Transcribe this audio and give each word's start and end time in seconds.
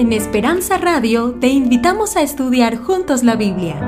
En 0.00 0.14
Esperanza 0.14 0.78
Radio 0.78 1.36
te 1.42 1.48
invitamos 1.48 2.16
a 2.16 2.22
estudiar 2.22 2.78
juntos 2.78 3.22
la 3.22 3.36
Biblia. 3.36 3.78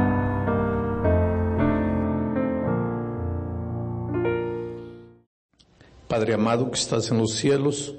Padre 6.09 6.35
amado 6.35 6.71
que 6.71 6.79
estás 6.79 7.11
en 7.11 7.17
los 7.17 7.33
cielos, 7.33 7.95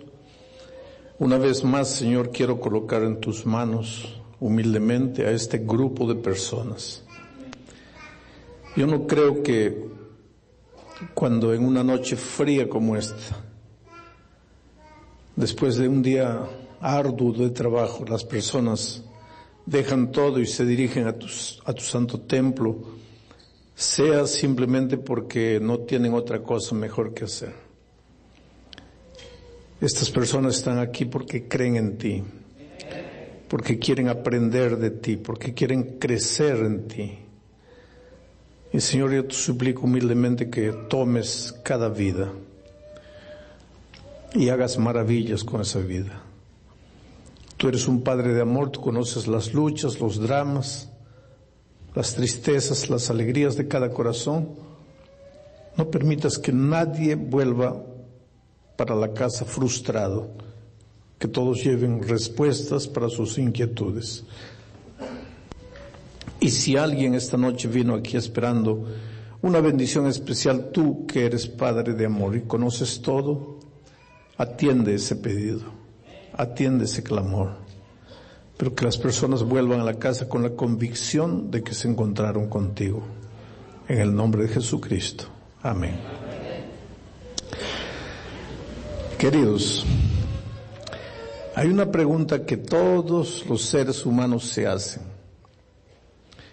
una 1.18 1.40
vez 1.40 1.64
más, 1.64 1.90
Señor, 1.90 2.30
quiero 2.30 2.60
colocar 2.60 3.02
en 3.02 3.20
tus 3.20 3.48
manos 3.48 4.22
humildemente 4.40 5.26
a 5.26 5.32
este 5.32 5.58
grupo 5.58 6.08
de 6.08 6.14
personas. 6.14 7.04
Yo 8.76 8.86
no 8.86 9.08
creo 9.08 9.42
que 9.42 9.88
cuando 11.16 11.52
en 11.52 11.66
una 11.66 11.84
noche 11.84 12.16
fría 12.16 12.70
como 12.70 12.96
esta, 12.96 13.44
después 15.36 15.78
de 15.78 15.88
un 15.88 16.04
día 16.04 16.48
arduo 16.84 17.32
de 17.32 17.50
trabajo, 17.50 18.04
las 18.06 18.26
personas 18.26 19.04
dejan 19.66 20.12
todo 20.12 20.40
y 20.40 20.46
se 20.46 20.66
dirigen 20.66 21.08
a 21.08 21.14
tu, 21.14 21.28
a 21.64 21.74
tu 21.74 21.82
santo 21.82 22.20
templo, 22.20 22.78
sea 23.74 24.28
simplemente 24.28 24.98
porque 24.98 25.60
no 25.62 25.80
tienen 25.80 26.14
otra 26.14 26.44
cosa 26.44 26.76
mejor 26.76 27.14
que 27.14 27.24
hacer. 27.24 27.54
Estas 29.80 30.10
personas 30.12 30.58
están 30.58 30.78
aquí 30.78 31.06
porque 31.06 31.48
creen 31.48 31.78
en 31.78 31.98
ti, 31.98 32.24
porque 33.48 33.80
quieren 33.80 34.10
aprender 34.10 34.78
de 34.78 34.92
ti, 34.92 35.16
porque 35.16 35.54
quieren 35.54 35.98
crecer 36.00 36.58
en 36.58 36.88
ti. 36.88 37.20
Y 38.74 38.80
Señor, 38.80 39.14
yo 39.14 39.26
te 39.26 39.36
suplico 39.36 39.84
humildemente 39.84 40.50
que 40.50 40.74
tomes 40.90 41.54
cada 41.64 41.90
vida 41.90 42.32
y 44.34 44.50
hagas 44.50 44.78
maravillas 44.78 45.44
con 45.44 45.62
esa 45.62 45.80
vida. 45.80 46.23
Tú 47.64 47.70
eres 47.70 47.88
un 47.88 48.02
Padre 48.02 48.34
de 48.34 48.42
amor, 48.42 48.72
tú 48.72 48.82
conoces 48.82 49.26
las 49.26 49.54
luchas, 49.54 50.02
los 50.02 50.20
dramas, 50.20 50.90
las 51.96 52.14
tristezas, 52.14 52.90
las 52.90 53.10
alegrías 53.10 53.56
de 53.56 53.70
cada 53.70 53.90
corazón. 53.90 54.50
No 55.78 55.90
permitas 55.90 56.38
que 56.38 56.52
nadie 56.52 57.16
vuelva 57.16 57.82
para 58.76 58.94
la 58.96 59.14
casa 59.14 59.46
frustrado, 59.46 60.32
que 61.18 61.30
todos 61.30 61.64
lleven 61.64 62.04
respuestas 62.04 62.86
para 62.86 63.08
sus 63.08 63.38
inquietudes. 63.38 64.26
Y 66.42 66.50
si 66.50 66.76
alguien 66.76 67.16
esta 67.16 67.38
noche 67.38 67.70
vino 67.70 67.96
aquí 67.96 68.18
esperando 68.18 68.88
una 69.42 69.62
bendición 69.62 70.08
especial, 70.08 70.72
tú 70.74 71.08
que 71.08 71.28
eres 71.28 71.48
Padre 71.48 71.94
de 71.94 72.08
amor 72.08 72.36
y 72.36 72.42
conoces 72.42 73.02
todo, 73.02 73.60
atiende 74.38 74.96
ese 74.96 75.16
pedido 75.16 75.73
atiende 76.36 76.86
ese 76.86 77.04
clamor. 77.04 77.52
Pero 78.58 78.76
que 78.76 78.86
las 78.86 78.98
personas 78.98 79.44
vuelvan 79.44 79.80
a 79.80 79.84
la 79.84 79.96
casa 79.96 80.30
con 80.30 80.44
la 80.44 80.52
convicción 80.52 81.52
de 81.52 81.64
que 81.64 81.74
se 81.74 81.88
encontraron 81.88 82.50
contigo. 82.50 83.04
En 83.88 84.00
el 84.00 84.16
nombre 84.16 84.44
de 84.44 84.50
Jesucristo. 84.50 85.26
Amén. 85.62 86.00
Queridos, 89.18 89.86
hay 91.56 91.70
una 91.70 91.90
pregunta 91.92 92.46
que 92.46 92.58
todos 92.58 93.46
los 93.48 93.62
seres 93.62 94.06
humanos 94.06 94.46
se 94.50 94.68
hacen, 94.68 95.04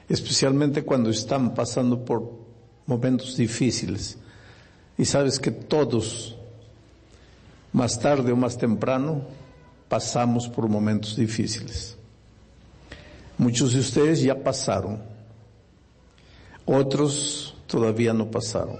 especialmente 0.08 0.84
cuando 0.84 1.10
están 1.10 1.54
pasando 1.54 2.04
por 2.04 2.30
momentos 2.86 3.36
difíciles. 3.36 4.18
Y 4.96 5.04
sabes 5.04 5.40
que 5.40 5.50
todos, 5.50 6.36
más 7.72 7.98
tarde 7.98 8.30
o 8.30 8.36
más 8.36 8.58
temprano, 8.58 9.22
pasamos 9.90 10.48
por 10.48 10.68
momentos 10.68 11.16
difíciles. 11.16 11.96
Muchos 13.36 13.72
de 13.72 13.80
ustedes 13.80 14.22
ya 14.22 14.40
pasaron, 14.40 15.02
otros 16.64 17.56
todavía 17.66 18.12
no 18.12 18.30
pasaron, 18.30 18.76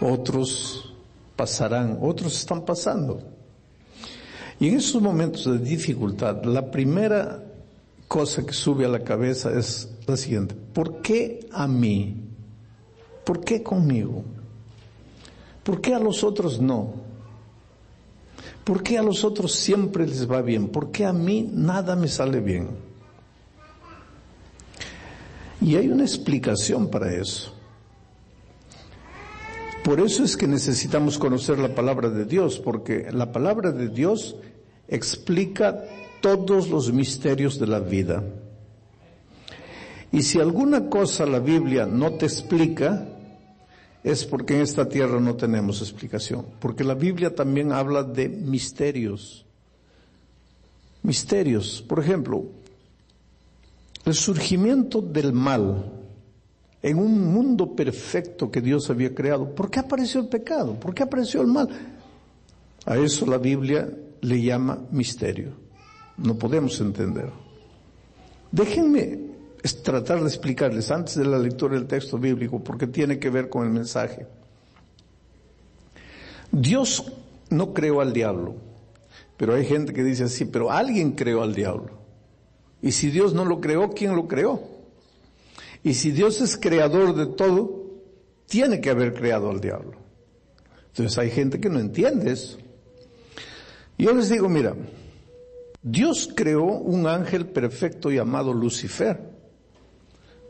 otros 0.00 0.92
pasarán, 1.36 1.98
otros 2.02 2.36
están 2.36 2.64
pasando. 2.64 3.20
Y 4.58 4.68
en 4.68 4.78
esos 4.78 5.00
momentos 5.00 5.44
de 5.44 5.58
dificultad, 5.58 6.42
la 6.44 6.68
primera 6.68 7.44
cosa 8.08 8.44
que 8.44 8.54
sube 8.54 8.86
a 8.86 8.88
la 8.88 9.04
cabeza 9.04 9.56
es 9.56 9.88
la 10.06 10.16
siguiente, 10.16 10.56
¿por 10.56 11.00
qué 11.00 11.46
a 11.52 11.68
mí? 11.68 12.24
¿Por 13.24 13.44
qué 13.44 13.62
conmigo? 13.62 14.24
¿Por 15.62 15.80
qué 15.80 15.94
a 15.94 16.00
los 16.00 16.24
otros 16.24 16.60
no? 16.60 17.05
¿Por 18.66 18.82
qué 18.82 18.98
a 18.98 19.02
los 19.04 19.22
otros 19.22 19.54
siempre 19.54 20.08
les 20.08 20.28
va 20.28 20.42
bien? 20.42 20.66
¿Por 20.70 20.90
qué 20.90 21.06
a 21.06 21.12
mí 21.12 21.48
nada 21.52 21.94
me 21.94 22.08
sale 22.08 22.40
bien? 22.40 22.66
Y 25.60 25.76
hay 25.76 25.86
una 25.86 26.02
explicación 26.02 26.90
para 26.90 27.14
eso. 27.14 27.54
Por 29.84 30.00
eso 30.00 30.24
es 30.24 30.36
que 30.36 30.48
necesitamos 30.48 31.16
conocer 31.16 31.60
la 31.60 31.76
palabra 31.76 32.10
de 32.10 32.24
Dios, 32.24 32.58
porque 32.58 33.06
la 33.12 33.30
palabra 33.30 33.70
de 33.70 33.88
Dios 33.88 34.34
explica 34.88 35.84
todos 36.20 36.68
los 36.68 36.92
misterios 36.92 37.60
de 37.60 37.68
la 37.68 37.78
vida. 37.78 38.24
Y 40.10 40.22
si 40.22 40.40
alguna 40.40 40.88
cosa 40.88 41.24
la 41.24 41.38
Biblia 41.38 41.86
no 41.86 42.14
te 42.14 42.26
explica, 42.26 43.06
es 44.06 44.24
porque 44.24 44.54
en 44.54 44.60
esta 44.60 44.88
tierra 44.88 45.18
no 45.18 45.34
tenemos 45.34 45.80
explicación. 45.80 46.46
Porque 46.60 46.84
la 46.84 46.94
Biblia 46.94 47.34
también 47.34 47.72
habla 47.72 48.04
de 48.04 48.28
misterios. 48.28 49.44
Misterios. 51.02 51.84
Por 51.88 51.98
ejemplo, 51.98 52.44
el 54.04 54.14
surgimiento 54.14 55.00
del 55.02 55.32
mal 55.32 55.92
en 56.82 56.98
un 57.00 57.34
mundo 57.34 57.74
perfecto 57.74 58.48
que 58.48 58.60
Dios 58.60 58.88
había 58.90 59.12
creado. 59.12 59.52
¿Por 59.52 59.68
qué 59.68 59.80
apareció 59.80 60.20
el 60.20 60.28
pecado? 60.28 60.78
¿Por 60.78 60.94
qué 60.94 61.02
apareció 61.02 61.40
el 61.40 61.48
mal? 61.48 61.68
A 62.84 62.96
eso 62.98 63.26
la 63.26 63.38
Biblia 63.38 63.92
le 64.20 64.40
llama 64.40 64.84
misterio. 64.92 65.50
No 66.16 66.36
podemos 66.38 66.80
entender. 66.80 67.28
Déjenme 68.52 69.18
es 69.66 69.82
tratar 69.82 70.20
de 70.20 70.28
explicarles 70.28 70.90
antes 70.90 71.16
de 71.16 71.24
la 71.24 71.38
lectura 71.38 71.74
del 71.74 71.86
texto 71.86 72.18
bíblico, 72.18 72.62
porque 72.62 72.86
tiene 72.86 73.18
que 73.18 73.30
ver 73.30 73.48
con 73.48 73.66
el 73.66 73.72
mensaje. 73.72 74.26
Dios 76.52 77.12
no 77.50 77.74
creó 77.74 78.00
al 78.00 78.12
diablo, 78.12 78.54
pero 79.36 79.54
hay 79.54 79.64
gente 79.66 79.92
que 79.92 80.04
dice 80.04 80.24
así, 80.24 80.44
pero 80.44 80.70
alguien 80.70 81.12
creó 81.12 81.42
al 81.42 81.54
diablo. 81.54 81.98
Y 82.80 82.92
si 82.92 83.10
Dios 83.10 83.34
no 83.34 83.44
lo 83.44 83.60
creó, 83.60 83.90
¿quién 83.90 84.14
lo 84.14 84.28
creó? 84.28 84.62
Y 85.82 85.94
si 85.94 86.12
Dios 86.12 86.40
es 86.40 86.56
creador 86.56 87.14
de 87.14 87.26
todo, 87.26 87.86
tiene 88.46 88.80
que 88.80 88.90
haber 88.90 89.14
creado 89.14 89.50
al 89.50 89.60
diablo. 89.60 89.98
Entonces 90.88 91.18
hay 91.18 91.30
gente 91.30 91.60
que 91.60 91.68
no 91.68 91.80
entiende 91.80 92.30
eso. 92.30 92.58
Yo 93.98 94.12
les 94.12 94.28
digo, 94.28 94.48
mira, 94.48 94.76
Dios 95.82 96.30
creó 96.34 96.64
un 96.64 97.06
ángel 97.06 97.46
perfecto 97.46 98.10
llamado 98.10 98.52
Lucifer. 98.52 99.35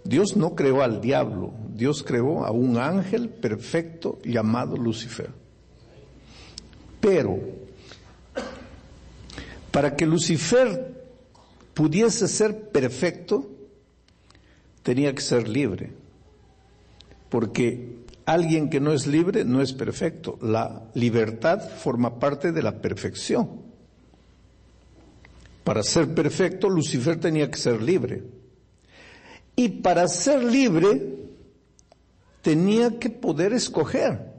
Dios 0.08 0.36
no 0.36 0.54
creó 0.54 0.82
al 0.82 1.00
diablo, 1.00 1.52
Dios 1.74 2.02
creó 2.02 2.44
a 2.44 2.50
un 2.50 2.78
ángel 2.78 3.28
perfecto 3.28 4.18
llamado 4.24 4.76
Lucifer. 4.76 5.30
Pero, 7.00 7.38
para 9.70 9.94
que 9.94 10.06
Lucifer 10.06 11.04
pudiese 11.74 12.26
ser 12.28 12.70
perfecto, 12.70 13.50
tenía 14.82 15.14
que 15.14 15.22
ser 15.22 15.48
libre. 15.48 15.92
Porque 17.28 17.98
alguien 18.24 18.70
que 18.70 18.80
no 18.80 18.92
es 18.92 19.06
libre 19.06 19.44
no 19.44 19.60
es 19.60 19.72
perfecto. 19.72 20.38
La 20.40 20.82
libertad 20.94 21.60
forma 21.60 22.18
parte 22.18 22.52
de 22.52 22.62
la 22.62 22.80
perfección. 22.80 23.62
Para 25.64 25.82
ser 25.82 26.14
perfecto, 26.14 26.68
Lucifer 26.68 27.18
tenía 27.18 27.50
que 27.50 27.58
ser 27.58 27.82
libre. 27.82 28.22
Y 29.56 29.68
para 29.80 30.06
ser 30.06 30.44
libre 30.44 31.16
tenía 32.42 32.98
que 32.98 33.10
poder 33.10 33.54
escoger. 33.54 34.36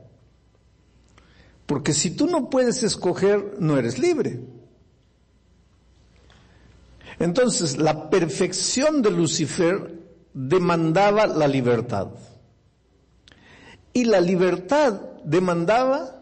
Porque 1.66 1.94
si 1.94 2.12
tú 2.12 2.28
no 2.28 2.50
puedes 2.50 2.81
escoger, 2.84 3.56
no 3.60 3.78
eres 3.78 4.00
libre. 4.00 4.40
Entonces, 7.19 7.78
la 7.78 8.10
perfección 8.10 9.02
de 9.02 9.12
Lucifer 9.12 10.00
demandaba 10.34 11.28
la 11.28 11.48
libertad. 11.48 12.08
Y 13.92 14.06
la 14.06 14.22
libertad 14.22 15.02
demandaba 15.25 16.22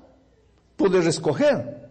poder 0.77 1.05
escoger. 1.07 1.89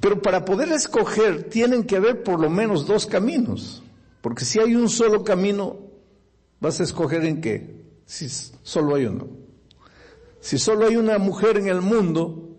Pero 0.00 0.22
para 0.22 0.44
poder 0.44 0.70
escoger 0.72 1.50
tienen 1.50 1.84
que 1.84 1.96
haber 1.96 2.22
por 2.22 2.40
lo 2.40 2.48
menos 2.48 2.86
dos 2.86 3.06
caminos. 3.06 3.83
Porque 4.24 4.46
si 4.46 4.58
hay 4.58 4.74
un 4.74 4.88
solo 4.88 5.22
camino, 5.22 5.76
vas 6.58 6.80
a 6.80 6.84
escoger 6.84 7.26
en 7.26 7.42
qué, 7.42 7.84
si 8.06 8.26
solo 8.30 8.94
hay 8.94 9.04
uno. 9.04 9.28
Si 10.40 10.56
solo 10.56 10.86
hay 10.86 10.96
una 10.96 11.18
mujer 11.18 11.58
en 11.58 11.68
el 11.68 11.82
mundo 11.82 12.56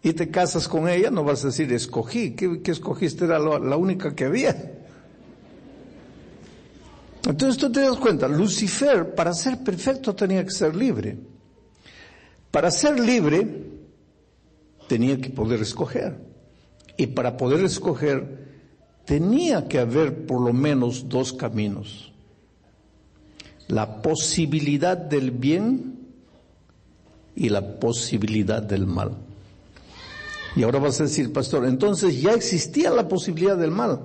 y 0.00 0.12
te 0.12 0.30
casas 0.30 0.68
con 0.68 0.88
ella, 0.88 1.10
no 1.10 1.24
vas 1.24 1.42
a 1.42 1.48
decir 1.48 1.72
escogí, 1.72 2.36
¿qué, 2.36 2.60
escogiste? 2.66 3.24
Era 3.24 3.40
la 3.40 3.76
única 3.76 4.14
que 4.14 4.26
había. 4.26 4.86
Entonces 7.26 7.58
tú 7.58 7.72
te 7.72 7.80
das 7.80 7.96
cuenta, 7.96 8.28
Lucifer 8.28 9.16
para 9.16 9.34
ser 9.34 9.64
perfecto 9.64 10.14
tenía 10.14 10.44
que 10.44 10.52
ser 10.52 10.76
libre. 10.76 11.18
Para 12.52 12.70
ser 12.70 13.00
libre 13.00 13.44
tenía 14.86 15.20
que 15.20 15.30
poder 15.30 15.62
escoger. 15.62 16.16
Y 16.96 17.08
para 17.08 17.36
poder 17.36 17.64
escoger 17.64 18.46
tenía 19.08 19.66
que 19.68 19.78
haber 19.78 20.26
por 20.26 20.42
lo 20.42 20.52
menos 20.52 21.08
dos 21.08 21.32
caminos. 21.32 22.12
La 23.66 24.02
posibilidad 24.02 24.98
del 24.98 25.30
bien 25.30 25.98
y 27.34 27.48
la 27.48 27.78
posibilidad 27.80 28.62
del 28.62 28.86
mal. 28.86 29.16
Y 30.54 30.62
ahora 30.62 30.78
vas 30.78 31.00
a 31.00 31.04
decir, 31.04 31.32
pastor, 31.32 31.64
entonces 31.64 32.20
ya 32.20 32.32
existía 32.34 32.90
la 32.90 33.08
posibilidad 33.08 33.56
del 33.56 33.70
mal. 33.70 34.00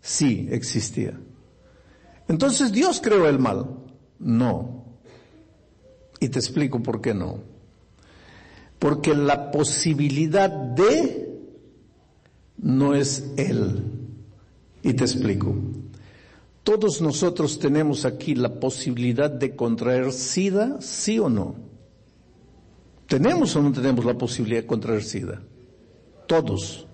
Sí, 0.00 0.46
existía. 0.52 1.18
Entonces 2.28 2.70
Dios 2.70 3.00
creó 3.02 3.28
el 3.28 3.40
mal. 3.40 3.66
No. 4.20 4.84
Y 6.20 6.28
te 6.28 6.38
explico 6.38 6.80
por 6.80 7.00
qué 7.00 7.12
no. 7.12 7.40
Porque 8.78 9.16
la 9.16 9.50
posibilidad 9.50 10.48
de 10.48 11.40
no 12.58 12.94
es 12.94 13.32
Él. 13.36 13.97
Y 14.88 14.94
te 14.94 15.04
explico. 15.04 15.54
Todos 16.62 17.02
nosotros 17.02 17.58
tenemos 17.58 18.06
aquí 18.06 18.34
la 18.34 18.58
posibilidad 18.58 19.30
de 19.30 19.54
contraer 19.54 20.12
SIDA, 20.12 20.80
sí 20.80 21.18
o 21.18 21.28
no. 21.28 21.56
¿Tenemos 23.06 23.54
o 23.54 23.62
no 23.62 23.70
tenemos 23.70 24.06
la 24.06 24.16
posibilidad 24.16 24.62
de 24.62 24.66
contraer 24.66 25.02
SIDA? 25.04 25.42
Todos. 26.26 26.86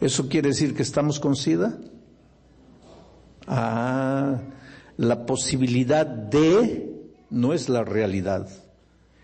¿Eso 0.00 0.28
quiere 0.28 0.48
decir 0.48 0.74
que 0.74 0.82
estamos 0.82 1.20
con 1.20 1.36
SIDA? 1.36 1.78
Ah, 3.46 4.40
la 4.96 5.24
posibilidad 5.24 6.04
de 6.04 6.90
no 7.30 7.52
es 7.52 7.68
la 7.68 7.84
realidad. 7.84 8.48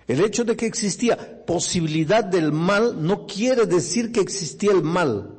El 0.06 0.20
hecho 0.20 0.44
de 0.44 0.54
que 0.56 0.66
existía 0.66 1.44
posibilidad 1.44 2.22
del 2.22 2.52
mal 2.52 3.04
no 3.04 3.26
quiere 3.26 3.66
decir 3.66 4.12
que 4.12 4.20
existía 4.20 4.70
el 4.70 4.82
mal. 4.84 5.37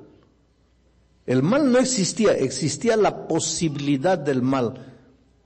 El 1.30 1.44
mal 1.44 1.72
no 1.72 1.78
existía, 1.78 2.32
existía 2.32 2.98
la 2.98 3.28
posibilidad 3.28 4.18
del 4.18 4.42
mal, 4.42 4.96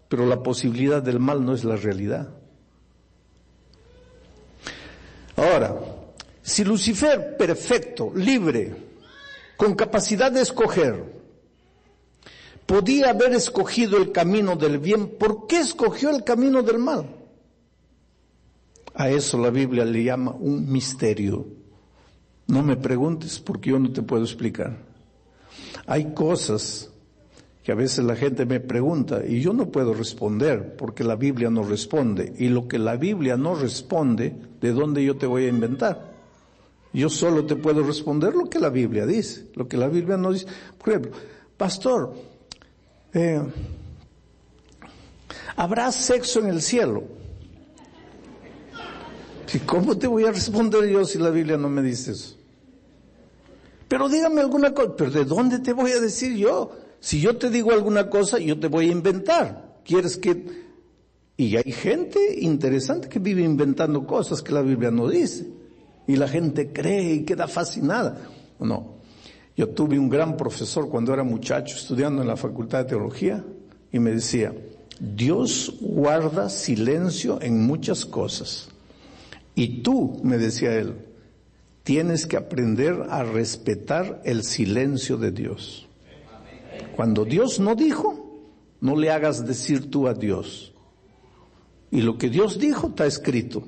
pero 0.08 0.26
la 0.26 0.42
posibilidad 0.42 1.04
del 1.04 1.20
mal 1.20 1.44
no 1.44 1.54
es 1.54 1.66
la 1.66 1.76
realidad. 1.76 2.30
Ahora, 5.36 5.76
si 6.42 6.64
Lucifer, 6.64 7.36
perfecto, 7.36 8.14
libre, 8.16 8.74
con 9.58 9.76
capacidad 9.76 10.32
de 10.32 10.40
escoger, 10.40 11.04
podía 12.66 13.10
haber 13.10 13.34
escogido 13.34 13.98
el 13.98 14.14
camino 14.14 14.56
del 14.56 14.80
bien, 14.80 15.10
¿por 15.10 15.48
qué 15.48 15.60
escogió 15.60 16.12
el 16.12 16.24
camino 16.24 16.64
del 16.64 16.80
mal? 16.80 17.10
A 18.94 19.10
eso 19.10 19.38
la 19.38 19.50
Biblia 19.50 19.84
le 19.84 20.02
llama 20.02 20.32
un 20.32 20.72
misterio. 20.72 21.46
No 22.48 22.64
me 22.64 22.78
preguntes 22.78 23.38
porque 23.38 23.72
yo 23.72 23.80
no 23.80 23.92
te 23.92 24.02
puedo 24.02 24.24
explicar. 24.24 24.93
Hay 25.86 26.14
cosas 26.14 26.90
que 27.64 27.72
a 27.72 27.76
veces 27.76 28.04
la 28.04 28.16
gente 28.16 28.46
me 28.46 28.60
pregunta 28.60 29.26
y 29.26 29.42
yo 29.42 29.54
no 29.54 29.70
puedo 29.70 29.94
responder 29.94 30.76
porque 30.76 31.04
la 31.04 31.16
Biblia 31.16 31.50
no 31.50 31.64
responde. 31.64 32.34
Y 32.38 32.50
lo 32.50 32.68
que 32.68 32.78
la 32.78 32.98
Biblia 32.98 33.38
no 33.38 33.56
responde, 33.56 34.36
¿de 34.60 34.72
dónde 34.74 35.04
yo 35.04 35.16
te 35.16 35.26
voy 35.26 35.46
a 35.46 35.50
inventar? 35.50 36.14
Yo 36.92 37.10
solo 37.10 37.46
te 37.46 37.56
puedo 37.56 37.82
responder 37.84 38.36
lo 38.36 38.50
que 38.50 38.60
la 38.60 38.70
Biblia 38.70 39.06
dice, 39.06 39.48
lo 39.56 39.68
que 39.68 39.78
la 39.78 39.88
Biblia 39.88 40.18
no 40.18 40.32
dice. 40.32 40.46
Por 40.78 40.90
ejemplo, 40.90 41.12
pastor, 41.58 42.14
eh, 43.14 43.42
¿habrá 45.56 45.92
sexo 45.92 46.40
en 46.40 46.48
el 46.48 46.62
cielo? 46.62 47.04
¿Y 49.54 49.60
cómo 49.60 49.98
te 49.98 50.08
voy 50.08 50.26
a 50.26 50.32
responder 50.32 50.90
yo 50.90 51.06
si 51.06 51.18
la 51.18 51.30
Biblia 51.30 51.58
no 51.58 51.70
me 51.70 51.82
dice 51.82 52.12
eso? 52.12 52.43
Pero 53.94 54.10
dígame 54.10 54.42
alguna 54.42 54.74
cosa, 54.74 54.96
pero 54.98 55.12
¿de 55.12 55.24
dónde 55.24 55.60
te 55.60 55.72
voy 55.72 55.92
a 55.92 56.02
decir 56.02 56.36
yo? 56.36 56.72
Si 57.00 57.22
yo 57.22 57.38
te 57.38 57.52
digo 57.52 57.72
alguna 57.72 58.10
cosa, 58.10 58.40
yo 58.40 58.60
te 58.60 58.68
voy 58.68 58.90
a 58.90 58.92
inventar. 58.92 59.82
¿Quieres 59.86 60.18
que...? 60.18 60.48
Y 61.38 61.56
hay 61.58 61.72
gente 61.72 62.20
interesante 62.40 63.08
que 63.08 63.20
vive 63.20 63.44
inventando 63.44 64.08
cosas 64.08 64.42
que 64.42 64.52
la 64.52 64.64
Biblia 64.64 64.90
no 64.90 65.08
dice. 65.08 65.46
Y 66.08 66.16
la 66.16 66.28
gente 66.28 66.74
cree 66.74 67.14
y 67.14 67.24
queda 67.24 67.48
fascinada. 67.48 68.18
No. 68.60 68.96
Yo 69.56 69.70
tuve 69.70 70.00
un 70.00 70.10
gran 70.10 70.38
profesor 70.38 70.90
cuando 70.90 71.14
era 71.14 71.24
muchacho 71.24 71.76
estudiando 71.76 72.24
en 72.24 72.28
la 72.30 72.36
Facultad 72.36 72.80
de 72.80 72.86
Teología 72.86 73.46
y 73.92 74.00
me 74.00 74.10
decía, 74.10 74.56
Dios 75.00 75.72
guarda 75.80 76.50
silencio 76.50 77.40
en 77.44 77.62
muchas 77.62 78.08
cosas. 78.08 78.70
Y 79.54 79.84
tú, 79.84 80.20
me 80.24 80.40
decía 80.40 80.74
él, 80.80 80.96
tienes 81.84 82.26
que 82.26 82.38
aprender 82.38 83.08
a 83.10 83.24
respetar 83.24 84.22
el 84.26 84.44
silencio 84.44 85.18
de 85.18 85.32
Dios. 85.32 85.88
Cuando 86.96 87.26
Dios 87.26 87.60
no 87.60 87.76
dijo, 87.76 88.24
no 88.80 88.96
le 88.96 89.12
hagas 89.12 89.46
decir 89.46 89.90
tú 89.92 90.08
a 90.08 90.14
Dios. 90.14 90.74
Y 91.92 92.02
lo 92.02 92.18
que 92.18 92.30
Dios 92.30 92.58
dijo 92.58 92.88
está 92.88 93.06
escrito. 93.06 93.68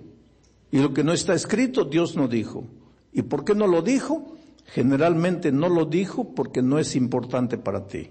Y 0.71 0.79
lo 0.79 0.93
que 0.93 1.03
no 1.03 1.13
está 1.13 1.33
escrito, 1.33 1.85
Dios 1.85 2.15
no 2.15 2.27
dijo. 2.27 2.65
¿Y 3.13 3.21
por 3.21 3.45
qué 3.45 3.53
no 3.53 3.67
lo 3.67 3.81
dijo? 3.81 4.35
Generalmente 4.65 5.51
no 5.51 5.69
lo 5.69 5.85
dijo 5.85 6.33
porque 6.33 6.61
no 6.61 6.79
es 6.79 6.95
importante 6.95 7.57
para 7.57 7.87
ti. 7.87 8.09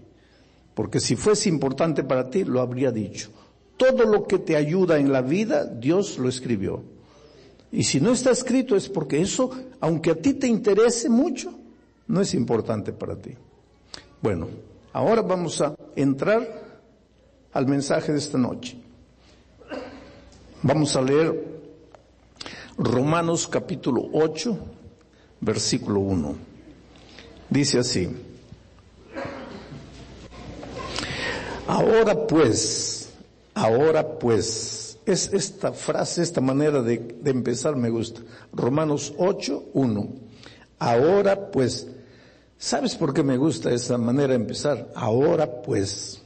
Porque 0.74 1.00
si 1.00 1.16
fuese 1.16 1.48
importante 1.48 2.04
para 2.04 2.30
ti, 2.30 2.44
lo 2.44 2.60
habría 2.60 2.90
dicho. 2.90 3.30
Todo 3.76 4.04
lo 4.04 4.24
que 4.24 4.38
te 4.38 4.56
ayuda 4.56 4.98
en 4.98 5.12
la 5.12 5.22
vida, 5.22 5.64
Dios 5.64 6.18
lo 6.18 6.28
escribió. 6.28 6.93
Y 7.74 7.82
si 7.82 8.00
no 8.00 8.12
está 8.12 8.30
escrito 8.30 8.76
es 8.76 8.88
porque 8.88 9.20
eso, 9.20 9.50
aunque 9.80 10.12
a 10.12 10.14
ti 10.14 10.34
te 10.34 10.46
interese 10.46 11.08
mucho, 11.08 11.52
no 12.06 12.20
es 12.20 12.32
importante 12.32 12.92
para 12.92 13.16
ti. 13.16 13.34
Bueno, 14.22 14.46
ahora 14.92 15.22
vamos 15.22 15.60
a 15.60 15.74
entrar 15.96 16.78
al 17.52 17.66
mensaje 17.66 18.12
de 18.12 18.18
esta 18.18 18.38
noche. 18.38 18.76
Vamos 20.62 20.94
a 20.94 21.02
leer 21.02 21.44
Romanos 22.78 23.48
capítulo 23.48 24.08
8, 24.12 24.56
versículo 25.40 25.98
1. 25.98 26.34
Dice 27.50 27.80
así. 27.80 28.08
Ahora 31.66 32.24
pues, 32.24 33.10
ahora 33.52 34.08
pues, 34.16 34.83
es 35.06 35.32
esta 35.32 35.72
frase, 35.72 36.22
esta 36.22 36.40
manera 36.40 36.82
de, 36.82 37.16
empezar 37.24 37.76
me 37.76 37.90
gusta. 37.90 38.22
Romanos 38.52 39.14
8, 39.18 39.70
1. 39.74 40.08
Ahora 40.78 41.50
pues, 41.50 41.86
¿sabes 42.58 42.94
por 42.94 43.12
qué 43.12 43.22
me 43.22 43.36
gusta 43.36 43.70
esa 43.70 43.98
manera 43.98 44.28
de 44.28 44.36
empezar? 44.36 44.90
Ahora 44.94 45.62
pues. 45.62 46.22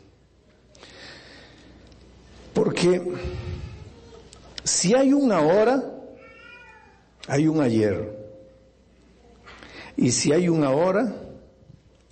Porque 2.54 3.02
si 4.64 4.94
hay 4.94 5.12
un 5.12 5.32
ahora, 5.32 5.82
hay 7.26 7.46
un 7.46 7.60
ayer. 7.60 8.16
Y 9.96 10.12
si 10.12 10.32
hay 10.32 10.48
un 10.48 10.62
ahora, 10.62 11.12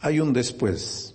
hay 0.01 0.21
un 0.21 0.33
después. 0.33 1.15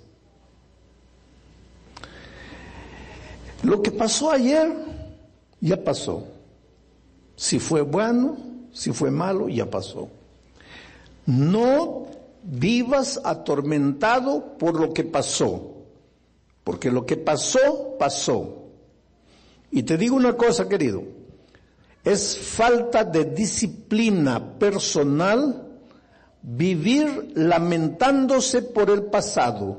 Lo 3.63 3.81
que 3.81 3.91
pasó 3.91 4.31
ayer 4.31 4.90
ya 5.61 5.83
pasó. 5.83 6.25
Si 7.35 7.59
fue 7.59 7.81
bueno, 7.81 8.37
si 8.73 8.91
fue 8.91 9.11
malo, 9.11 9.47
ya 9.47 9.69
pasó. 9.69 10.09
No 11.25 12.07
vivas 12.43 13.21
atormentado 13.23 14.57
por 14.57 14.79
lo 14.79 14.93
que 14.93 15.03
pasó, 15.03 15.75
porque 16.63 16.91
lo 16.91 17.05
que 17.05 17.17
pasó, 17.17 17.95
pasó. 17.97 18.65
Y 19.69 19.83
te 19.83 19.97
digo 19.97 20.15
una 20.15 20.35
cosa, 20.35 20.67
querido, 20.67 21.03
es 22.03 22.37
falta 22.37 23.03
de 23.03 23.25
disciplina 23.25 24.57
personal 24.57 25.67
vivir 26.41 27.33
lamentándose 27.35 28.63
por 28.63 28.89
el 28.89 29.03
pasado, 29.03 29.77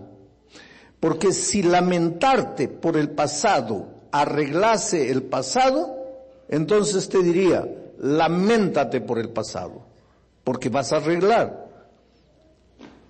porque 1.00 1.32
si 1.32 1.62
lamentarte 1.62 2.68
por 2.68 2.96
el 2.96 3.10
pasado 3.10 3.91
arreglase 4.12 5.10
el 5.10 5.22
pasado, 5.22 5.96
entonces 6.48 7.08
te 7.08 7.22
diría, 7.22 7.66
lamentate 7.98 9.00
por 9.00 9.18
el 9.18 9.30
pasado, 9.30 9.82
porque 10.44 10.68
vas 10.68 10.92
a 10.92 10.98
arreglar. 10.98 11.66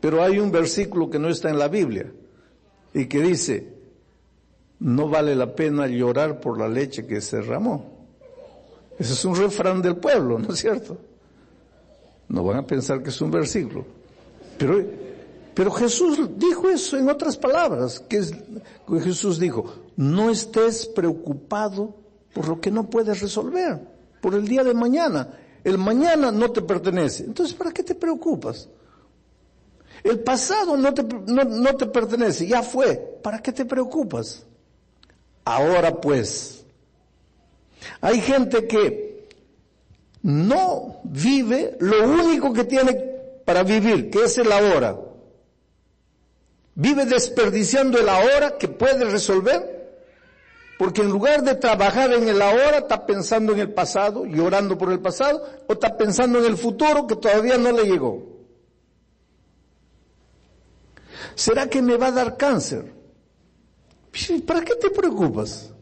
Pero 0.00 0.22
hay 0.22 0.38
un 0.38 0.50
versículo 0.50 1.10
que 1.10 1.18
no 1.18 1.28
está 1.28 1.50
en 1.50 1.58
la 1.58 1.68
Biblia 1.68 2.10
y 2.94 3.06
que 3.06 3.20
dice, 3.20 3.74
no 4.78 5.08
vale 5.08 5.34
la 5.36 5.54
pena 5.54 5.86
llorar 5.86 6.40
por 6.40 6.58
la 6.58 6.68
leche 6.68 7.06
que 7.06 7.20
se 7.20 7.36
derramó. 7.36 7.92
Ese 8.98 9.12
es 9.12 9.24
un 9.24 9.36
refrán 9.36 9.82
del 9.82 9.96
pueblo, 9.96 10.38
¿no 10.38 10.52
es 10.52 10.60
cierto? 10.60 10.98
No 12.28 12.44
van 12.44 12.58
a 12.58 12.66
pensar 12.66 13.02
que 13.02 13.10
es 13.10 13.20
un 13.20 13.30
versículo. 13.30 13.84
Pero, 14.58 14.82
pero 15.54 15.70
Jesús 15.70 16.18
dijo 16.36 16.68
eso 16.68 16.96
en 16.96 17.08
otras 17.08 17.36
palabras, 17.36 18.00
que 18.00 18.18
es, 18.18 18.34
Jesús 19.02 19.38
dijo, 19.38 19.72
no 19.96 20.30
estés 20.30 20.86
preocupado 20.86 21.94
por 22.32 22.48
lo 22.48 22.60
que 22.60 22.70
no 22.70 22.88
puedes 22.88 23.20
resolver, 23.20 23.80
por 24.20 24.34
el 24.34 24.48
día 24.48 24.64
de 24.64 24.72
mañana. 24.72 25.38
El 25.62 25.78
mañana 25.78 26.32
no 26.32 26.50
te 26.50 26.62
pertenece. 26.62 27.24
Entonces, 27.24 27.54
¿para 27.54 27.70
qué 27.70 27.82
te 27.82 27.94
preocupas? 27.94 28.68
El 30.02 30.20
pasado 30.20 30.76
no 30.76 30.92
te, 30.92 31.04
no, 31.04 31.44
no 31.44 31.76
te 31.76 31.86
pertenece, 31.86 32.46
ya 32.46 32.62
fue. 32.62 32.96
¿Para 33.22 33.40
qué 33.40 33.52
te 33.52 33.64
preocupas? 33.64 34.44
Ahora 35.44 36.00
pues, 36.00 36.64
hay 38.00 38.20
gente 38.20 38.66
que 38.66 39.28
no 40.22 41.00
vive 41.04 41.76
lo 41.80 42.04
único 42.04 42.52
que 42.52 42.64
tiene 42.64 42.94
para 43.44 43.62
vivir, 43.62 44.10
que 44.10 44.24
es 44.24 44.38
el 44.38 44.50
ahora. 44.50 44.96
Vive 46.74 47.04
desperdiciando 47.04 47.98
el 47.98 48.08
ahora 48.08 48.56
que 48.56 48.68
puede 48.68 49.04
resolver, 49.04 49.82
porque 50.78 51.02
en 51.02 51.10
lugar 51.10 51.42
de 51.42 51.54
trabajar 51.54 52.12
en 52.12 52.28
el 52.28 52.40
ahora, 52.40 52.78
está 52.78 53.06
pensando 53.06 53.52
en 53.52 53.60
el 53.60 53.72
pasado, 53.72 54.24
llorando 54.24 54.78
por 54.78 54.90
el 54.90 55.00
pasado, 55.00 55.44
o 55.68 55.74
está 55.74 55.96
pensando 55.96 56.38
en 56.38 56.46
el 56.46 56.56
futuro 56.56 57.06
que 57.06 57.16
todavía 57.16 57.58
no 57.58 57.72
le 57.72 57.84
llegó. 57.84 58.26
¿Será 61.34 61.68
que 61.68 61.82
me 61.82 61.96
va 61.96 62.08
a 62.08 62.12
dar 62.12 62.36
cáncer? 62.36 62.92
¿Para 64.46 64.62
qué 64.62 64.74
te 64.76 64.90
preocupas? 64.90 65.72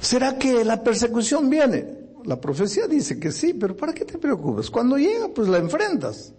¿Será 0.00 0.38
que 0.38 0.64
la 0.64 0.82
persecución 0.82 1.50
viene? 1.50 1.99
La 2.30 2.40
profecía 2.40 2.86
dice 2.86 3.18
que 3.18 3.32
sí, 3.32 3.54
pero 3.54 3.76
¿para 3.76 3.92
qué 3.92 4.04
te 4.04 4.16
preocupas? 4.16 4.70
Cuando 4.70 4.96
llega, 4.96 5.26
pues 5.34 5.48
la 5.48 5.58
enfrentas. 5.58 6.32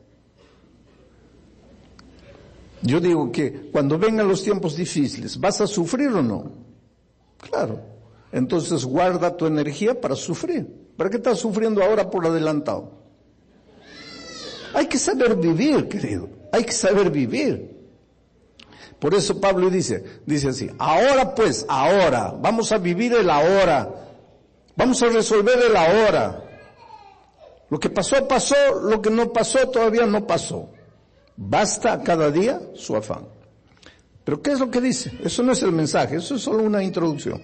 Yo 2.82 3.02
digo 3.02 3.30
que 3.30 3.70
cuando 3.74 4.00
vengan 4.00 4.26
los 4.26 4.42
tiempos 4.42 4.78
difíciles, 4.78 5.38
¿vas 5.38 5.60
a 5.60 5.68
sufrir 5.68 6.08
o 6.08 6.24
no? 6.24 6.50
Claro. 7.42 7.82
Entonces 8.32 8.86
guarda 8.86 9.36
tu 9.36 9.46
energía 9.46 10.00
para 10.00 10.16
sufrir. 10.16 10.66
¿Para 10.96 11.10
qué 11.10 11.18
estás 11.18 11.40
sufriendo 11.40 11.84
ahora 11.84 12.10
por 12.10 12.26
adelantado? 12.26 12.94
Hay 14.74 14.86
que 14.86 14.98
saber 14.98 15.36
vivir, 15.36 15.90
querido. 15.90 16.30
Hay 16.54 16.64
que 16.64 16.72
saber 16.72 17.12
vivir. 17.12 17.70
Por 18.98 19.14
eso 19.14 19.42
Pablo 19.42 19.70
dice, 19.70 20.06
dice 20.26 20.48
así, 20.48 20.72
ahora 20.78 21.36
pues, 21.36 21.66
ahora, 21.68 22.34
vamos 22.42 22.72
a 22.72 22.78
vivir 22.78 23.12
el 23.12 23.30
ahora. 23.30 24.02
Vamos 24.76 25.02
a 25.04 25.08
resolver 25.08 25.60
el 25.60 25.76
ahora. 25.76 26.44
Lo 27.70 27.80
que 27.80 27.90
pasó, 27.90 28.28
pasó, 28.28 28.56
lo 28.82 29.02
que 29.02 29.10
no 29.10 29.32
pasó, 29.32 29.70
todavía 29.70 30.06
no 30.06 30.28
pasó. 30.28 30.70
Basta 31.38 32.02
cada 32.04 32.30
día 32.30 32.62
su 32.76 32.96
afán. 32.96 33.28
Pero 34.24 34.42
¿qué 34.42 34.52
es 34.52 34.60
lo 34.60 34.70
que 34.70 34.82
dice? 34.82 35.12
Eso 35.24 35.42
no 35.44 35.54
es 35.54 35.64
el 35.64 35.72
mensaje, 35.72 36.18
eso 36.18 36.36
es 36.36 36.42
solo 36.42 36.64
una 36.64 36.84
introducción. 36.84 37.42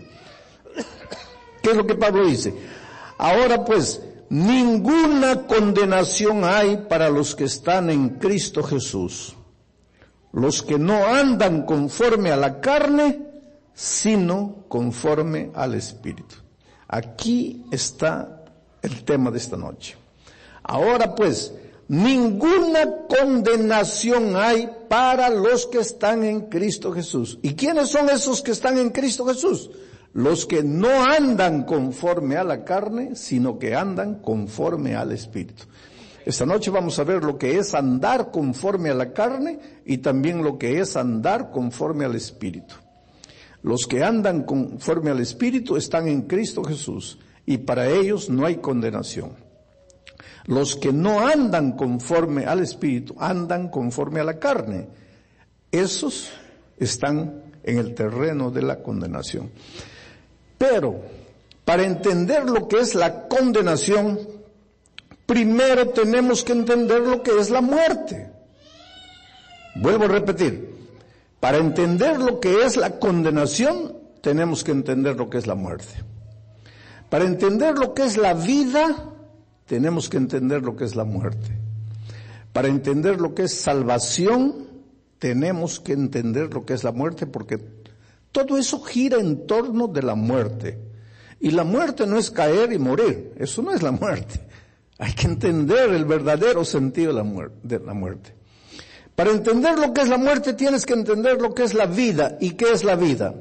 ¿Qué 1.62 1.72
es 1.72 1.78
lo 1.78 1.88
que 1.88 1.96
Pablo 1.96 2.26
dice? 2.26 2.54
Ahora 3.18 3.66
pues, 3.66 4.02
ninguna 4.30 5.48
condenación 5.48 6.44
hay 6.44 6.86
para 6.90 7.10
los 7.10 7.36
que 7.36 7.46
están 7.46 7.90
en 7.90 8.10
Cristo 8.20 8.64
Jesús, 8.64 9.36
los 10.34 10.62
que 10.62 10.78
no 10.78 11.06
andan 11.08 11.66
conforme 11.66 12.32
a 12.32 12.38
la 12.38 12.60
carne, 12.60 13.22
sino 13.74 14.66
conforme 14.68 15.52
al 15.56 15.74
Espíritu. 15.74 16.36
Aquí 16.88 17.66
está 17.72 18.44
el 18.82 19.04
tema 19.04 19.32
de 19.32 19.38
esta 19.38 19.58
noche. 19.58 19.96
Ahora 20.64 21.16
pues, 21.16 21.54
ninguna 21.88 23.06
condenación 23.08 24.36
hay 24.36 24.70
para 24.90 25.30
los 25.30 25.66
que 25.68 25.80
están 25.80 26.24
en 26.24 26.42
Cristo 26.42 26.92
Jesús. 26.92 27.40
¿Y 27.42 27.56
quiénes 27.56 27.90
son 27.90 28.10
esos 28.10 28.42
que 28.42 28.52
están 28.52 28.78
en 28.78 28.90
Cristo 28.90 29.26
Jesús? 29.26 29.70
los 30.18 30.48
que 30.48 30.64
no 30.64 31.06
andan 31.06 31.64
conforme 31.64 32.38
a 32.38 32.44
la 32.44 32.64
carne, 32.64 33.16
sino 33.16 33.60
que 33.60 33.76
andan 33.76 34.16
conforme 34.16 34.96
al 34.96 35.12
Espíritu. 35.12 35.66
Esta 36.26 36.44
noche 36.44 36.72
vamos 36.72 36.98
a 36.98 37.04
ver 37.04 37.24
lo 37.24 37.38
que 37.38 37.60
es 37.60 37.76
andar 37.76 38.32
conforme 38.32 38.90
a 38.90 38.96
la 38.96 39.14
carne 39.14 39.60
y 39.86 40.00
también 40.00 40.44
lo 40.44 40.58
que 40.58 40.80
es 40.80 40.98
andar 40.98 41.52
conforme 41.52 42.04
al 42.04 42.16
Espíritu. 42.16 42.74
Los 43.68 43.86
que 43.86 44.02
andan 44.02 44.44
conforme 44.44 45.12
al 45.12 45.20
Espíritu 45.20 45.76
están 45.76 46.08
en 46.08 46.22
Cristo 46.22 46.64
Jesús 46.64 47.20
y 47.46 47.58
para 47.58 47.90
ellos 47.90 48.30
no 48.30 48.46
hay 48.46 48.56
condenación. 48.56 49.34
Los 50.46 50.78
que 50.78 50.94
no 50.94 51.28
andan 51.28 51.74
conforme 51.74 52.46
al 52.46 52.62
Espíritu, 52.62 53.14
andan 53.20 53.68
conforme 53.68 54.22
a 54.22 54.24
la 54.24 54.40
carne. 54.40 54.88
Esos 55.70 56.32
están 56.78 57.44
en 57.62 57.78
el 57.78 57.94
terreno 57.94 58.52
de 58.52 58.62
la 58.62 58.82
condenación. 58.82 59.52
Pero, 60.58 61.02
para 61.66 61.84
entender 61.84 62.50
lo 62.50 62.70
que 62.70 62.80
es 62.80 62.96
la 62.96 63.28
condenación, 63.28 64.18
primero 65.26 65.90
tenemos 65.90 66.42
que 66.42 66.54
entender 66.54 67.02
lo 67.02 67.22
que 67.22 67.38
es 67.38 67.50
la 67.50 67.60
muerte. 67.60 68.32
Vuelvo 69.76 70.06
a 70.06 70.08
repetir, 70.08 70.77
para 71.40 71.58
entender 71.58 72.20
lo 72.20 72.40
que 72.40 72.66
es 72.66 72.78
la 72.78 73.00
condenación, 73.00 73.96
tenemos 74.22 74.64
que 74.64 74.72
entender 74.72 75.16
lo 75.16 75.30
que 75.30 75.38
es 75.38 75.48
la 75.48 75.56
muerte. 75.56 75.94
Para 77.10 77.26
entender 77.26 77.78
lo 77.78 77.94
que 77.94 78.04
es 78.04 78.18
la 78.18 78.34
vida, 78.34 79.14
tenemos 79.66 80.10
que 80.10 80.18
entender 80.18 80.62
lo 80.62 80.76
que 80.76 80.86
es 80.86 80.96
la 80.96 81.04
muerte. 81.04 81.50
Para 82.52 82.68
entender 82.68 83.22
lo 83.22 83.36
que 83.36 83.44
es 83.44 83.54
salvación, 83.54 84.68
tenemos 85.20 85.80
que 85.80 85.94
entender 85.94 86.54
lo 86.54 86.66
que 86.66 86.74
es 86.74 86.84
la 86.84 86.92
muerte 86.92 87.28
porque 87.28 87.60
todo 88.32 88.58
eso 88.58 88.82
gira 88.82 89.20
en 89.20 89.48
torno 89.48 89.88
de 89.88 90.02
la 90.02 90.16
muerte. 90.16 90.80
Y 91.40 91.52
la 91.52 91.64
muerte 91.64 92.08
no 92.08 92.18
es 92.18 92.32
caer 92.32 92.74
y 92.74 92.80
morir, 92.80 93.34
eso 93.38 93.62
no 93.62 93.72
es 93.72 93.84
la 93.84 93.92
muerte. 93.92 94.40
Hay 95.00 95.14
que 95.14 95.28
entender 95.28 95.92
el 95.92 96.06
verdadero 96.06 96.66
sentido 96.66 97.14
de 97.14 97.80
la, 97.80 97.94
muerte. 97.94 98.34
Para 99.18 99.32
entender 99.32 99.80
lo 99.80 99.96
que 99.96 100.02
es 100.02 100.10
la 100.10 100.20
muerte 100.20 100.54
tienes 100.54 100.86
que 100.86 100.94
entender 100.94 101.42
lo 101.42 101.56
que 101.56 101.64
es 101.64 101.74
la 101.74 101.88
vida. 101.88 102.38
¿Y 102.40 102.52
qué 102.52 102.72
es 102.72 102.84
la 102.84 102.96
vida? 102.96 103.34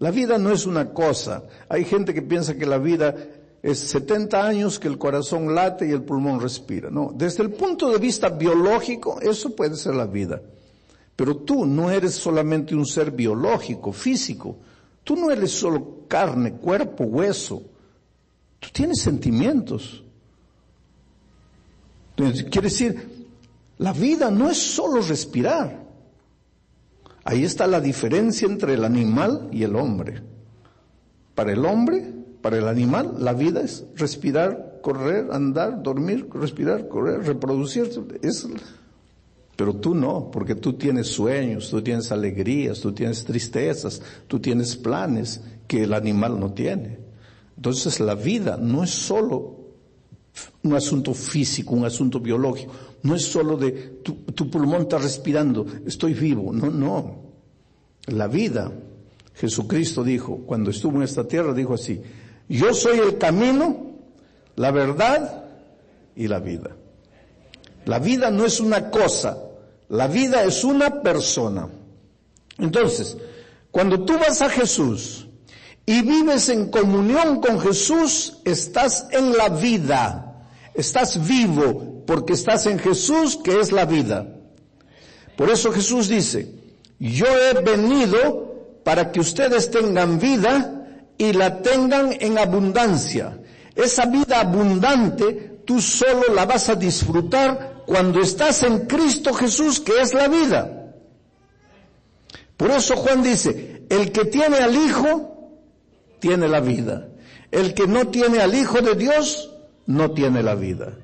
La 0.00 0.10
vida 0.10 0.36
no 0.36 0.52
es 0.52 0.66
una 0.66 0.92
cosa. 0.92 1.44
Hay 1.70 1.86
gente 1.86 2.12
que 2.12 2.20
piensa 2.20 2.56
que 2.56 2.66
la 2.66 2.76
vida 2.76 3.16
es 3.62 3.78
70 3.78 4.46
años 4.46 4.78
que 4.78 4.88
el 4.88 4.98
corazón 4.98 5.54
late 5.54 5.88
y 5.88 5.92
el 5.92 6.02
pulmón 6.02 6.42
respira. 6.42 6.90
No, 6.90 7.10
desde 7.14 7.42
el 7.42 7.52
punto 7.52 7.90
de 7.90 7.96
vista 7.96 8.28
biológico, 8.28 9.18
eso 9.22 9.56
puede 9.56 9.76
ser 9.76 9.94
la 9.94 10.04
vida. 10.04 10.42
Pero 11.16 11.38
tú 11.38 11.64
no 11.64 11.90
eres 11.90 12.12
solamente 12.12 12.74
un 12.74 12.84
ser 12.84 13.12
biológico, 13.12 13.94
físico. 13.94 14.58
Tú 15.02 15.16
no 15.16 15.30
eres 15.30 15.52
solo 15.52 16.00
carne, 16.06 16.52
cuerpo, 16.52 17.04
hueso. 17.04 17.62
Tú 18.60 18.68
tienes 18.74 19.00
sentimientos. 19.00 20.04
quiere 22.14 22.68
decir, 22.68 23.15
la 23.78 23.92
vida 23.92 24.30
no 24.30 24.50
es 24.50 24.58
solo 24.58 25.02
respirar. 25.02 25.84
Ahí 27.24 27.44
está 27.44 27.66
la 27.66 27.80
diferencia 27.80 28.46
entre 28.46 28.74
el 28.74 28.84
animal 28.84 29.48
y 29.52 29.64
el 29.64 29.74
hombre. 29.76 30.22
Para 31.34 31.52
el 31.52 31.64
hombre, 31.66 32.12
para 32.40 32.58
el 32.58 32.68
animal, 32.68 33.16
la 33.18 33.32
vida 33.32 33.60
es 33.60 33.84
respirar, 33.96 34.78
correr, 34.82 35.28
andar, 35.32 35.82
dormir, 35.82 36.28
respirar, 36.32 36.88
correr, 36.88 37.24
reproducirse. 37.24 38.00
Es 38.22 38.46
pero 39.56 39.74
tú 39.74 39.94
no, 39.94 40.30
porque 40.30 40.54
tú 40.54 40.74
tienes 40.74 41.08
sueños, 41.08 41.70
tú 41.70 41.82
tienes 41.82 42.12
alegrías, 42.12 42.78
tú 42.78 42.92
tienes 42.92 43.24
tristezas, 43.24 44.02
tú 44.28 44.38
tienes 44.38 44.76
planes 44.76 45.40
que 45.66 45.84
el 45.84 45.94
animal 45.94 46.38
no 46.38 46.52
tiene. 46.52 46.98
Entonces 47.56 47.98
la 47.98 48.14
vida 48.14 48.58
no 48.60 48.84
es 48.84 48.90
solo 48.90 49.56
un 50.62 50.74
asunto 50.74 51.14
físico, 51.14 51.74
un 51.74 51.86
asunto 51.86 52.20
biológico, 52.20 52.70
no 53.06 53.14
es 53.14 53.24
solo 53.24 53.56
de 53.56 53.70
tu, 54.02 54.14
tu 54.34 54.50
pulmón 54.50 54.82
está 54.82 54.98
respirando, 54.98 55.64
estoy 55.86 56.12
vivo, 56.12 56.52
no, 56.52 56.70
no. 56.70 57.26
La 58.06 58.26
vida, 58.26 58.72
Jesucristo 59.34 60.02
dijo, 60.02 60.38
cuando 60.46 60.70
estuvo 60.70 60.96
en 60.96 61.04
esta 61.04 61.26
tierra, 61.26 61.54
dijo 61.54 61.74
así, 61.74 62.02
yo 62.48 62.74
soy 62.74 62.98
el 62.98 63.18
camino, 63.18 63.92
la 64.56 64.70
verdad 64.72 65.44
y 66.14 66.26
la 66.26 66.40
vida. 66.40 66.76
La 67.84 68.00
vida 68.00 68.30
no 68.30 68.44
es 68.44 68.60
una 68.60 68.90
cosa, 68.90 69.38
la 69.88 70.08
vida 70.08 70.42
es 70.42 70.64
una 70.64 71.02
persona. 71.02 71.68
Entonces, 72.58 73.16
cuando 73.70 74.04
tú 74.04 74.14
vas 74.14 74.42
a 74.42 74.48
Jesús 74.48 75.28
y 75.84 76.02
vives 76.02 76.48
en 76.48 76.70
comunión 76.70 77.40
con 77.40 77.60
Jesús, 77.60 78.38
estás 78.44 79.06
en 79.12 79.36
la 79.36 79.48
vida. 79.48 80.48
Estás 80.74 81.26
vivo 81.26 81.95
porque 82.06 82.34
estás 82.34 82.66
en 82.66 82.78
Jesús 82.78 83.38
que 83.42 83.60
es 83.60 83.72
la 83.72 83.84
vida. 83.84 84.26
Por 85.36 85.50
eso 85.50 85.72
Jesús 85.72 86.08
dice, 86.08 86.54
yo 86.98 87.26
he 87.26 87.62
venido 87.62 88.80
para 88.84 89.12
que 89.12 89.20
ustedes 89.20 89.70
tengan 89.70 90.18
vida 90.18 90.86
y 91.18 91.32
la 91.32 91.60
tengan 91.60 92.16
en 92.20 92.38
abundancia. 92.38 93.38
Esa 93.74 94.06
vida 94.06 94.40
abundante 94.40 95.60
tú 95.66 95.80
solo 95.80 96.32
la 96.34 96.46
vas 96.46 96.68
a 96.68 96.76
disfrutar 96.76 97.82
cuando 97.86 98.20
estás 98.20 98.62
en 98.62 98.86
Cristo 98.86 99.34
Jesús, 99.34 99.80
que 99.80 100.00
es 100.00 100.14
la 100.14 100.28
vida. 100.28 100.92
Por 102.56 102.70
eso 102.70 102.96
Juan 102.96 103.22
dice, 103.22 103.82
el 103.90 104.12
que 104.12 104.24
tiene 104.24 104.58
al 104.58 104.74
Hijo, 104.74 105.50
tiene 106.20 106.48
la 106.48 106.60
vida. 106.60 107.08
El 107.50 107.74
que 107.74 107.86
no 107.86 108.08
tiene 108.08 108.40
al 108.40 108.54
Hijo 108.54 108.80
de 108.80 108.94
Dios, 108.94 109.50
no 109.86 110.12
tiene 110.12 110.42
la 110.42 110.54
vida. 110.54 110.94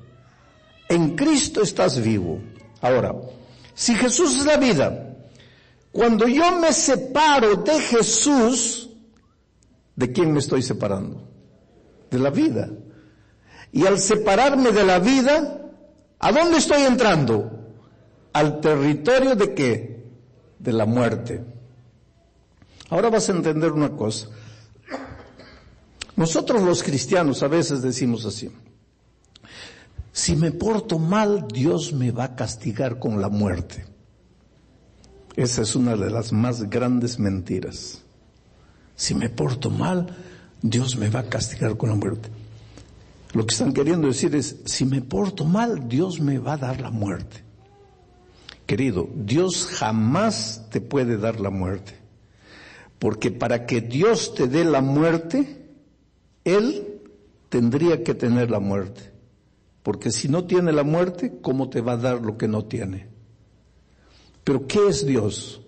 En 0.93 1.15
Cristo 1.15 1.63
estás 1.63 1.99
vivo. 1.99 2.39
Ahora, 2.79 3.15
si 3.73 3.95
Jesús 3.95 4.37
es 4.37 4.45
la 4.45 4.57
vida, 4.57 5.15
cuando 5.91 6.27
yo 6.27 6.59
me 6.59 6.71
separo 6.71 7.55
de 7.55 7.79
Jesús, 7.79 8.91
¿de 9.95 10.11
quién 10.11 10.31
me 10.31 10.37
estoy 10.37 10.61
separando? 10.61 11.27
De 12.11 12.19
la 12.19 12.29
vida. 12.29 12.69
Y 13.71 13.87
al 13.87 13.97
separarme 13.97 14.71
de 14.71 14.83
la 14.83 14.99
vida, 14.99 15.61
¿a 16.19 16.31
dónde 16.31 16.59
estoy 16.59 16.83
entrando? 16.83 17.73
Al 18.31 18.61
territorio 18.61 19.35
de 19.35 19.55
qué? 19.55 20.05
De 20.59 20.73
la 20.73 20.85
muerte. 20.85 21.43
Ahora 22.91 23.09
vas 23.09 23.27
a 23.29 23.31
entender 23.31 23.71
una 23.71 23.89
cosa. 23.95 24.27
Nosotros 26.15 26.61
los 26.61 26.83
cristianos 26.83 27.41
a 27.41 27.47
veces 27.47 27.81
decimos 27.81 28.27
así, 28.27 28.51
si 30.13 30.35
me 30.35 30.51
porto 30.51 30.99
mal, 30.99 31.47
Dios 31.51 31.91
me 31.91 32.11
va 32.11 32.25
a 32.25 32.35
castigar 32.35 32.99
con 32.99 33.19
la 33.19 33.29
muerte. 33.29 33.83
Esa 35.35 35.63
es 35.63 35.75
una 35.75 35.95
de 35.95 36.11
las 36.11 36.31
más 36.31 36.69
grandes 36.69 37.17
mentiras. 37.17 38.03
Si 38.95 39.15
me 39.15 39.29
porto 39.29 39.71
mal, 39.71 40.15
Dios 40.61 40.97
me 40.97 41.09
va 41.09 41.21
a 41.21 41.29
castigar 41.29 41.77
con 41.77 41.89
la 41.89 41.95
muerte. 41.95 42.29
Lo 43.33 43.47
que 43.47 43.53
están 43.53 43.73
queriendo 43.73 44.07
decir 44.07 44.35
es, 44.35 44.57
si 44.65 44.85
me 44.85 45.01
porto 45.01 45.45
mal, 45.45 45.89
Dios 45.89 46.19
me 46.19 46.37
va 46.37 46.53
a 46.53 46.57
dar 46.57 46.79
la 46.79 46.91
muerte. 46.91 47.43
Querido, 48.67 49.09
Dios 49.15 49.65
jamás 49.65 50.67
te 50.69 50.79
puede 50.79 51.17
dar 51.17 51.39
la 51.39 51.49
muerte. 51.49 51.97
Porque 52.99 53.31
para 53.31 53.65
que 53.65 53.81
Dios 53.81 54.35
te 54.35 54.47
dé 54.47 54.63
la 54.63 54.81
muerte, 54.81 55.65
Él 56.43 57.01
tendría 57.49 58.03
que 58.03 58.13
tener 58.13 58.51
la 58.51 58.59
muerte. 58.59 59.12
Porque 59.83 60.11
si 60.11 60.29
no 60.29 60.45
tiene 60.45 60.71
la 60.71 60.83
muerte, 60.83 61.39
¿cómo 61.41 61.69
te 61.69 61.81
va 61.81 61.93
a 61.93 61.97
dar 61.97 62.21
lo 62.21 62.37
que 62.37 62.47
no 62.47 62.65
tiene? 62.65 63.09
Pero 64.43 64.65
¿qué 64.65 64.87
es 64.87 65.05
Dios? 65.05 65.61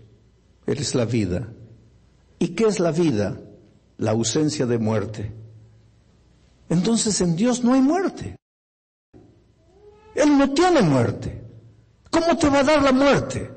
Eres 0.65 0.95
la 0.95 1.05
vida. 1.05 1.47
¿Y 2.39 2.49
qué 2.49 2.65
es 2.65 2.79
la 2.79 2.91
vida? 2.91 3.39
La 3.97 4.11
ausencia 4.11 4.65
de 4.65 4.77
muerte. 4.77 5.31
Entonces 6.69 7.19
en 7.21 7.35
Dios 7.35 7.63
no 7.63 7.73
hay 7.73 7.81
muerte. 7.81 8.37
Él 10.15 10.37
no 10.37 10.53
tiene 10.53 10.81
muerte. 10.81 11.43
¿Cómo 12.09 12.37
te 12.37 12.49
va 12.49 12.59
a 12.59 12.63
dar 12.63 12.81
la 12.81 12.93
muerte? 12.93 13.51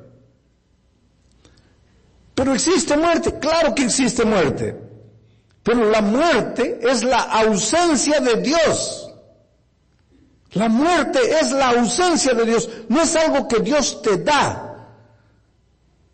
Pero 2.35 2.55
existe 2.55 2.97
muerte, 2.97 3.39
claro 3.39 3.75
que 3.75 3.85
existe 3.85 4.25
muerte. 4.25 4.77
Pero 5.63 5.91
la 5.91 6.01
muerte 6.01 6.81
es 6.83 7.05
la 7.05 7.23
ausencia 7.23 8.21
de 8.21 8.43
Dios. 8.43 9.08
La 10.53 10.69
muerte 10.69 11.19
es 11.41 11.53
la 11.53 11.71
ausencia 11.71 12.33
de 12.33 12.47
Dios, 12.47 12.69
no 12.89 13.03
es 13.03 13.15
algo 13.17 13.47
que 13.47 13.61
Dios 13.61 14.01
te 14.03 14.17
da. 14.19 14.69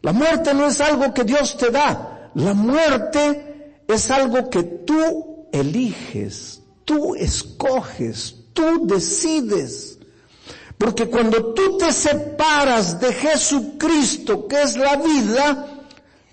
La 0.03 0.13
muerte 0.13 0.53
no 0.53 0.67
es 0.67 0.81
algo 0.81 1.15
que 1.15 1.25
Dios 1.25 1.57
te 1.57 1.71
da. 1.71 2.31
La 2.35 2.53
muerte 2.53 3.83
es 3.87 4.11
algo 4.11 4.51
que 4.51 4.63
tú 4.63 5.49
eliges, 5.53 6.61
tú 6.85 7.15
escoges, 7.15 8.35
tú 8.53 8.87
decides. 8.87 9.99
Porque 10.77 11.09
cuando 11.09 11.55
tú 11.55 11.79
te 11.79 11.93
separas 11.93 13.01
de 13.01 13.13
Jesucristo, 13.13 14.49
que 14.49 14.63
es 14.63 14.77
la 14.77 14.97
vida, 14.97 15.67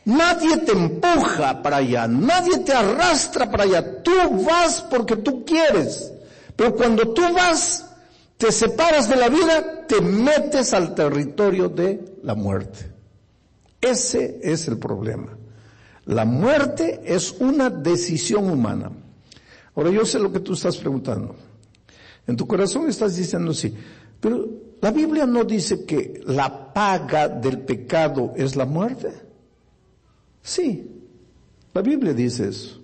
nadie 0.06 0.58
te 0.58 0.72
empuja 0.72 1.62
para 1.62 1.78
allá, 1.78 2.08
nadie 2.08 2.58
te 2.60 2.74
arrastra 2.74 3.50
para 3.50 3.64
allá. 3.64 4.02
Tú 4.02 4.12
vas 4.44 4.82
porque 4.90 5.18
tú 5.18 5.46
quieres. 5.46 6.12
Pero 6.56 6.76
cuando 6.76 7.14
tú 7.14 7.22
vas, 7.34 7.86
te 8.42 8.52
separas 8.52 9.08
de 9.08 9.18
la 9.18 9.30
vida, 9.30 9.86
te 9.86 10.02
metes 10.02 10.74
al 10.74 10.96
territorio 10.96 11.70
de 11.70 12.18
la 12.24 12.34
muerte. 12.34 12.92
Ese 13.80 14.40
es 14.42 14.68
el 14.68 14.80
problema. 14.80 15.38
La 16.06 16.26
muerte 16.26 17.02
es 17.06 17.34
una 17.40 17.70
decisión 17.70 18.50
humana. 18.50 18.92
Ahora 19.76 19.92
yo 19.92 20.04
sé 20.06 20.18
lo 20.18 20.34
que 20.34 20.40
tú 20.40 20.54
estás 20.54 20.76
preguntando. 20.78 21.36
En 22.26 22.36
tu 22.36 22.48
corazón 22.48 22.90
estás 22.90 23.16
diciendo 23.16 23.54
sí, 23.54 23.76
pero 24.20 24.50
la 24.82 24.90
Biblia 24.90 25.28
no 25.28 25.44
dice 25.44 25.86
que 25.86 26.20
la 26.26 26.74
paga 26.74 27.28
del 27.28 27.60
pecado 27.60 28.34
es 28.36 28.56
la 28.56 28.66
muerte. 28.66 29.12
Sí, 30.42 30.90
la 31.76 31.84
Biblia 31.84 32.12
dice 32.12 32.50
eso. 32.50 32.82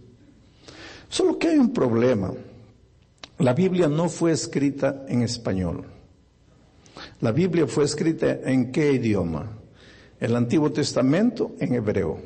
Solo 1.09 1.39
que 1.39 1.47
hay 1.47 1.57
un 1.57 1.73
problema. 1.73 2.31
La 3.39 3.53
Biblia 3.53 3.87
no 3.87 4.09
fue 4.09 4.31
escrita 4.31 5.05
en 5.07 5.21
español. 5.21 5.85
La 7.21 7.31
Biblia 7.31 7.67
fue 7.67 7.83
escrita 7.83 8.31
en 8.43 8.71
qué 8.71 8.93
idioma? 8.93 9.59
El 10.19 10.35
Antiguo 10.35 10.71
Testamento 10.71 11.51
en 11.59 11.75
hebreo, 11.75 12.19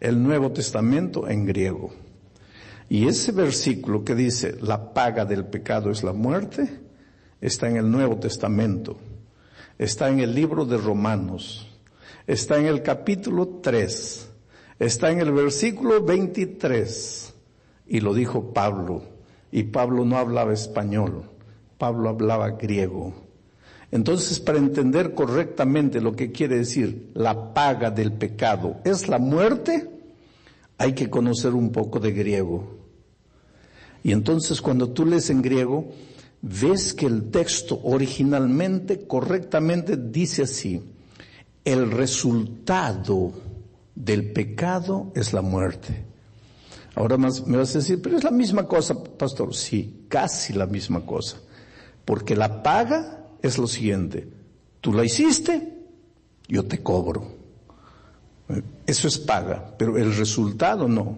el 0.00 0.20
Nuevo 0.20 0.50
Testamento 0.50 1.28
en 1.28 1.46
griego. 1.46 1.92
Y 2.88 3.06
ese 3.06 3.30
versículo 3.30 4.02
que 4.02 4.16
dice, 4.16 4.56
la 4.60 4.92
paga 4.92 5.24
del 5.24 5.44
pecado 5.44 5.92
es 5.92 6.02
la 6.02 6.12
muerte, 6.12 6.80
está 7.40 7.68
en 7.68 7.76
el 7.76 7.88
Nuevo 7.88 8.16
Testamento, 8.16 8.96
está 9.78 10.08
en 10.08 10.18
el 10.18 10.34
libro 10.34 10.64
de 10.64 10.78
Romanos, 10.78 11.68
está 12.26 12.58
en 12.58 12.66
el 12.66 12.82
capítulo 12.82 13.60
3, 13.62 14.28
está 14.80 15.12
en 15.12 15.20
el 15.20 15.30
versículo 15.30 16.02
23, 16.02 17.34
y 17.86 18.00
lo 18.00 18.12
dijo 18.12 18.52
Pablo 18.52 19.13
y 19.54 19.62
Pablo 19.62 20.04
no 20.04 20.16
hablaba 20.16 20.52
español, 20.52 21.30
Pablo 21.78 22.08
hablaba 22.08 22.50
griego. 22.50 23.14
Entonces, 23.92 24.40
para 24.40 24.58
entender 24.58 25.14
correctamente 25.14 26.00
lo 26.00 26.16
que 26.16 26.32
quiere 26.32 26.56
decir 26.58 27.12
la 27.14 27.54
paga 27.54 27.92
del 27.92 28.12
pecado 28.14 28.78
es 28.84 29.06
la 29.06 29.20
muerte, 29.20 29.88
hay 30.76 30.92
que 30.92 31.08
conocer 31.08 31.54
un 31.54 31.70
poco 31.70 32.00
de 32.00 32.10
griego. 32.10 32.64
Y 34.02 34.10
entonces 34.10 34.60
cuando 34.60 34.90
tú 34.90 35.06
lees 35.06 35.30
en 35.30 35.40
griego, 35.40 35.86
ves 36.42 36.92
que 36.92 37.06
el 37.06 37.30
texto 37.30 37.80
originalmente, 37.84 39.06
correctamente, 39.06 39.96
dice 39.96 40.42
así, 40.42 40.82
el 41.64 41.92
resultado 41.92 43.32
del 43.94 44.32
pecado 44.32 45.12
es 45.14 45.32
la 45.32 45.42
muerte. 45.42 46.13
Ahora 46.94 47.16
más 47.16 47.46
me 47.46 47.56
vas 47.56 47.74
a 47.74 47.78
decir, 47.78 48.00
pero 48.00 48.16
es 48.16 48.24
la 48.24 48.30
misma 48.30 48.66
cosa, 48.66 49.02
pastor. 49.02 49.54
Sí, 49.54 50.04
casi 50.08 50.52
la 50.52 50.66
misma 50.66 51.04
cosa. 51.04 51.38
Porque 52.04 52.36
la 52.36 52.62
paga 52.62 53.26
es 53.42 53.58
lo 53.58 53.66
siguiente. 53.66 54.28
Tú 54.80 54.92
la 54.92 55.04
hiciste, 55.04 55.72
yo 56.46 56.64
te 56.66 56.82
cobro. 56.82 57.34
Eso 58.86 59.08
es 59.08 59.18
paga, 59.18 59.74
pero 59.78 59.96
el 59.96 60.14
resultado 60.14 60.86
no. 60.86 61.16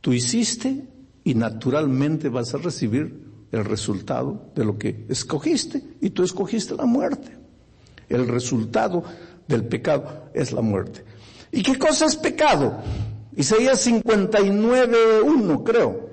Tú 0.00 0.12
hiciste 0.12 0.84
y 1.24 1.34
naturalmente 1.34 2.28
vas 2.28 2.54
a 2.54 2.58
recibir 2.58 3.24
el 3.50 3.64
resultado 3.64 4.50
de 4.54 4.64
lo 4.64 4.78
que 4.78 5.06
escogiste 5.08 5.82
y 6.00 6.10
tú 6.10 6.22
escogiste 6.22 6.74
la 6.74 6.86
muerte. 6.86 7.36
El 8.08 8.28
resultado 8.28 9.04
del 9.48 9.64
pecado 9.66 10.30
es 10.34 10.52
la 10.52 10.60
muerte. 10.60 11.04
¿Y 11.50 11.62
qué 11.62 11.78
cosa 11.78 12.06
es 12.06 12.16
pecado? 12.16 12.78
Isaías 13.36 13.86
59.1 13.86 15.64
creo. 15.64 16.10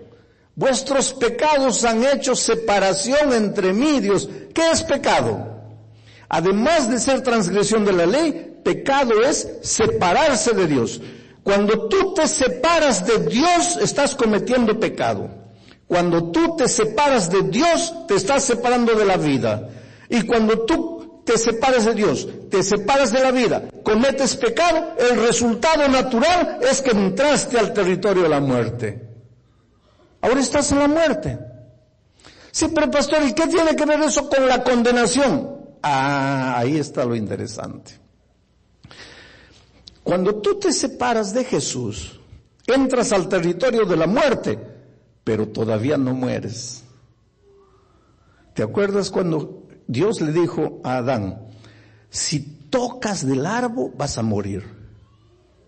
Vuestros 0.55 1.13
pecados 1.13 1.83
han 1.85 2.03
hecho 2.03 2.35
separación 2.35 3.33
entre 3.33 3.73
mí 3.73 3.97
y 3.97 3.99
Dios. 4.01 4.29
¿Qué 4.53 4.71
es 4.71 4.83
pecado? 4.83 5.47
Además 6.27 6.89
de 6.89 6.99
ser 6.99 7.21
transgresión 7.21 7.85
de 7.85 7.93
la 7.93 8.05
ley, 8.05 8.59
pecado 8.63 9.21
es 9.23 9.47
separarse 9.61 10.53
de 10.53 10.67
Dios. 10.67 11.01
Cuando 11.43 11.87
tú 11.87 12.13
te 12.13 12.27
separas 12.27 13.05
de 13.05 13.25
Dios, 13.27 13.77
estás 13.81 14.15
cometiendo 14.15 14.79
pecado. 14.79 15.29
Cuando 15.87 16.31
tú 16.31 16.55
te 16.55 16.67
separas 16.67 17.29
de 17.29 17.43
Dios, 17.43 17.93
te 18.07 18.15
estás 18.15 18.43
separando 18.43 18.93
de 18.93 19.05
la 19.05 19.17
vida. 19.17 19.69
Y 20.09 20.21
cuando 20.21 20.61
tú 20.65 21.00
te 21.23 21.37
separas 21.37 21.85
de 21.85 21.93
Dios, 21.93 22.27
te 22.49 22.63
separas 22.63 23.11
de 23.11 23.21
la 23.21 23.31
vida, 23.31 23.63
cometes 23.83 24.35
pecado, 24.35 24.95
el 24.97 25.21
resultado 25.21 25.87
natural 25.87 26.59
es 26.61 26.81
que 26.81 26.91
entraste 26.91 27.57
al 27.57 27.73
territorio 27.73 28.23
de 28.23 28.29
la 28.29 28.39
muerte. 28.39 29.07
Ahora 30.21 30.39
estás 30.39 30.71
en 30.71 30.79
la 30.79 30.87
muerte. 30.87 31.39
Sí, 32.51 32.67
pero 32.73 32.91
pastor, 32.91 33.23
¿y 33.23 33.33
qué 33.33 33.47
tiene 33.47 33.75
que 33.75 33.85
ver 33.85 34.01
eso 34.01 34.29
con 34.29 34.47
la 34.47 34.63
condenación? 34.63 35.57
Ah, 35.81 36.55
ahí 36.57 36.77
está 36.77 37.05
lo 37.05 37.15
interesante. 37.15 37.99
Cuando 40.03 40.35
tú 40.35 40.59
te 40.59 40.71
separas 40.71 41.33
de 41.33 41.43
Jesús, 41.45 42.21
Entras 42.67 43.11
al 43.11 43.27
territorio 43.27 43.85
de 43.85 43.97
la 43.97 44.07
muerte, 44.07 44.57
pero 45.23 45.47
todavía 45.47 45.97
no 45.97 46.13
mueres. 46.13 46.83
¿Te 48.53 48.63
acuerdas 48.63 49.09
cuando 49.09 49.60
Dios 49.87 50.21
le 50.21 50.31
dijo 50.31 50.79
a 50.83 50.97
Adán, 50.97 51.47
si 52.09 52.39
tocas 52.69 53.25
del 53.25 53.45
árbol 53.45 53.91
vas 53.97 54.17
a 54.17 54.23
morir? 54.23 54.63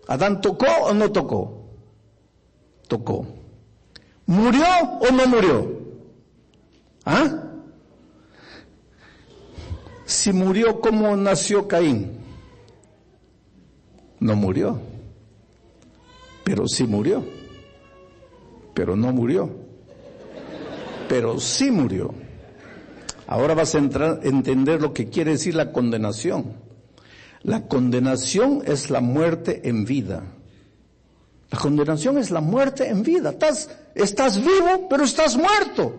¿Adán 0.08 0.40
tocó 0.40 0.66
o 0.84 0.94
no 0.94 1.10
tocó? 1.12 1.70
Tocó. 2.88 3.26
¿Murió 4.26 4.64
o 5.00 5.12
no 5.12 5.26
murió? 5.26 5.84
¿Ah? 7.04 7.44
Si 10.04 10.32
murió, 10.32 10.80
¿cómo 10.80 11.16
nació 11.16 11.66
Caín? 11.66 12.18
No 14.20 14.36
murió, 14.36 14.80
pero 16.44 16.66
sí 16.68 16.84
murió, 16.84 17.24
pero 18.72 18.96
no 18.96 19.12
murió, 19.12 19.50
pero 21.08 21.38
sí 21.38 21.70
murió. 21.70 22.23
Ahora 23.26 23.54
vas 23.54 23.74
a 23.74 23.78
entrar, 23.78 24.20
entender 24.22 24.80
lo 24.80 24.92
que 24.92 25.08
quiere 25.08 25.32
decir 25.32 25.54
la 25.54 25.72
condenación. 25.72 26.54
La 27.42 27.66
condenación 27.66 28.62
es 28.66 28.90
la 28.90 29.00
muerte 29.00 29.62
en 29.64 29.84
vida. 29.84 30.22
La 31.50 31.58
condenación 31.58 32.18
es 32.18 32.30
la 32.30 32.40
muerte 32.40 32.88
en 32.88 33.02
vida. 33.02 33.30
Estás, 33.30 33.70
estás 33.94 34.38
vivo, 34.38 34.88
pero 34.88 35.04
estás 35.04 35.36
muerto. 35.36 35.94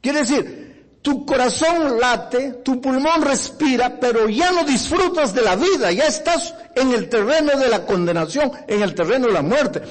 Quiere 0.00 0.20
decir, 0.20 0.98
tu 1.02 1.26
corazón 1.26 1.98
late, 1.98 2.60
tu 2.64 2.80
pulmón 2.80 3.22
respira, 3.22 3.98
pero 4.00 4.28
ya 4.28 4.52
no 4.52 4.64
disfrutas 4.64 5.34
de 5.34 5.42
la 5.42 5.56
vida, 5.56 5.90
ya 5.92 6.06
estás 6.06 6.54
en 6.74 6.92
el 6.92 7.08
terreno 7.08 7.58
de 7.58 7.68
la 7.68 7.84
condenación, 7.84 8.52
en 8.68 8.82
el 8.82 8.94
terreno 8.94 9.26
de 9.26 9.32
la 9.32 9.42
muerte. 9.42 9.82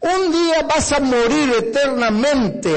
Un 0.00 0.30
día 0.30 0.62
vas 0.62 0.92
a 0.92 1.00
morir 1.00 1.52
eternamente. 1.58 2.76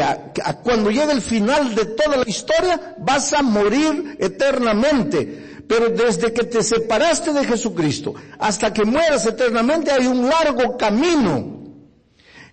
cuando 0.63 0.89
llegue 0.89 1.12
el 1.12 1.21
final 1.21 1.75
de 1.75 1.86
toda 1.86 2.17
la 2.17 2.27
historia, 2.27 2.95
vas 2.97 3.31
a 3.34 3.43
morir 3.43 4.17
eternamente. 4.19 5.63
Pero 5.67 5.89
desde 5.89 6.34
que 6.34 6.43
te 6.43 6.63
separaste 6.63 7.31
de 7.31 7.45
Jesucristo 7.45 8.13
hasta 8.39 8.73
que 8.73 8.84
mueras 8.84 9.25
eternamente 9.25 9.91
hay 9.91 10.07
un 10.07 10.27
largo 10.27 10.77
camino. 10.77 11.62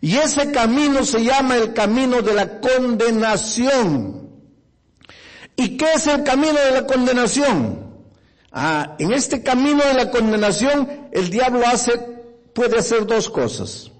Y 0.00 0.16
ese 0.16 0.52
camino 0.52 1.04
se 1.04 1.24
llama 1.24 1.56
el 1.56 1.72
camino 1.72 2.22
de 2.22 2.34
la 2.34 2.60
condenación. 2.60 4.28
¿Y 5.56 5.76
qué 5.76 5.94
es 5.94 6.06
el 6.06 6.22
camino 6.22 6.52
de 6.52 6.70
la 6.72 6.86
condenación? 6.86 7.88
Ah, 8.52 8.96
en 8.98 9.12
este 9.12 9.42
camino 9.42 9.82
de 9.84 9.94
la 9.94 10.10
condenación 10.10 11.08
el 11.10 11.30
diablo 11.30 11.66
hace, 11.66 11.98
puede 12.54 12.78
hacer 12.78 13.06
dos 13.06 13.28
cosas. 13.28 13.90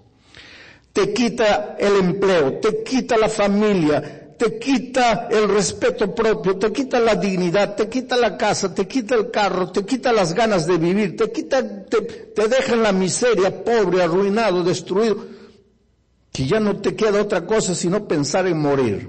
Te 0.98 1.12
quita 1.12 1.76
el 1.78 1.94
empleo, 1.94 2.54
te 2.54 2.82
quita 2.82 3.16
la 3.16 3.28
familia, 3.28 4.34
te 4.36 4.58
quita 4.58 5.28
el 5.30 5.48
respeto 5.48 6.12
propio, 6.12 6.58
te 6.58 6.72
quita 6.72 6.98
la 6.98 7.14
dignidad, 7.14 7.76
te 7.76 7.88
quita 7.88 8.16
la 8.16 8.36
casa, 8.36 8.74
te 8.74 8.88
quita 8.88 9.14
el 9.14 9.30
carro, 9.30 9.70
te 9.70 9.84
quita 9.84 10.12
las 10.12 10.34
ganas 10.34 10.66
de 10.66 10.76
vivir, 10.76 11.16
te 11.16 11.30
quita, 11.30 11.84
te, 11.84 12.02
te 12.02 12.48
deja 12.48 12.74
en 12.74 12.82
la 12.82 12.90
miseria, 12.90 13.62
pobre, 13.62 14.02
arruinado, 14.02 14.64
destruido 14.64 15.24
que 16.32 16.46
ya 16.48 16.58
no 16.58 16.80
te 16.80 16.96
queda 16.96 17.22
otra 17.22 17.46
cosa 17.46 17.76
sino 17.76 18.08
pensar 18.08 18.48
en 18.48 18.58
morir. 18.58 19.08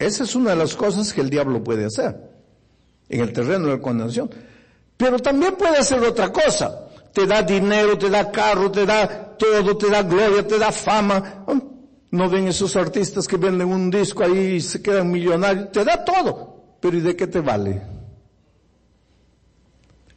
Esa 0.00 0.24
es 0.24 0.34
una 0.34 0.50
de 0.50 0.56
las 0.56 0.74
cosas 0.74 1.12
que 1.12 1.20
el 1.20 1.30
diablo 1.30 1.62
puede 1.62 1.84
hacer 1.84 2.16
en 3.08 3.20
el 3.20 3.32
terreno 3.32 3.66
de 3.66 3.76
la 3.76 3.80
condenación. 3.80 4.28
Pero 4.96 5.20
también 5.20 5.54
puede 5.54 5.78
hacer 5.78 6.00
otra 6.00 6.32
cosa. 6.32 6.83
Te 7.14 7.26
da 7.26 7.42
dinero, 7.42 7.96
te 7.96 8.10
da 8.10 8.30
carro, 8.30 8.70
te 8.70 8.84
da 8.84 9.36
todo, 9.38 9.76
te 9.78 9.88
da 9.88 10.02
gloria, 10.02 10.46
te 10.46 10.58
da 10.58 10.70
fama. 10.70 11.46
No 12.10 12.28
ven 12.28 12.48
esos 12.48 12.76
artistas 12.76 13.26
que 13.26 13.38
venden 13.38 13.72
un 13.72 13.88
disco 13.88 14.22
ahí 14.22 14.56
y 14.56 14.60
se 14.60 14.82
quedan 14.82 15.10
millonarios. 15.10 15.72
Te 15.72 15.84
da 15.84 16.04
todo. 16.04 16.76
Pero 16.80 16.98
¿y 16.98 17.00
de 17.00 17.16
qué 17.16 17.26
te 17.26 17.40
vale? 17.40 17.82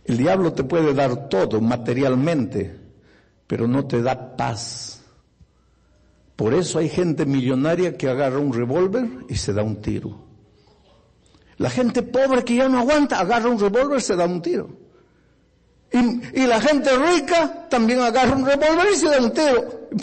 El 0.04 0.18
diablo 0.18 0.52
te 0.52 0.66
puede 0.66 0.94
dar 0.94 1.30
todo 1.30 1.62
materialmente, 1.62 2.78
pero 3.48 3.68
no 3.68 3.88
te 3.88 4.02
da 4.02 4.36
paz 4.36 4.98
por 6.38 6.54
eso 6.54 6.78
hay 6.78 6.88
gente 6.88 7.26
millonaria 7.26 7.98
que 7.98 8.08
agarra 8.08 8.38
un 8.38 8.54
revólver 8.54 9.10
y 9.28 9.36
se 9.36 9.54
da 9.54 9.64
un 9.64 9.82
tiro. 9.82 10.20
La 11.58 11.72
gente 11.72 12.04
pobre 12.04 12.46
que 12.46 12.56
ya 12.56 12.70
no 12.70 12.78
aguanta 12.78 13.20
agarra 13.20 13.50
un 13.50 13.60
revólver 13.60 13.98
y 13.98 14.02
se 14.02 14.16
da 14.16 14.26
un 14.26 14.44
tiro. 14.44 14.70
Y, 15.92 16.46
la 16.46 16.60
gente 16.60 16.90
rica 16.98 17.68
también 17.70 18.02
agarra 18.02 18.36
un 18.36 18.46
revólver 18.46 18.88
y 18.94 18.98
se 18.98 19.08
da 19.08 19.20
un. 19.20 19.32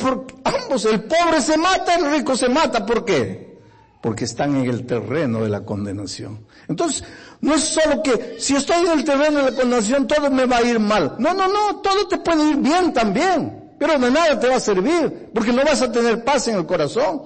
Porque 0.00 0.34
ambos, 0.44 0.84
el 0.86 1.04
pobre 1.04 1.40
se 1.40 1.56
mata, 1.56 1.94
el 1.94 2.10
rico 2.10 2.36
se 2.36 2.48
mata. 2.48 2.84
¿Por 2.86 3.04
qué? 3.04 3.58
Porque 4.00 4.24
están 4.24 4.56
en 4.56 4.68
el 4.68 4.86
terreno 4.86 5.42
de 5.42 5.50
la 5.50 5.60
condenación. 5.60 6.46
Entonces, 6.68 7.04
no 7.40 7.54
es 7.54 7.62
solo 7.64 8.02
que 8.02 8.36
si 8.38 8.56
estoy 8.56 8.86
en 8.86 8.98
el 8.98 9.04
terreno 9.04 9.38
de 9.38 9.50
la 9.50 9.56
condenación 9.56 10.06
todo 10.06 10.30
me 10.30 10.46
va 10.46 10.58
a 10.58 10.62
ir 10.62 10.78
mal. 10.78 11.16
No, 11.18 11.34
no, 11.34 11.46
no, 11.48 11.76
todo 11.76 12.08
te 12.08 12.18
puede 12.18 12.50
ir 12.50 12.56
bien 12.56 12.92
también 12.92 13.64
pero 13.78 13.98
de 13.98 14.10
nada 14.10 14.38
te 14.38 14.48
va 14.48 14.56
a 14.56 14.60
servir, 14.60 15.30
porque 15.34 15.52
no 15.52 15.64
vas 15.64 15.82
a 15.82 15.90
tener 15.90 16.24
paz 16.24 16.48
en 16.48 16.56
el 16.56 16.66
corazón. 16.66 17.22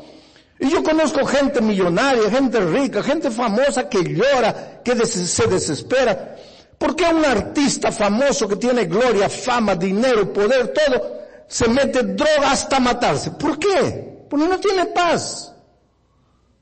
Y 0.59 0.69
yo 0.71 0.83
conozco 0.83 1.25
gente 1.25 1.61
millonaria, 1.61 2.29
gente 2.31 2.61
rica, 2.61 3.03
gente 3.03 3.31
famosa 3.31 3.89
que 3.89 4.03
llora, 4.03 4.81
que 4.83 4.97
se 5.07 5.47
desespera. 5.47 6.37
¿Por 6.79 6.95
qué 6.95 7.05
un 7.13 7.25
artista 7.25 7.91
famoso 7.91 8.47
que 8.49 8.57
tiene 8.57 8.87
gloria, 8.87 9.29
fama, 9.29 9.75
dinero, 9.75 10.33
poder, 10.33 10.73
todo, 10.73 11.19
se 11.49 11.69
mete 11.69 12.05
droga 12.05 12.53
hasta 12.53 12.79
matarse? 12.79 13.33
¿Por 13.33 13.59
qué? 13.59 14.27
Porque 14.31 14.47
no 14.47 14.61
tiene 14.61 14.87
paz. 14.87 15.53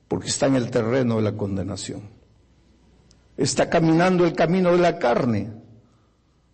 Porque 0.09 0.29
está 0.29 0.46
en 0.46 0.57
el 0.57 0.70
terreno 0.70 1.16
de 1.16 1.22
la 1.22 1.33
condenación. 1.33 2.09
Está 3.37 3.68
caminando 3.68 4.24
el 4.24 4.33
camino 4.33 4.72
de 4.72 4.79
la 4.79 4.98
carne. 4.98 5.52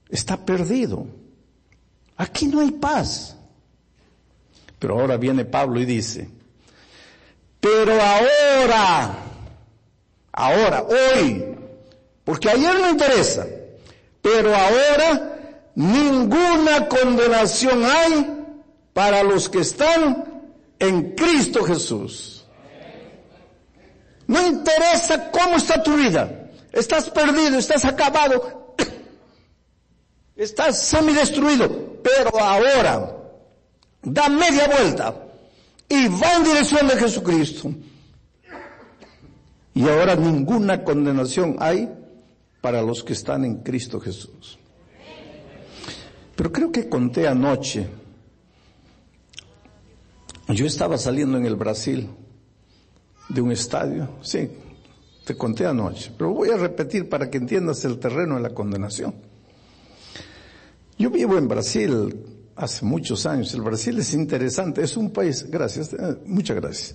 Está 0.09 0.45
perdido. 0.45 1.07
Aquí 2.17 2.47
no 2.47 2.61
hay 2.61 2.73
paz. 2.73 3.37
Pero 4.79 4.99
ahora 4.99 5.17
viene 5.17 5.45
Pablo 5.45 5.79
y 5.81 5.85
dice, 5.85 6.29
pero 7.61 7.93
ahora, 7.93 9.15
ahora, 10.33 10.83
hoy, 10.83 11.52
porque 12.25 12.51
ayer 12.51 12.75
no 12.75 12.91
interesa, 12.91 13.47
pero 14.21 14.55
ahora 14.55 15.39
ninguna 15.75 16.89
condenación 16.89 17.85
hay 17.85 18.45
para 18.93 19.23
los 19.23 19.49
que 19.49 19.61
están 19.61 20.43
en 20.79 21.15
Cristo 21.15 21.65
Jesús. 21.65 22.45
No 24.27 24.47
interesa 24.47 25.31
cómo 25.31 25.57
está 25.57 25.83
tu 25.83 25.95
vida. 25.97 26.49
Estás 26.73 27.11
perdido, 27.11 27.59
estás 27.59 27.85
acabado, 27.85 28.75
estás 30.37 30.81
semidestruido 30.81 31.93
pero 32.03 32.39
ahora 32.39 33.17
da 34.03 34.29
media 34.29 34.67
vuelta 34.67 35.15
y 35.89 36.09
va 36.09 36.37
en 36.37 36.45
dirección 36.45 36.89
de 36.89 36.97
Jesucristo. 36.97 37.73
Y 39.75 39.89
ahora 39.89 40.17
ninguna 40.17 40.85
condenación 40.85 41.57
hay 41.61 41.89
para 42.63 42.81
los 42.81 43.05
que 43.05 43.13
están 43.13 43.45
en 43.45 43.57
Cristo 43.57 44.01
Jesús. 44.01 44.59
Pero 46.35 46.51
creo 46.51 46.73
que 46.73 46.89
conté 46.89 47.29
anoche, 47.29 47.87
yo 50.49 50.65
estaba 50.65 50.97
saliendo 50.97 51.37
en 51.37 51.45
el 51.45 51.57
Brasil 51.57 52.09
de 53.29 53.41
un 53.43 53.53
estadio, 53.53 54.09
sí, 54.23 54.49
te 55.27 55.37
conté 55.37 55.67
anoche, 55.67 56.13
pero 56.17 56.33
voy 56.33 56.51
a 56.51 56.57
repetir 56.57 57.09
para 57.09 57.29
que 57.29 57.39
entiendas 57.39 57.85
el 57.85 57.99
terreno 57.99 58.37
de 58.37 58.43
la 58.43 58.55
condenación. 58.55 59.15
Yo 60.99 61.11
vivo 61.11 61.37
en 61.37 61.49
Brasil 61.49 62.15
hace 62.55 62.85
muchos 62.85 63.27
años. 63.27 63.53
El 63.55 63.63
Brasil 63.63 63.99
es 63.99 64.15
interesante, 64.15 64.83
es 64.83 64.97
un 64.97 65.11
país, 65.11 65.51
gracias, 65.51 65.93
eh, 65.95 66.17
muchas 66.27 66.57
gracias. 66.57 66.95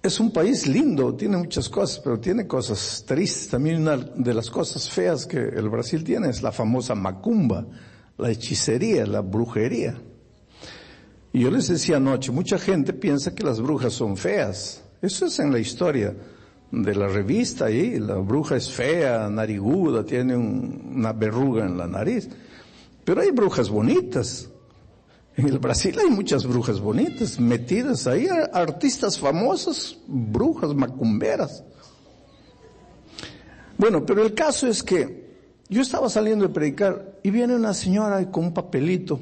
Es 0.00 0.20
un 0.20 0.30
país 0.30 0.66
lindo, 0.66 1.14
tiene 1.14 1.36
muchas 1.36 1.68
cosas, 1.68 1.98
pero 1.98 2.20
tiene 2.20 2.46
cosas 2.46 3.04
tristes. 3.06 3.48
También 3.48 3.82
una 3.82 3.96
de 3.96 4.32
las 4.32 4.48
cosas 4.48 4.88
feas 4.88 5.26
que 5.26 5.38
el 5.38 5.68
Brasil 5.68 6.04
tiene 6.04 6.30
es 6.30 6.40
la 6.40 6.52
famosa 6.52 6.94
macumba, 6.94 7.66
la 8.16 8.30
hechicería, 8.30 9.06
la 9.06 9.20
brujería. 9.20 10.00
Y 11.32 11.40
yo 11.40 11.50
les 11.50 11.68
decía 11.68 11.96
anoche, 11.96 12.30
mucha 12.30 12.58
gente 12.58 12.92
piensa 12.92 13.34
que 13.34 13.42
las 13.42 13.60
brujas 13.60 13.92
son 13.92 14.16
feas. 14.16 14.82
Eso 15.02 15.26
es 15.26 15.38
en 15.40 15.52
la 15.52 15.58
historia 15.58 16.14
de 16.70 16.94
la 16.94 17.08
revista 17.08 17.66
ahí. 17.66 17.98
La 17.98 18.16
bruja 18.16 18.56
es 18.56 18.70
fea, 18.70 19.28
nariguda, 19.28 20.04
tiene 20.04 20.36
una 20.36 21.12
verruga 21.12 21.66
en 21.66 21.76
la 21.76 21.88
nariz. 21.88 22.28
Pero 23.04 23.20
hay 23.20 23.30
brujas 23.32 23.68
bonitas. 23.68 24.48
En 25.38 25.46
el 25.46 25.60
Brasil 25.60 25.96
hay 26.00 26.10
muchas 26.10 26.44
brujas 26.44 26.80
bonitas 26.80 27.38
metidas 27.38 28.08
ahí, 28.08 28.26
artistas 28.52 29.20
famosas, 29.20 29.96
brujas 30.08 30.74
macumberas. 30.74 31.62
Bueno, 33.76 34.04
pero 34.04 34.24
el 34.24 34.34
caso 34.34 34.66
es 34.66 34.82
que 34.82 35.28
yo 35.68 35.80
estaba 35.80 36.08
saliendo 36.08 36.48
de 36.48 36.52
predicar 36.52 37.20
y 37.22 37.30
viene 37.30 37.54
una 37.54 37.72
señora 37.72 38.28
con 38.32 38.46
un 38.46 38.52
papelito 38.52 39.20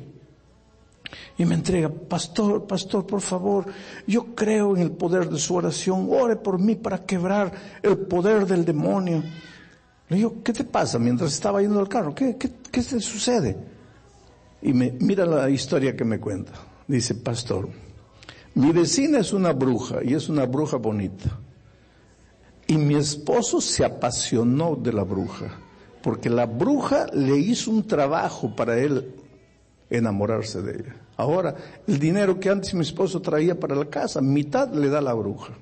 y 1.37 1.45
me 1.45 1.55
entrega, 1.55 1.91
pastor, 1.91 2.67
pastor, 2.67 3.07
por 3.07 3.21
favor, 3.21 3.67
yo 4.07 4.35
creo 4.35 4.75
en 4.75 4.81
el 4.81 4.93
poder 4.93 5.29
de 5.29 5.39
su 5.39 5.55
oración, 5.55 6.09
ore 6.11 6.37
por 6.37 6.59
mí 6.59 6.77
para 6.77 7.05
quebrar 7.05 7.53
el 7.83 7.99
poder 7.99 8.47
del 8.47 8.65
demonio. 8.65 9.23
Le 10.09 10.17
digo, 10.17 10.37
¿qué 10.43 10.55
te 10.55 10.65
pasa 10.65 10.99
mientras 10.99 11.35
estaba 11.35 11.61
yendo 11.61 11.79
al 11.79 11.91
carro? 11.91 12.15
¿Qué, 12.15 12.39
qué, 12.39 12.51
qué 12.71 12.83
te 12.83 13.01
sucede? 13.01 13.76
Y 14.67 14.73
me, 14.75 14.91
mira 14.99 15.25
la 15.25 15.49
historia 15.49 15.95
que 15.95 16.05
me 16.05 16.19
cuenta. 16.19 16.51
Dice, 16.89 17.15
pastor, 17.15 17.69
mi 18.55 18.73
vecina 18.73 19.21
es 19.21 19.33
una 19.33 19.53
bruja 19.53 19.99
y 20.03 20.13
es 20.13 20.29
una 20.29 20.45
bruja 20.45 20.77
bonita. 20.77 21.39
Y 22.67 22.77
mi 22.77 22.97
esposo 22.97 23.61
se 23.61 23.85
apasionó 23.85 24.75
de 24.75 24.93
la 24.93 25.05
bruja, 25.05 25.57
porque 26.03 26.29
la 26.29 26.47
bruja 26.47 27.07
le 27.13 27.39
hizo 27.39 27.71
un 27.71 27.87
trabajo 27.87 28.57
para 28.57 28.77
él 28.77 29.15
enamorarse 29.89 30.61
de 30.61 30.73
ella. 30.73 30.97
Ahora, 31.17 31.55
el 31.87 32.01
dinero 32.01 32.41
que 32.41 32.51
antes 32.51 32.75
mi 32.75 32.81
esposo 32.81 33.23
traía 33.23 33.61
para 33.61 33.77
la 33.77 33.85
casa, 33.85 34.21
mitad 34.21 34.75
le 34.75 34.89
da 34.89 35.01
la 35.01 35.15
bruja. 35.15 35.53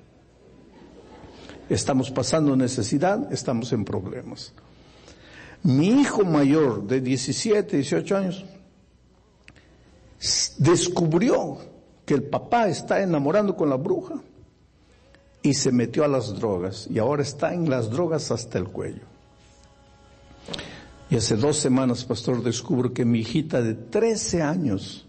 Estamos 1.68 2.10
pasando 2.10 2.56
necesidad, 2.56 3.30
estamos 3.30 3.70
en 3.74 3.84
problemas. 3.84 4.54
Mi 5.62 5.88
hijo 5.88 6.24
mayor 6.24 6.86
de 6.86 7.02
17, 7.02 7.76
18 7.76 8.16
años 8.16 8.46
descubrió 10.58 11.58
que 12.04 12.14
el 12.14 12.24
papá 12.24 12.68
está 12.68 13.02
enamorando 13.02 13.56
con 13.56 13.68
la 13.70 13.76
bruja 13.76 14.14
y 15.42 15.54
se 15.54 15.72
metió 15.72 16.04
a 16.04 16.08
las 16.08 16.34
drogas 16.38 16.86
y 16.90 16.98
ahora 16.98 17.22
está 17.22 17.52
en 17.52 17.68
las 17.68 17.90
drogas 17.90 18.30
hasta 18.30 18.58
el 18.58 18.68
cuello. 18.68 19.02
Y 21.10 21.16
hace 21.16 21.36
dos 21.36 21.58
semanas, 21.58 22.04
pastor, 22.04 22.42
descubro 22.42 22.92
que 22.92 23.04
mi 23.04 23.20
hijita 23.20 23.60
de 23.60 23.74
13 23.74 24.42
años 24.42 25.06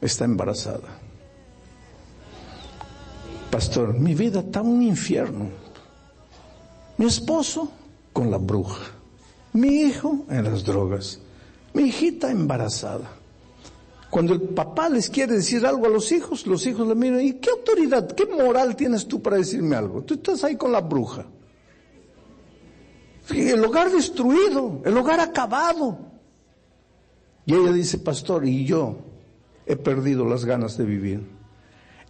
está 0.00 0.24
embarazada. 0.24 0.98
Pastor, 3.50 3.94
mi 3.94 4.14
vida 4.14 4.40
está 4.40 4.62
un 4.62 4.82
infierno. 4.82 5.50
Mi 6.98 7.06
esposo 7.06 7.70
con 8.12 8.30
la 8.30 8.38
bruja. 8.38 8.90
Mi 9.52 9.82
hijo 9.82 10.24
en 10.28 10.44
las 10.44 10.64
drogas. 10.64 11.20
Mi 11.74 11.84
hijita 11.84 12.30
embarazada. 12.30 13.21
Cuando 14.12 14.34
el 14.34 14.42
papá 14.42 14.90
les 14.90 15.08
quiere 15.08 15.36
decir 15.36 15.64
algo 15.64 15.86
a 15.86 15.88
los 15.88 16.12
hijos, 16.12 16.46
los 16.46 16.66
hijos 16.66 16.86
le 16.86 16.94
miran, 16.94 17.22
¿y 17.22 17.32
qué 17.32 17.48
autoridad, 17.48 18.12
qué 18.12 18.26
moral 18.26 18.76
tienes 18.76 19.08
tú 19.08 19.22
para 19.22 19.38
decirme 19.38 19.74
algo? 19.74 20.02
Tú 20.02 20.12
estás 20.12 20.44
ahí 20.44 20.54
con 20.54 20.70
la 20.70 20.82
bruja. 20.82 21.24
El 23.30 23.64
hogar 23.64 23.90
destruido, 23.90 24.82
el 24.84 24.98
hogar 24.98 25.18
acabado. 25.18 25.96
Y 27.46 27.54
ella 27.54 27.72
dice, 27.72 27.96
pastor, 27.96 28.46
y 28.46 28.66
yo 28.66 28.98
he 29.64 29.76
perdido 29.76 30.26
las 30.26 30.44
ganas 30.44 30.76
de 30.76 30.84
vivir. 30.84 31.26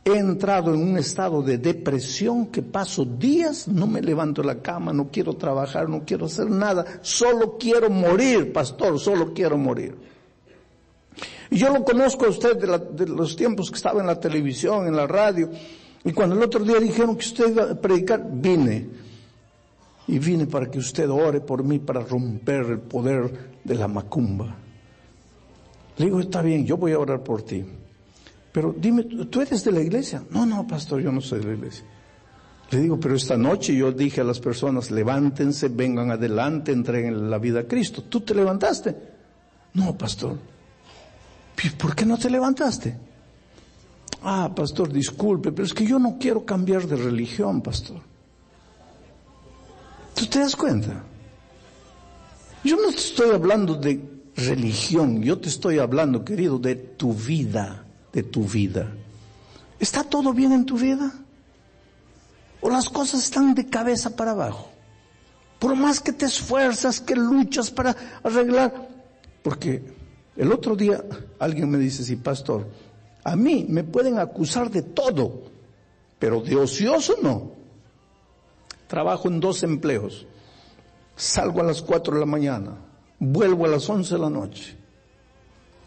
He 0.04 0.16
entrado 0.16 0.74
en 0.74 0.82
un 0.82 0.98
estado 0.98 1.40
de 1.40 1.58
depresión 1.58 2.46
que 2.46 2.62
paso 2.62 3.04
días, 3.04 3.68
no 3.68 3.86
me 3.86 4.02
levanto 4.02 4.42
la 4.42 4.60
cama, 4.60 4.92
no 4.92 5.08
quiero 5.12 5.34
trabajar, 5.34 5.88
no 5.88 6.02
quiero 6.04 6.26
hacer 6.26 6.50
nada, 6.50 6.84
solo 7.02 7.58
quiero 7.58 7.90
morir, 7.90 8.52
pastor, 8.52 8.98
solo 8.98 9.32
quiero 9.32 9.56
morir. 9.56 10.10
Y 11.52 11.58
yo 11.58 11.68
lo 11.68 11.84
conozco 11.84 12.24
a 12.24 12.30
usted 12.30 12.56
de, 12.56 13.06
los 13.06 13.36
tiempos 13.36 13.70
que 13.70 13.76
estaba 13.76 14.00
en 14.00 14.06
la 14.06 14.18
televisión, 14.18 14.86
en 14.86 14.96
la 14.96 15.06
radio, 15.06 15.50
y 16.02 16.10
cuando 16.12 16.34
el 16.34 16.42
otro 16.42 16.64
día 16.64 16.80
dijeron 16.80 17.14
que 17.14 17.26
usted 17.26 17.50
iba 17.50 17.70
a 17.72 17.74
predicar, 17.74 18.26
vine. 18.26 18.88
Y 20.08 20.18
vine 20.18 20.46
para 20.46 20.70
que 20.70 20.78
usted 20.78 21.10
ore 21.10 21.42
por 21.42 21.62
mí, 21.62 21.78
para 21.78 22.00
romper 22.00 22.64
el 22.70 22.78
poder 22.80 23.60
de 23.62 23.74
la 23.74 23.86
macumba. 23.86 24.56
Le 25.98 26.06
digo, 26.06 26.20
está 26.20 26.40
bien, 26.40 26.64
yo 26.64 26.78
voy 26.78 26.92
a 26.92 26.98
orar 26.98 27.22
por 27.22 27.42
ti. 27.42 27.62
Pero 28.50 28.74
dime, 28.74 29.04
¿tú 29.04 29.42
eres 29.42 29.62
de 29.62 29.72
la 29.72 29.82
iglesia? 29.82 30.24
No, 30.30 30.46
no, 30.46 30.66
pastor, 30.66 31.02
yo 31.02 31.12
no 31.12 31.20
soy 31.20 31.40
de 31.40 31.48
la 31.48 31.52
iglesia. 31.52 31.84
Le 32.70 32.80
digo, 32.80 32.98
pero 32.98 33.14
esta 33.14 33.36
noche 33.36 33.76
yo 33.76 33.92
dije 33.92 34.22
a 34.22 34.24
las 34.24 34.40
personas, 34.40 34.90
levántense, 34.90 35.68
vengan 35.68 36.12
adelante, 36.12 36.72
entreguen 36.72 37.28
la 37.28 37.36
vida 37.36 37.60
a 37.60 37.64
Cristo. 37.64 38.04
¿Tú 38.04 38.22
te 38.22 38.34
levantaste? 38.34 38.96
No, 39.74 39.98
pastor. 39.98 40.38
¿Por 41.70 41.94
qué 41.94 42.04
no 42.04 42.18
te 42.18 42.28
levantaste? 42.28 42.96
Ah, 44.22 44.52
pastor, 44.54 44.92
disculpe, 44.92 45.52
pero 45.52 45.64
es 45.64 45.74
que 45.74 45.86
yo 45.86 45.98
no 45.98 46.16
quiero 46.18 46.44
cambiar 46.44 46.86
de 46.86 46.96
religión, 46.96 47.60
pastor. 47.60 48.00
¿Tú 50.14 50.26
te 50.26 50.38
das 50.40 50.54
cuenta? 50.54 51.02
Yo 52.64 52.76
no 52.76 52.90
te 52.90 52.98
estoy 52.98 53.30
hablando 53.30 53.74
de 53.74 54.00
religión, 54.36 55.22
yo 55.22 55.38
te 55.38 55.48
estoy 55.48 55.78
hablando, 55.78 56.24
querido, 56.24 56.58
de 56.58 56.76
tu 56.76 57.12
vida, 57.12 57.84
de 58.12 58.22
tu 58.22 58.44
vida. 58.44 58.92
¿Está 59.80 60.04
todo 60.04 60.32
bien 60.32 60.52
en 60.52 60.64
tu 60.64 60.78
vida? 60.78 61.12
¿O 62.60 62.70
las 62.70 62.88
cosas 62.88 63.24
están 63.24 63.54
de 63.54 63.66
cabeza 63.66 64.14
para 64.14 64.30
abajo? 64.30 64.68
Por 65.58 65.74
más 65.74 66.00
que 66.00 66.12
te 66.12 66.26
esfuerzas, 66.26 67.00
que 67.00 67.16
luchas 67.16 67.70
para 67.70 67.96
arreglar, 68.22 68.88
porque 69.42 69.82
el 70.36 70.52
otro 70.52 70.76
día 70.76 71.04
alguien 71.38 71.70
me 71.70 71.78
dice, 71.78 72.02
sí, 72.02 72.16
pastor, 72.16 72.66
a 73.24 73.36
mí 73.36 73.66
me 73.68 73.84
pueden 73.84 74.18
acusar 74.18 74.70
de 74.70 74.82
todo, 74.82 75.42
pero 76.18 76.40
de 76.40 76.56
ocioso 76.56 77.16
no. 77.22 77.52
Trabajo 78.86 79.28
en 79.28 79.40
dos 79.40 79.62
empleos. 79.62 80.26
Salgo 81.14 81.60
a 81.60 81.64
las 81.64 81.82
cuatro 81.82 82.14
de 82.14 82.20
la 82.20 82.26
mañana, 82.26 82.76
vuelvo 83.18 83.66
a 83.66 83.68
las 83.68 83.88
once 83.88 84.14
de 84.14 84.20
la 84.20 84.30
noche. 84.30 84.76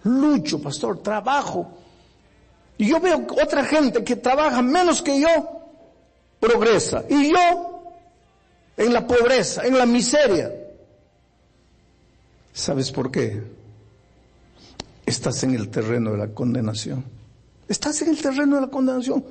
Lucho, 0.03 0.61
pastor, 0.61 1.01
trabajo. 1.01 1.71
Y 2.77 2.87
yo 2.87 2.99
veo 2.99 3.25
otra 3.41 3.65
gente 3.65 4.03
que 4.03 4.15
trabaja 4.17 4.61
menos 4.61 5.01
que 5.01 5.19
yo, 5.19 5.27
progresa. 6.39 7.03
Y 7.09 7.31
yo, 7.31 7.83
en 8.77 8.93
la 8.93 9.07
pobreza, 9.07 9.65
en 9.65 9.77
la 9.77 9.85
miseria. 9.85 10.51
¿Sabes 12.53 12.91
por 12.91 13.09
qué? 13.09 13.64
Estás 15.05 15.43
en 15.43 15.53
el 15.53 15.69
terreno 15.69 16.11
de 16.11 16.17
la 16.17 16.27
condenación. 16.29 17.03
Estás 17.67 18.01
en 18.01 18.09
el 18.09 18.21
terreno 18.21 18.55
de 18.55 18.61
la 18.61 18.67
condenación. 18.67 19.23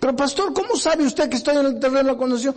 Pero 0.00 0.16
pastor, 0.16 0.52
¿cómo 0.52 0.76
sabe 0.76 1.04
usted 1.04 1.28
que 1.28 1.36
estoy 1.36 1.56
en 1.56 1.66
el 1.66 1.80
terreno 1.80 1.98
de 1.98 2.12
la 2.12 2.16
condenación? 2.16 2.54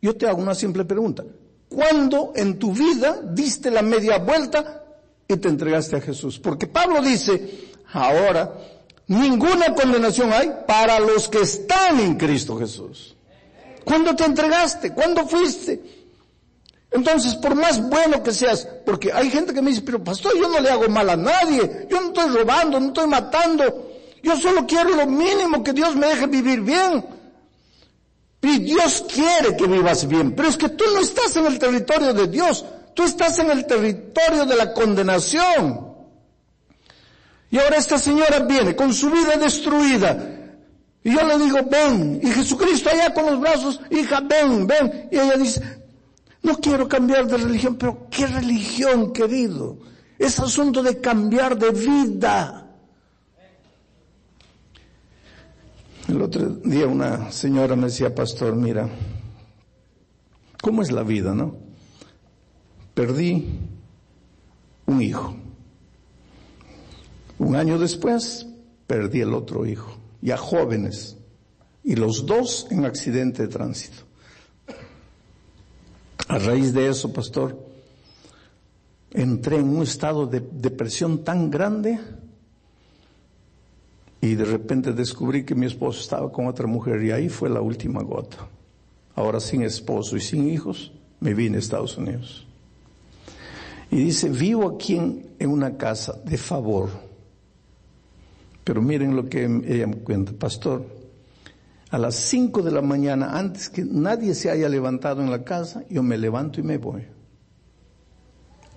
Yo 0.00 0.16
te 0.16 0.28
hago 0.28 0.40
una 0.40 0.54
simple 0.54 0.84
pregunta. 0.84 1.24
¿Cuándo 1.68 2.32
en 2.34 2.58
tu 2.58 2.72
vida 2.72 3.20
diste 3.22 3.70
la 3.70 3.82
media 3.82 4.18
vuelta 4.18 4.84
y 5.26 5.36
te 5.36 5.48
entregaste 5.48 5.96
a 5.96 6.00
Jesús? 6.00 6.38
Porque 6.38 6.66
Pablo 6.66 7.02
dice, 7.02 7.70
ahora, 7.92 8.52
ninguna 9.08 9.74
condenación 9.74 10.32
hay 10.32 10.50
para 10.66 11.00
los 11.00 11.28
que 11.28 11.40
están 11.40 12.00
en 12.00 12.16
Cristo 12.16 12.56
Jesús. 12.58 13.16
¿Cuándo 13.84 14.14
te 14.14 14.24
entregaste? 14.24 14.92
¿Cuándo 14.92 15.26
fuiste? 15.26 15.97
Entonces, 16.90 17.34
por 17.34 17.54
más 17.54 17.80
bueno 17.88 18.22
que 18.22 18.32
seas, 18.32 18.66
porque 18.86 19.12
hay 19.12 19.30
gente 19.30 19.52
que 19.52 19.60
me 19.60 19.70
dice, 19.70 19.82
pero 19.82 20.02
pastor, 20.02 20.32
yo 20.38 20.48
no 20.48 20.58
le 20.58 20.70
hago 20.70 20.88
mal 20.88 21.08
a 21.10 21.16
nadie, 21.16 21.86
yo 21.90 22.00
no 22.00 22.08
estoy 22.08 22.28
robando, 22.28 22.80
no 22.80 22.88
estoy 22.88 23.06
matando, 23.06 23.92
yo 24.22 24.36
solo 24.36 24.66
quiero 24.66 24.96
lo 24.96 25.06
mínimo 25.06 25.62
que 25.62 25.72
Dios 25.72 25.94
me 25.96 26.06
deje 26.06 26.26
vivir 26.26 26.60
bien. 26.62 27.04
Y 28.40 28.58
Dios 28.60 29.04
quiere 29.12 29.56
que 29.56 29.66
vivas 29.66 30.06
bien, 30.06 30.34
pero 30.34 30.48
es 30.48 30.56
que 30.56 30.70
tú 30.70 30.84
no 30.94 31.00
estás 31.00 31.36
en 31.36 31.46
el 31.46 31.58
territorio 31.58 32.14
de 32.14 32.28
Dios, 32.28 32.64
tú 32.94 33.02
estás 33.02 33.38
en 33.40 33.50
el 33.50 33.66
territorio 33.66 34.46
de 34.46 34.56
la 34.56 34.72
condenación. 34.72 35.88
Y 37.50 37.58
ahora 37.58 37.76
esta 37.76 37.98
señora 37.98 38.40
viene 38.40 38.76
con 38.76 38.94
su 38.94 39.10
vida 39.10 39.36
destruida. 39.36 40.36
Y 41.02 41.14
yo 41.14 41.22
le 41.26 41.38
digo, 41.38 41.58
ven. 41.70 42.20
Y 42.22 42.30
Jesucristo 42.30 42.90
allá 42.90 43.14
con 43.14 43.26
los 43.26 43.40
brazos, 43.40 43.80
hija, 43.90 44.20
ven, 44.20 44.66
ven. 44.66 45.08
Y 45.10 45.18
ella 45.18 45.36
dice, 45.36 45.77
no 46.42 46.56
quiero 46.58 46.88
cambiar 46.88 47.26
de 47.26 47.36
religión, 47.36 47.76
pero 47.76 48.06
¿qué 48.10 48.26
religión, 48.26 49.12
querido? 49.12 49.78
Es 50.18 50.38
asunto 50.38 50.82
de 50.82 51.00
cambiar 51.00 51.58
de 51.58 51.70
vida. 51.70 52.64
El 56.08 56.22
otro 56.22 56.48
día 56.48 56.86
una 56.86 57.30
señora 57.30 57.76
me 57.76 57.86
decía, 57.86 58.14
pastor, 58.14 58.56
mira, 58.56 58.88
¿cómo 60.62 60.82
es 60.82 60.90
la 60.90 61.02
vida, 61.02 61.34
no? 61.34 61.56
Perdí 62.94 63.46
un 64.86 65.02
hijo. 65.02 65.36
Un 67.38 67.56
año 67.56 67.78
después, 67.78 68.46
perdí 68.86 69.20
el 69.20 69.34
otro 69.34 69.66
hijo, 69.66 69.96
ya 70.22 70.36
jóvenes, 70.36 71.18
y 71.84 71.94
los 71.94 72.26
dos 72.26 72.66
en 72.70 72.86
accidente 72.86 73.42
de 73.42 73.48
tránsito. 73.48 74.07
A 76.28 76.38
raíz 76.38 76.74
de 76.74 76.88
eso, 76.88 77.10
pastor, 77.10 77.58
entré 79.10 79.56
en 79.56 79.68
un 79.68 79.82
estado 79.82 80.26
de 80.26 80.40
depresión 80.40 81.24
tan 81.24 81.50
grande 81.50 81.98
y 84.20 84.34
de 84.34 84.44
repente 84.44 84.92
descubrí 84.92 85.44
que 85.44 85.54
mi 85.54 85.64
esposo 85.64 86.00
estaba 86.00 86.30
con 86.30 86.46
otra 86.46 86.66
mujer 86.66 87.02
y 87.02 87.12
ahí 87.12 87.30
fue 87.30 87.48
la 87.48 87.62
última 87.62 88.02
gota. 88.02 88.46
Ahora 89.14 89.40
sin 89.40 89.62
esposo 89.62 90.16
y 90.16 90.20
sin 90.20 90.50
hijos, 90.50 90.92
me 91.20 91.32
vine 91.32 91.56
a 91.56 91.60
Estados 91.60 91.96
Unidos. 91.96 92.46
Y 93.90 93.96
dice, 93.96 94.28
vivo 94.28 94.68
aquí 94.68 94.96
en, 94.96 95.50
una 95.50 95.78
casa 95.78 96.20
de 96.24 96.36
favor. 96.36 96.90
Pero 98.64 98.82
miren 98.82 99.16
lo 99.16 99.30
que 99.30 99.44
ella 99.44 99.86
me 99.86 99.96
cuenta, 99.96 100.32
pastor. 100.32 100.97
A 101.90 101.98
las 101.98 102.16
5 102.16 102.62
de 102.62 102.70
la 102.70 102.82
mañana, 102.82 103.38
antes 103.38 103.70
que 103.70 103.82
nadie 103.82 104.34
se 104.34 104.50
haya 104.50 104.68
levantado 104.68 105.22
en 105.22 105.30
la 105.30 105.42
casa, 105.42 105.84
yo 105.88 106.02
me 106.02 106.18
levanto 106.18 106.60
y 106.60 106.62
me 106.62 106.76
voy. 106.76 107.06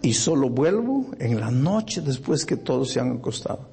Y 0.02 0.14
solo 0.14 0.50
vuelvo 0.50 1.08
en 1.20 1.40
la 1.40 1.52
noche 1.52 2.02
después 2.02 2.46
que 2.46 2.58
todos 2.58 2.92
se 2.92 3.00
han 3.00 3.18
acostado. 3.18 3.68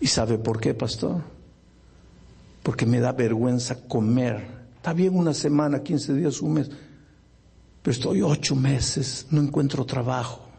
¿Y 0.00 0.06
sabe 0.06 0.38
por 0.38 0.60
qué, 0.60 0.72
pastor? 0.72 1.20
Porque 2.62 2.86
me 2.86 3.00
da 3.00 3.12
vergüenza 3.12 3.86
comer. 3.88 4.46
Está 4.76 4.92
bien 4.92 5.16
una 5.16 5.34
semana, 5.34 5.82
15 5.82 6.14
días, 6.14 6.40
un 6.40 6.54
mes. 6.54 6.70
Pero 7.82 7.92
estoy 7.92 8.22
ocho 8.22 8.54
meses, 8.54 9.26
no 9.30 9.40
encuentro 9.40 9.84
trabajo. 9.84 10.49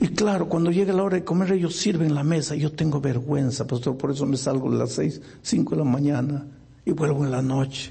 Y 0.00 0.08
claro, 0.08 0.48
cuando 0.48 0.70
llega 0.70 0.92
la 0.92 1.02
hora 1.02 1.16
de 1.16 1.24
comer, 1.24 1.52
ellos 1.52 1.74
sirven 1.74 2.14
la 2.14 2.22
mesa. 2.22 2.54
Yo 2.54 2.70
tengo 2.72 3.00
vergüenza, 3.00 3.66
pastor, 3.66 3.96
por 3.96 4.12
eso 4.12 4.26
me 4.26 4.36
salgo 4.36 4.70
a 4.70 4.74
las 4.74 4.92
seis, 4.92 5.20
cinco 5.42 5.74
de 5.74 5.78
la 5.78 5.90
mañana 5.90 6.46
y 6.84 6.92
vuelvo 6.92 7.24
en 7.24 7.30
la 7.32 7.42
noche. 7.42 7.90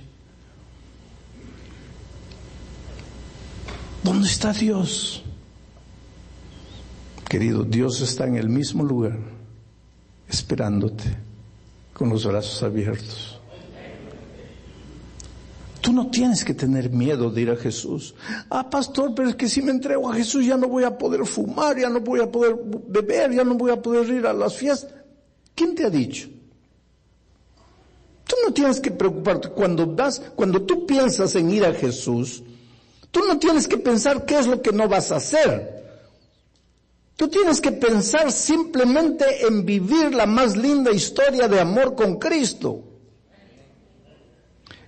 ¿Dónde 4.03 4.27
está 4.27 4.53
Dios? 4.53 5.23
Querido, 7.27 7.63
Dios 7.65 7.99
está 7.99 8.25
en 8.25 8.37
el 8.37 8.47
mismo 8.47 8.85
lugar, 8.85 9.19
esperándote, 10.29 11.03
con 11.93 12.07
los 12.07 12.25
brazos 12.25 12.63
abiertos. 12.63 13.36
Tú 15.81 15.93
no 15.93 16.09
tienes 16.09 16.43
que 16.43 16.53
tener 16.53 16.89
miedo 16.89 17.29
de 17.29 17.41
ir 17.41 17.49
a 17.49 17.55
Jesús. 17.55 18.15
Ah, 18.49 18.69
pastor, 18.69 19.13
pero 19.15 19.29
es 19.29 19.35
que 19.35 19.47
si 19.47 19.61
me 19.61 19.71
entrego 19.71 20.09
a 20.09 20.15
Jesús 20.15 20.45
ya 20.45 20.57
no 20.57 20.67
voy 20.67 20.83
a 20.83 20.97
poder 20.97 21.25
fumar, 21.25 21.77
ya 21.77 21.89
no 21.89 21.99
voy 21.99 22.19
a 22.19 22.31
poder 22.31 22.55
beber, 22.87 23.31
ya 23.33 23.43
no 23.43 23.55
voy 23.55 23.71
a 23.71 23.81
poder 23.81 24.09
ir 24.09 24.25
a 24.25 24.33
las 24.33 24.55
fiestas. 24.55 24.93
¿Quién 25.53 25.75
te 25.75 25.85
ha 25.85 25.89
dicho? 25.89 26.29
Tú 28.25 28.35
no 28.45 28.53
tienes 28.53 28.79
que 28.79 28.91
preocuparte. 28.91 29.49
Cuando 29.49 29.85
das, 29.85 30.21
cuando 30.35 30.61
tú 30.63 30.85
piensas 30.85 31.35
en 31.35 31.49
ir 31.49 31.65
a 31.65 31.73
Jesús, 31.73 32.43
tú 33.11 33.21
no 33.27 33.39
tienes 33.39 33.67
que 33.67 33.77
pensar 33.77 34.25
qué 34.25 34.39
es 34.39 34.47
lo 34.47 34.61
que 34.61 34.71
no 34.71 34.87
vas 34.87 35.11
a 35.11 35.17
hacer. 35.17 35.77
Tú 37.15 37.27
tienes 37.29 37.59
que 37.61 37.71
pensar 37.71 38.31
simplemente 38.31 39.47
en 39.47 39.65
vivir 39.65 40.13
la 40.13 40.27
más 40.27 40.55
linda 40.55 40.91
historia 40.91 41.47
de 41.47 41.59
amor 41.59 41.95
con 41.95 42.19
Cristo. 42.19 42.83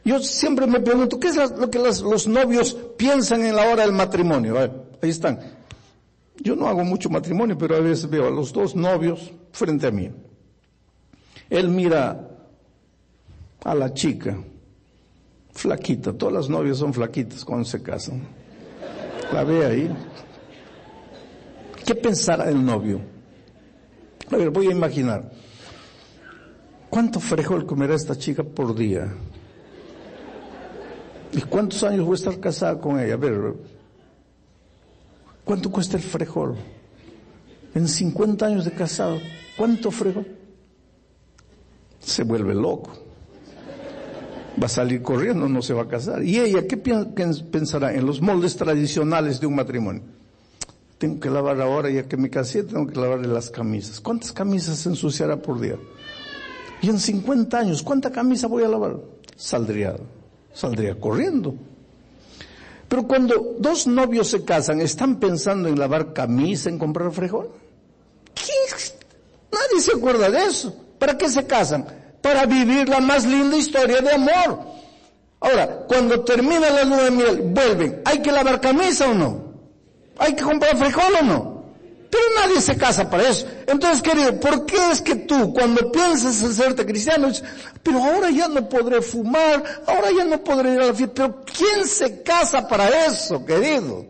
Yo 0.09 0.17
siempre 0.17 0.65
me 0.65 0.79
pregunto, 0.79 1.19
¿qué 1.19 1.27
es 1.27 1.35
lo 1.35 1.69
que 1.69 1.77
los 1.77 2.27
novios 2.27 2.75
piensan 2.97 3.45
en 3.45 3.55
la 3.55 3.69
hora 3.69 3.83
del 3.83 3.91
matrimonio? 3.91 4.57
ahí 4.57 5.07
están. 5.07 5.39
Yo 6.37 6.55
no 6.55 6.67
hago 6.67 6.83
mucho 6.83 7.11
matrimonio, 7.11 7.55
pero 7.55 7.75
a 7.75 7.79
veces 7.79 8.09
veo 8.09 8.25
a 8.25 8.31
los 8.31 8.51
dos 8.51 8.75
novios 8.75 9.31
frente 9.51 9.85
a 9.85 9.91
mí. 9.91 10.09
Él 11.47 11.69
mira 11.69 12.27
a 13.63 13.75
la 13.75 13.93
chica, 13.93 14.35
flaquita, 15.53 16.11
todas 16.11 16.33
las 16.33 16.49
novias 16.49 16.77
son 16.79 16.91
flaquitas 16.91 17.45
cuando 17.45 17.65
se 17.65 17.79
casan. 17.83 18.27
La 19.31 19.43
ve 19.43 19.63
ahí. 19.63 19.95
¿Qué 21.85 21.93
pensará 21.93 22.49
el 22.49 22.65
novio? 22.65 22.99
A 24.31 24.37
ver, 24.37 24.49
voy 24.49 24.69
a 24.69 24.71
imaginar. 24.71 25.29
¿Cuánto 26.89 27.19
frijol 27.19 27.67
comerá 27.67 27.93
esta 27.93 28.17
chica 28.17 28.41
por 28.41 28.73
día? 28.73 29.13
¿Y 31.31 31.41
cuántos 31.41 31.83
años 31.83 32.05
voy 32.05 32.13
a 32.13 32.15
estar 32.15 32.39
casada 32.39 32.79
con 32.79 32.99
ella? 32.99 33.13
A 33.13 33.17
ver, 33.17 33.53
¿cuánto 35.45 35.71
cuesta 35.71 35.97
el 35.97 36.03
frijol? 36.03 36.55
En 37.75 37.87
50 37.87 38.45
años 38.45 38.65
de 38.65 38.71
casado, 38.71 39.19
¿cuánto 39.55 39.91
frijol? 39.91 40.25
Se 41.99 42.23
vuelve 42.23 42.55
loco. 42.55 42.91
Va 44.61 44.65
a 44.65 44.69
salir 44.69 45.01
corriendo, 45.01 45.47
no 45.47 45.61
se 45.61 45.73
va 45.73 45.83
a 45.83 45.87
casar. 45.87 46.23
¿Y 46.23 46.39
ella 46.39 46.67
qué 46.67 46.75
pensará 46.77 47.93
en 47.93 48.05
los 48.05 48.21
moldes 48.21 48.55
tradicionales 48.55 49.39
de 49.39 49.47
un 49.47 49.55
matrimonio? 49.55 50.01
Tengo 50.97 51.19
que 51.19 51.29
lavar 51.29 51.61
ahora, 51.61 51.89
ya 51.89 52.07
que 52.07 52.17
me 52.17 52.29
casé, 52.29 52.63
tengo 52.63 52.87
que 52.87 52.99
lavarle 52.99 53.27
las 53.27 53.49
camisas. 53.49 54.01
¿Cuántas 54.01 54.33
camisas 54.33 54.79
se 54.79 54.89
ensuciará 54.89 55.37
por 55.41 55.61
día? 55.61 55.77
Y 56.81 56.89
en 56.89 56.99
50 56.99 57.57
años, 57.57 57.83
¿cuánta 57.83 58.11
camisa 58.11 58.47
voy 58.47 58.63
a 58.63 58.67
lavar? 58.67 58.99
Saldría 59.37 59.95
saldría 60.53 60.99
corriendo. 60.99 61.53
Pero 62.87 63.03
cuando 63.03 63.55
dos 63.59 63.85
novios 63.85 64.29
se 64.29 64.43
casan, 64.43 64.81
¿están 64.81 65.19
pensando 65.19 65.69
en 65.69 65.77
lavar 65.77 66.11
camisa, 66.11 66.69
en 66.69 66.79
comprar 66.79 67.11
frijol? 67.11 67.51
Nadie 69.51 69.81
se 69.81 69.95
acuerda 69.95 70.29
de 70.29 70.45
eso. 70.45 70.75
¿Para 70.97 71.17
qué 71.17 71.29
se 71.29 71.45
casan? 71.45 71.85
Para 72.21 72.45
vivir 72.45 72.89
la 72.89 72.99
más 72.99 73.25
linda 73.25 73.57
historia 73.57 74.01
de 74.01 74.13
amor. 74.13 74.59
Ahora, 75.39 75.85
cuando 75.87 76.23
termina 76.23 76.69
la 76.69 76.83
luna 76.83 77.03
de 77.03 77.11
miel, 77.11 77.41
vuelven. 77.45 78.01
¿Hay 78.05 78.21
que 78.21 78.31
lavar 78.31 78.59
camisa 78.59 79.09
o 79.09 79.13
no? 79.13 79.53
¿Hay 80.17 80.35
que 80.35 80.43
comprar 80.43 80.75
frijol 80.77 81.13
o 81.21 81.23
no? 81.23 81.58
Pero 82.09 82.23
nadie 82.35 82.59
se 82.61 82.75
casa 82.75 83.09
para 83.09 83.29
eso. 83.29 83.45
Entonces, 83.67 84.01
querido, 84.01 84.39
¿por 84.39 84.65
qué 84.65 84.91
es 84.91 85.01
que 85.01 85.15
tú, 85.15 85.53
cuando 85.53 85.91
piensas 85.91 86.41
en 86.41 86.53
serte 86.53 86.85
cristiano, 86.85 87.27
dices, 87.27 87.43
pero 87.83 88.03
ahora 88.03 88.31
ya 88.31 88.47
no 88.47 88.67
podré 88.67 89.01
fumar, 89.01 89.63
ahora 89.85 90.09
ya 90.17 90.25
no 90.25 90.43
podré 90.43 90.73
ir 90.73 90.81
a 90.81 90.87
la 90.87 90.93
fiesta? 90.93 91.13
Pero 91.15 91.45
¿quién 91.45 91.85
se 91.85 92.23
casa 92.23 92.67
para 92.67 93.05
eso, 93.05 93.45
querido? 93.45 94.07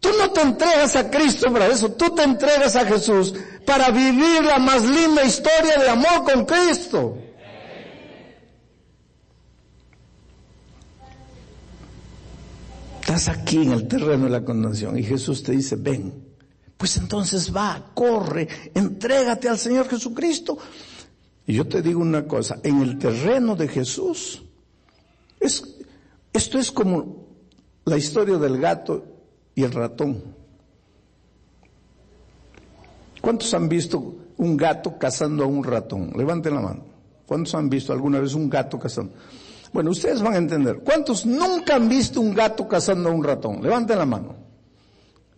Tú 0.00 0.10
no 0.18 0.30
te 0.30 0.40
entregas 0.40 0.96
a 0.96 1.10
Cristo 1.10 1.52
para 1.52 1.66
eso, 1.66 1.92
tú 1.92 2.14
te 2.14 2.22
entregas 2.22 2.76
a 2.76 2.86
Jesús 2.86 3.34
para 3.66 3.90
vivir 3.90 4.44
la 4.44 4.58
más 4.58 4.84
linda 4.84 5.24
historia 5.24 5.76
de 5.78 5.88
amor 5.90 6.24
con 6.24 6.46
Cristo. 6.46 7.18
Estás 13.00 13.28
aquí 13.28 13.62
en 13.62 13.72
el 13.72 13.88
terreno 13.88 14.24
de 14.24 14.30
la 14.30 14.44
condenación 14.44 14.98
y 14.98 15.02
Jesús 15.02 15.42
te 15.42 15.52
dice, 15.52 15.76
ven, 15.76 16.27
pues 16.78 16.96
entonces 16.96 17.54
va, 17.54 17.90
corre, 17.92 18.48
entrégate 18.72 19.48
al 19.48 19.58
Señor 19.58 19.88
Jesucristo. 19.88 20.56
Y 21.44 21.54
yo 21.54 21.66
te 21.66 21.82
digo 21.82 22.00
una 22.00 22.26
cosa, 22.26 22.60
en 22.62 22.80
el 22.80 22.98
terreno 22.98 23.56
de 23.56 23.66
Jesús, 23.66 24.44
es, 25.40 25.76
esto 26.32 26.58
es 26.58 26.70
como 26.70 27.26
la 27.84 27.96
historia 27.96 28.38
del 28.38 28.58
gato 28.60 29.04
y 29.56 29.64
el 29.64 29.72
ratón. 29.72 30.22
¿Cuántos 33.20 33.52
han 33.54 33.68
visto 33.68 34.14
un 34.36 34.56
gato 34.56 34.96
cazando 34.98 35.42
a 35.42 35.46
un 35.48 35.64
ratón? 35.64 36.12
Levanten 36.16 36.54
la 36.54 36.60
mano. 36.60 36.84
¿Cuántos 37.26 37.56
han 37.56 37.68
visto 37.68 37.92
alguna 37.92 38.20
vez 38.20 38.34
un 38.34 38.48
gato 38.48 38.78
cazando? 38.78 39.12
Bueno, 39.72 39.90
ustedes 39.90 40.22
van 40.22 40.34
a 40.34 40.38
entender. 40.38 40.78
¿Cuántos 40.84 41.26
nunca 41.26 41.74
han 41.74 41.88
visto 41.88 42.20
un 42.20 42.34
gato 42.34 42.68
cazando 42.68 43.08
a 43.08 43.12
un 43.12 43.24
ratón? 43.24 43.60
Levanten 43.62 43.98
la 43.98 44.06
mano. 44.06 44.36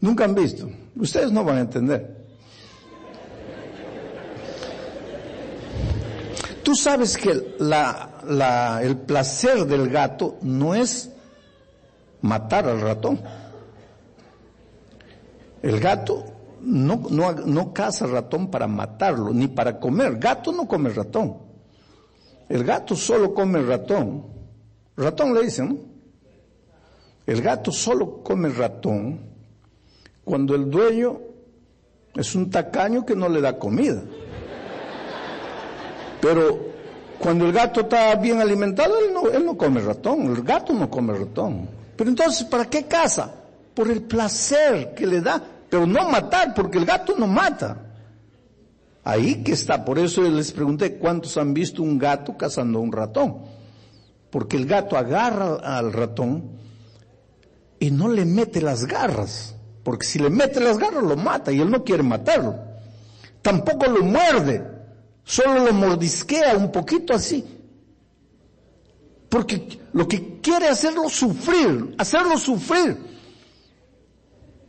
Nunca 0.00 0.24
han 0.24 0.34
visto. 0.34 0.68
Ustedes 0.96 1.30
no 1.30 1.44
van 1.44 1.58
a 1.58 1.60
entender. 1.60 2.20
Tú 6.62 6.74
sabes 6.74 7.16
que 7.16 7.56
la, 7.58 8.80
el 8.82 8.96
placer 8.98 9.66
del 9.66 9.88
gato 9.90 10.38
no 10.42 10.74
es 10.74 11.10
matar 12.22 12.66
al 12.66 12.80
ratón. 12.80 13.20
El 15.62 15.80
gato 15.80 16.24
no, 16.62 17.02
no, 17.10 17.32
no 17.32 17.72
caza 17.72 18.06
ratón 18.06 18.50
para 18.50 18.66
matarlo, 18.66 19.32
ni 19.32 19.48
para 19.48 19.78
comer. 19.78 20.18
Gato 20.18 20.52
no 20.52 20.66
come 20.66 20.90
ratón. 20.90 21.38
El 22.48 22.64
gato 22.64 22.96
solo 22.96 23.34
come 23.34 23.60
ratón. 23.62 24.26
Ratón 24.96 25.34
le 25.34 25.42
dicen, 25.42 25.68
¿no? 25.68 25.76
El 27.26 27.42
gato 27.42 27.70
solo 27.70 28.22
come 28.22 28.48
ratón 28.48 29.29
cuando 30.24 30.54
el 30.54 30.70
dueño 30.70 31.20
es 32.14 32.34
un 32.34 32.50
tacaño 32.50 33.04
que 33.04 33.16
no 33.16 33.28
le 33.28 33.40
da 33.40 33.58
comida. 33.58 34.02
Pero 36.20 36.70
cuando 37.18 37.46
el 37.46 37.52
gato 37.52 37.82
está 37.82 38.14
bien 38.16 38.40
alimentado, 38.40 38.98
él 38.98 39.12
no, 39.12 39.28
él 39.28 39.44
no 39.44 39.56
come 39.56 39.80
ratón, 39.80 40.34
el 40.34 40.42
gato 40.42 40.72
no 40.72 40.90
come 40.90 41.14
ratón. 41.16 41.68
Pero 41.96 42.10
entonces, 42.10 42.44
¿para 42.44 42.64
qué 42.64 42.84
caza? 42.84 43.30
Por 43.74 43.90
el 43.90 44.02
placer 44.02 44.94
que 44.94 45.06
le 45.06 45.20
da, 45.20 45.42
pero 45.68 45.86
no 45.86 46.08
matar, 46.08 46.54
porque 46.54 46.78
el 46.78 46.84
gato 46.84 47.14
no 47.16 47.26
mata. 47.26 47.90
Ahí 49.04 49.42
que 49.42 49.52
está, 49.52 49.84
por 49.84 49.98
eso 49.98 50.22
les 50.22 50.52
pregunté 50.52 50.96
cuántos 50.96 51.36
han 51.36 51.54
visto 51.54 51.82
un 51.82 51.98
gato 51.98 52.36
cazando 52.36 52.78
a 52.78 52.82
un 52.82 52.92
ratón. 52.92 53.38
Porque 54.30 54.56
el 54.56 54.66
gato 54.66 54.96
agarra 54.96 55.56
al 55.56 55.92
ratón 55.92 56.52
y 57.78 57.90
no 57.90 58.08
le 58.08 58.24
mete 58.24 58.60
las 58.60 58.84
garras. 58.86 59.56
Porque 59.82 60.06
si 60.06 60.18
le 60.18 60.30
mete 60.30 60.60
las 60.60 60.78
garras 60.78 61.02
lo 61.02 61.16
mata 61.16 61.52
y 61.52 61.60
él 61.60 61.70
no 61.70 61.84
quiere 61.84 62.02
matarlo. 62.02 62.54
Tampoco 63.42 63.86
lo 63.86 64.02
muerde, 64.02 64.64
solo 65.24 65.64
lo 65.64 65.72
mordisquea 65.72 66.56
un 66.56 66.70
poquito 66.70 67.14
así. 67.14 67.44
Porque 69.28 69.78
lo 69.92 70.06
que 70.06 70.40
quiere 70.40 70.68
hacerlo 70.68 71.08
sufrir, 71.08 71.94
hacerlo 71.96 72.36
sufrir. 72.36 72.96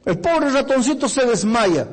El 0.06 0.20
pobre 0.20 0.50
ratoncito 0.50 1.10
se 1.10 1.26
desmaya. 1.26 1.88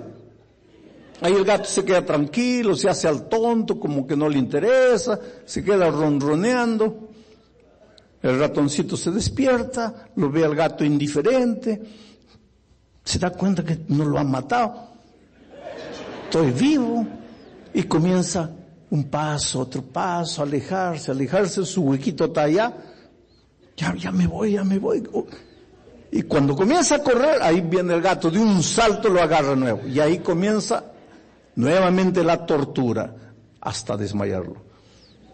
Ahí 1.21 1.33
el 1.33 1.45
gato 1.45 1.64
se 1.64 1.85
queda 1.85 2.05
tranquilo, 2.05 2.77
se 2.77 2.89
hace 2.89 3.09
al 3.09 3.29
tonto, 3.29 3.81
como 3.81 4.07
que 4.07 4.16
no 4.16 4.29
le 4.29 4.39
interesa, 4.39 5.19
se 5.45 5.64
queda 5.64 5.91
ronroneando. 5.91 7.09
El 8.23 8.39
ratoncito 8.39 8.97
se 8.97 9.11
despierta, 9.11 10.11
lo 10.16 10.31
ve 10.31 10.45
al 10.45 10.55
gato 10.55 10.85
indiferente, 10.85 11.81
se 13.09 13.18
da 13.18 13.30
cuenta 13.30 13.64
que 13.64 13.78
no 13.88 14.04
lo 14.04 14.18
han 14.18 14.30
matado. 14.30 14.86
Estoy 16.24 16.50
vivo. 16.50 17.06
Y 17.72 17.84
comienza 17.84 18.50
un 18.90 19.04
paso, 19.04 19.61
otro 19.61 19.80
paso, 19.80 20.42
alejarse, 20.42 21.12
alejarse, 21.12 21.64
su 21.64 21.84
huequito 21.84 22.26
está 22.26 22.42
allá. 22.42 22.70
Ya, 23.78 23.94
ya 23.94 24.12
me 24.12 24.26
voy, 24.26 24.52
ya 24.52 24.64
me 24.64 24.78
voy. 24.78 25.09
Y 26.12 26.22
cuando 26.24 26.54
comienza 26.54 26.96
a 26.96 26.98
correr, 27.02 27.40
ahí 27.40 27.62
viene 27.62 27.94
el 27.94 28.02
gato, 28.02 28.30
de 28.30 28.40
un 28.40 28.62
salto 28.62 29.09
lo 29.09 29.22
agarra 29.22 29.56
nuevo. 29.56 29.86
Y 29.86 30.00
ahí 30.00 30.18
comienza 30.18 30.84
nuevamente 31.54 32.22
la 32.22 32.44
tortura 32.44 33.14
hasta 33.59 33.96
desmayarlo. 33.96 34.56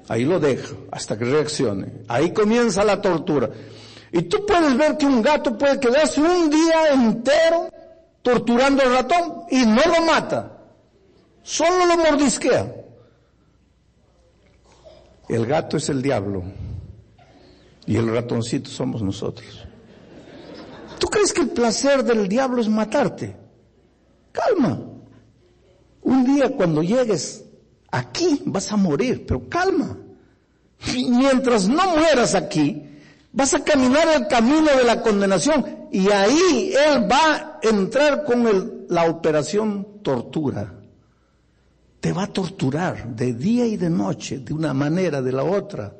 Ahí 0.07 0.25
lo 0.25 0.39
deja 0.39 0.77
hasta 0.93 1.19
que 1.19 1.25
reaccione. 1.25 2.05
Ahí 2.07 2.31
comienza 2.31 2.85
la 2.85 3.03
tortura. 3.03 3.51
Y 4.15 4.23
tú 4.23 4.47
puedes 4.47 4.77
ver 4.77 4.97
que 4.97 5.07
un 5.07 5.21
gato 5.21 5.59
puede 5.59 5.81
quedarse 5.81 6.23
un 6.23 6.49
día 6.49 6.93
entero 6.93 7.69
torturando 8.23 8.81
al 8.81 8.93
ratón 8.93 9.43
y 9.51 9.67
no 9.67 9.83
lo 9.87 10.07
mata. 10.07 10.57
Solo 11.43 11.85
lo 11.85 11.97
mordisquea. 11.97 12.73
El 15.29 15.47
gato 15.47 15.79
es 15.79 15.89
el 15.89 16.01
diablo 16.01 16.45
y 17.87 17.97
el 17.97 18.09
ratoncito 18.09 18.71
somos 18.71 19.03
nosotros. 19.03 19.67
¿Tú 21.01 21.09
crees 21.09 21.33
que 21.33 21.41
el 21.41 21.49
placer 21.49 22.05
del 22.05 22.29
diablo 22.29 22.61
es 22.61 22.69
matarte? 22.69 23.35
Calma. 24.31 24.81
Un 26.03 26.25
día 26.25 26.55
cuando 26.55 26.85
llegues 26.85 27.45
aquí 27.91 28.43
vas 28.45 28.71
a 28.71 28.77
morir, 28.77 29.27
pero 29.27 29.49
calma. 29.49 29.99
Mientras 30.95 31.69
no 31.69 31.97
mueras 31.97 32.37
aquí, 32.37 32.94
vas 33.35 33.53
a 33.53 33.65
caminar 33.65 34.09
el 34.17 34.27
camino 34.29 34.69
de 34.77 34.85
la 34.85 35.03
condenación 35.03 35.89
y 35.91 36.09
ahí 36.09 36.73
Él 36.73 37.11
va 37.11 37.35
a 37.35 37.59
entrar 37.63 38.25
con 38.25 38.87
la 38.89 39.11
operación 39.11 40.03
tortura. 40.03 40.73
Te 42.01 42.13
va 42.13 42.25
a 42.25 42.33
torturar 42.33 43.15
de 43.15 43.35
día 43.35 43.67
y 43.67 43.77
de 43.77 43.91
noche, 43.91 44.39
de 44.39 44.55
una 44.55 44.73
manera, 44.73 45.21
de 45.21 45.33
la 45.33 45.43
otra. 45.43 45.95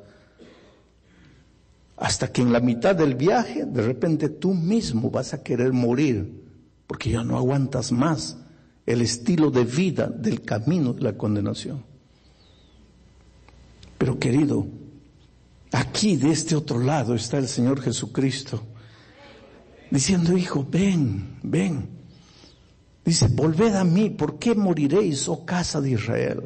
Hasta 1.97 2.31
que 2.31 2.41
en 2.41 2.53
la 2.53 2.59
mitad 2.59 2.95
del 2.95 3.15
viaje, 3.15 3.65
de 3.65 3.81
repente 3.81 4.29
tú 4.29 4.53
mismo 4.53 5.09
vas 5.09 5.33
a 5.33 5.43
querer 5.43 5.73
morir, 5.73 6.43
porque 6.87 7.09
ya 7.09 7.23
no 7.23 7.37
aguantas 7.37 7.91
más 7.91 8.37
el 8.85 9.01
estilo 9.01 9.49
de 9.49 9.65
vida 9.65 10.07
del 10.07 10.41
camino 10.41 10.93
de 10.93 11.01
la 11.01 11.17
condenación. 11.17 11.83
Pero 13.97 14.19
querido, 14.19 14.67
aquí 15.75 16.15
de 16.15 16.31
este 16.31 16.55
otro 16.55 16.79
lado 16.79 17.15
está 17.15 17.37
el 17.37 17.47
Señor 17.47 17.81
Jesucristo, 17.81 18.61
diciendo, 19.91 20.37
hijo, 20.37 20.65
ven, 20.69 21.39
ven. 21.43 21.89
Dice, 23.03 23.27
volved 23.29 23.75
a 23.75 23.83
mí, 23.83 24.09
¿por 24.09 24.39
qué 24.39 24.55
moriréis, 24.55 25.27
oh 25.27 25.45
casa 25.45 25.81
de 25.81 25.91
Israel? 25.91 26.43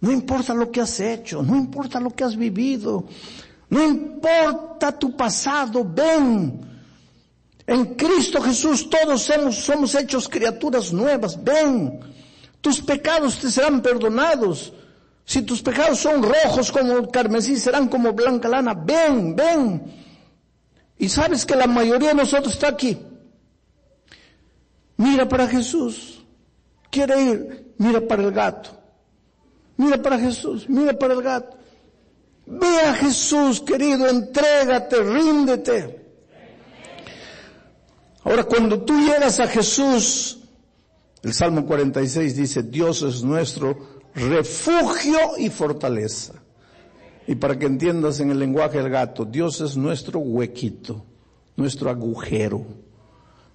No 0.00 0.12
importa 0.12 0.54
lo 0.54 0.70
que 0.70 0.80
has 0.80 1.00
hecho, 1.00 1.42
no 1.42 1.56
importa 1.56 1.98
lo 2.00 2.10
que 2.10 2.24
has 2.24 2.36
vivido, 2.36 3.04
no 3.70 3.82
importa 3.82 4.98
tu 4.98 5.16
pasado, 5.16 5.84
ven. 5.84 6.60
En 7.66 7.94
Cristo 7.94 8.40
Jesús 8.40 8.88
todos 8.90 9.22
somos, 9.22 9.56
somos 9.56 9.94
hechos 9.94 10.28
criaturas 10.28 10.92
nuevas, 10.92 11.42
ven. 11.42 12.00
Tus 12.60 12.80
pecados 12.80 13.38
te 13.38 13.50
serán 13.50 13.80
perdonados. 13.80 14.72
Si 15.28 15.42
tus 15.42 15.60
pecados 15.60 15.98
son 15.98 16.22
rojos 16.22 16.72
como 16.72 16.96
el 16.96 17.10
carmesí, 17.10 17.58
serán 17.58 17.88
como 17.88 18.14
blanca 18.14 18.48
lana. 18.48 18.72
Ven, 18.72 19.36
ven. 19.36 19.82
Y 20.96 21.06
sabes 21.10 21.44
que 21.44 21.54
la 21.54 21.66
mayoría 21.66 22.08
de 22.08 22.14
nosotros 22.14 22.54
está 22.54 22.68
aquí. 22.68 22.98
Mira 24.96 25.28
para 25.28 25.46
Jesús. 25.46 26.24
Quiere 26.90 27.22
ir, 27.22 27.74
mira 27.76 28.00
para 28.00 28.22
el 28.22 28.32
gato. 28.32 28.70
Mira 29.76 30.00
para 30.00 30.18
Jesús, 30.18 30.66
mira 30.66 30.98
para 30.98 31.12
el 31.12 31.22
gato. 31.22 31.58
Ve 32.46 32.80
a 32.86 32.94
Jesús, 32.94 33.60
querido, 33.60 34.08
entrégate, 34.08 35.02
ríndete. 35.02 36.06
Ahora, 38.24 38.44
cuando 38.44 38.80
tú 38.80 38.98
llegas 38.98 39.40
a 39.40 39.46
Jesús, 39.46 40.38
el 41.22 41.34
Salmo 41.34 41.66
46 41.66 42.34
dice, 42.34 42.62
Dios 42.62 43.02
es 43.02 43.22
nuestro 43.22 43.97
refugio 44.18 45.38
y 45.38 45.50
fortaleza. 45.50 46.34
Y 47.26 47.34
para 47.34 47.58
que 47.58 47.66
entiendas 47.66 48.20
en 48.20 48.30
el 48.30 48.38
lenguaje 48.38 48.78
del 48.78 48.90
gato, 48.90 49.24
Dios 49.24 49.60
es 49.60 49.76
nuestro 49.76 50.18
huequito, 50.18 51.04
nuestro 51.56 51.90
agujero, 51.90 52.64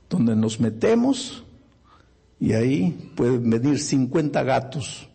donde 0.09 0.35
nos 0.35 0.59
metemos 0.59 1.43
y 2.39 2.53
ahí 2.53 3.11
pueden 3.15 3.47
medir 3.47 3.79
50 3.79 4.43
gatos. 4.43 5.09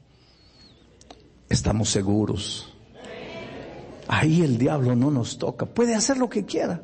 Estamos 1.49 1.91
seguros. 1.91 2.75
Ahí 4.09 4.43
el 4.43 4.59
diablo 4.59 4.97
no 4.97 5.11
nos 5.11 5.39
toca. 5.39 5.67
Puede 5.67 5.95
hacer 5.95 6.17
lo 6.17 6.29
que 6.29 6.45
quiera. 6.45 6.83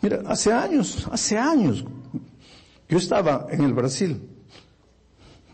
Mira, 0.00 0.22
hace 0.26 0.52
años, 0.52 1.06
hace 1.12 1.38
años, 1.38 1.84
yo 2.88 2.98
estaba 2.98 3.46
en 3.50 3.62
el 3.62 3.72
Brasil. 3.74 4.31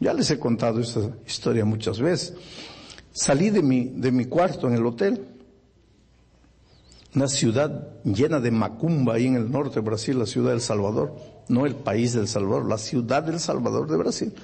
Ya 0.01 0.13
les 0.15 0.31
he 0.31 0.39
contado 0.39 0.81
esta 0.81 1.01
historia 1.27 1.65
muchas 1.65 2.01
veces. 2.01 2.35
Salí 3.11 3.51
de 3.51 3.63
mi, 3.63 3.85
de 3.85 4.13
mi 4.13 4.27
cuarto 4.27 4.69
en 4.69 4.75
el 4.75 4.87
hotel. 4.87 5.27
Una 7.15 7.27
ciudad 7.27 7.89
llena 8.05 8.39
de 8.39 8.51
macumba 8.51 9.15
ahí 9.15 9.27
en 9.27 9.35
el 9.35 9.51
norte 9.51 9.77
de 9.77 9.81
Brasil, 9.81 10.19
la 10.19 10.27
ciudad 10.27 10.51
del 10.53 10.61
Salvador. 10.61 11.17
No 11.49 11.67
el 11.67 11.75
país 11.75 12.13
del 12.13 12.29
Salvador, 12.29 12.69
la 12.69 12.79
ciudad 12.79 13.23
del 13.23 13.41
Salvador 13.41 13.91
de 13.91 13.97
Brasil. 13.97 14.35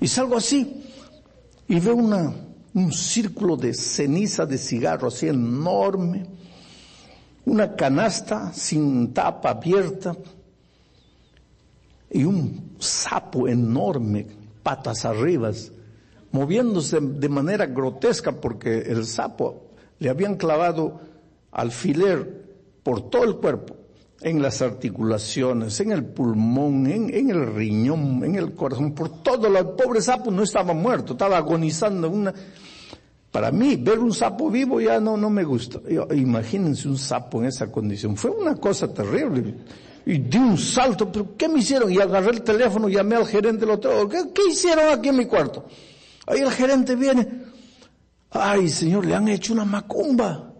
Y 0.00 0.08
salgo 0.08 0.36
así 0.36 0.84
y 1.68 1.78
veo 1.78 1.94
una, 1.94 2.32
un 2.74 2.92
círculo 2.92 3.56
de 3.56 3.74
ceniza 3.74 4.46
de 4.46 4.58
cigarro 4.58 5.08
así 5.08 5.28
enorme, 5.28 6.26
una 7.44 7.76
canasta 7.76 8.52
sin 8.52 9.12
tapa 9.12 9.50
abierta 9.50 10.16
y 12.10 12.24
un 12.24 12.74
sapo 12.78 13.48
enorme, 13.48 14.26
patas 14.62 15.04
arriba, 15.04 15.50
moviéndose 16.32 17.00
de 17.00 17.28
manera 17.28 17.66
grotesca 17.66 18.32
porque 18.32 18.78
el 18.78 19.06
sapo 19.06 19.68
le 19.98 20.10
habían 20.10 20.36
clavado 20.36 21.00
alfiler 21.52 22.46
por 22.82 23.10
todo 23.10 23.24
el 23.24 23.36
cuerpo, 23.36 23.76
en 24.20 24.42
las 24.42 24.62
articulaciones, 24.62 25.78
en 25.80 25.92
el 25.92 26.04
pulmón, 26.04 26.86
en, 26.88 27.14
en 27.14 27.30
el 27.30 27.54
riñón, 27.54 28.24
en 28.24 28.34
el 28.34 28.52
corazón, 28.52 28.92
por 28.92 29.22
todo. 29.22 29.46
El 29.46 29.64
pobre 29.68 30.00
sapo 30.00 30.30
no 30.30 30.42
estaba 30.42 30.74
muerto, 30.74 31.12
estaba 31.12 31.36
agonizando 31.36 32.10
una, 32.10 32.34
para 33.30 33.52
mí, 33.52 33.76
ver 33.76 33.98
un 33.98 34.12
sapo 34.12 34.50
vivo 34.50 34.80
ya 34.80 34.98
no, 35.00 35.16
no 35.16 35.30
me 35.30 35.44
gusta. 35.44 35.80
Imagínense 36.14 36.88
un 36.88 36.98
sapo 36.98 37.40
en 37.40 37.48
esa 37.48 37.70
condición. 37.70 38.16
Fue 38.16 38.30
una 38.30 38.56
cosa 38.56 38.92
terrible. 38.92 39.54
Y 40.08 40.16
di 40.20 40.38
un 40.38 40.56
salto, 40.56 41.12
pero 41.12 41.36
¿qué 41.36 41.50
me 41.50 41.58
hicieron? 41.58 41.92
Y 41.92 41.98
agarré 41.98 42.30
el 42.30 42.42
teléfono, 42.42 42.88
llamé 42.88 43.16
al 43.16 43.26
gerente 43.26 43.66
del 43.66 43.74
hotel. 43.74 44.08
¿Qué, 44.08 44.32
¿Qué 44.32 44.48
hicieron 44.50 44.88
aquí 44.88 45.10
en 45.10 45.18
mi 45.18 45.26
cuarto? 45.26 45.66
Ahí 46.26 46.40
el 46.40 46.50
gerente 46.50 46.96
viene. 46.96 47.28
Ay, 48.30 48.70
señor, 48.70 49.04
le 49.04 49.14
han 49.14 49.28
hecho 49.28 49.52
una 49.52 49.66
macumba. 49.66 50.50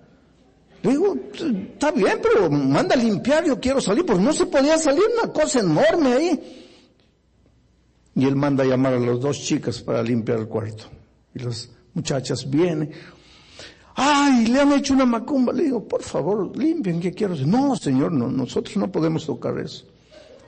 Le 0.82 0.90
digo, 0.90 1.16
está 1.32 1.90
bien, 1.92 2.20
pero 2.22 2.50
manda 2.50 2.94
a 2.94 2.98
limpiar, 2.98 3.46
yo 3.46 3.58
quiero 3.58 3.80
salir, 3.80 4.04
porque 4.04 4.22
no 4.22 4.34
se 4.34 4.44
podía 4.44 4.76
salir 4.76 5.04
una 5.22 5.32
cosa 5.32 5.60
enorme 5.60 6.12
ahí. 6.12 6.66
Y 8.16 8.26
él 8.26 8.36
manda 8.36 8.64
a 8.64 8.66
llamar 8.66 8.92
a 8.92 8.98
las 8.98 9.18
dos 9.18 9.40
chicas 9.40 9.80
para 9.80 10.02
limpiar 10.02 10.40
el 10.40 10.48
cuarto. 10.48 10.84
Y 11.34 11.38
los 11.38 11.70
muchachas 11.94 12.50
vienen. 12.50 12.90
Ay, 14.00 14.46
le 14.46 14.60
han 14.60 14.72
hecho 14.74 14.94
una 14.94 15.04
macumba. 15.04 15.52
Le 15.52 15.64
digo, 15.64 15.82
por 15.82 16.04
favor, 16.04 16.56
limpien, 16.56 17.00
¿qué 17.00 17.12
quiero? 17.12 17.34
No, 17.34 17.74
señor, 17.74 18.12
no, 18.12 18.28
nosotros 18.28 18.76
no 18.76 18.92
podemos 18.92 19.26
tocar 19.26 19.58
eso. 19.58 19.86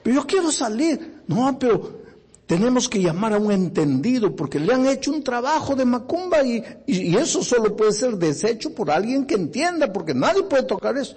Pero 0.04 0.20
yo 0.20 0.24
quiero 0.24 0.52
salir. 0.52 1.22
No, 1.26 1.58
pero 1.58 1.98
tenemos 2.46 2.88
que 2.88 3.02
llamar 3.02 3.32
a 3.32 3.38
un 3.38 3.50
entendido 3.50 4.36
porque 4.36 4.60
le 4.60 4.72
han 4.72 4.86
hecho 4.86 5.10
un 5.10 5.24
trabajo 5.24 5.74
de 5.74 5.84
macumba 5.84 6.44
y, 6.44 6.62
y, 6.86 7.16
eso 7.16 7.42
solo 7.42 7.74
puede 7.74 7.90
ser 7.90 8.16
deshecho 8.18 8.72
por 8.72 8.88
alguien 8.88 9.26
que 9.26 9.34
entienda 9.34 9.92
porque 9.92 10.14
nadie 10.14 10.44
puede 10.44 10.62
tocar 10.62 10.96
eso. 10.96 11.16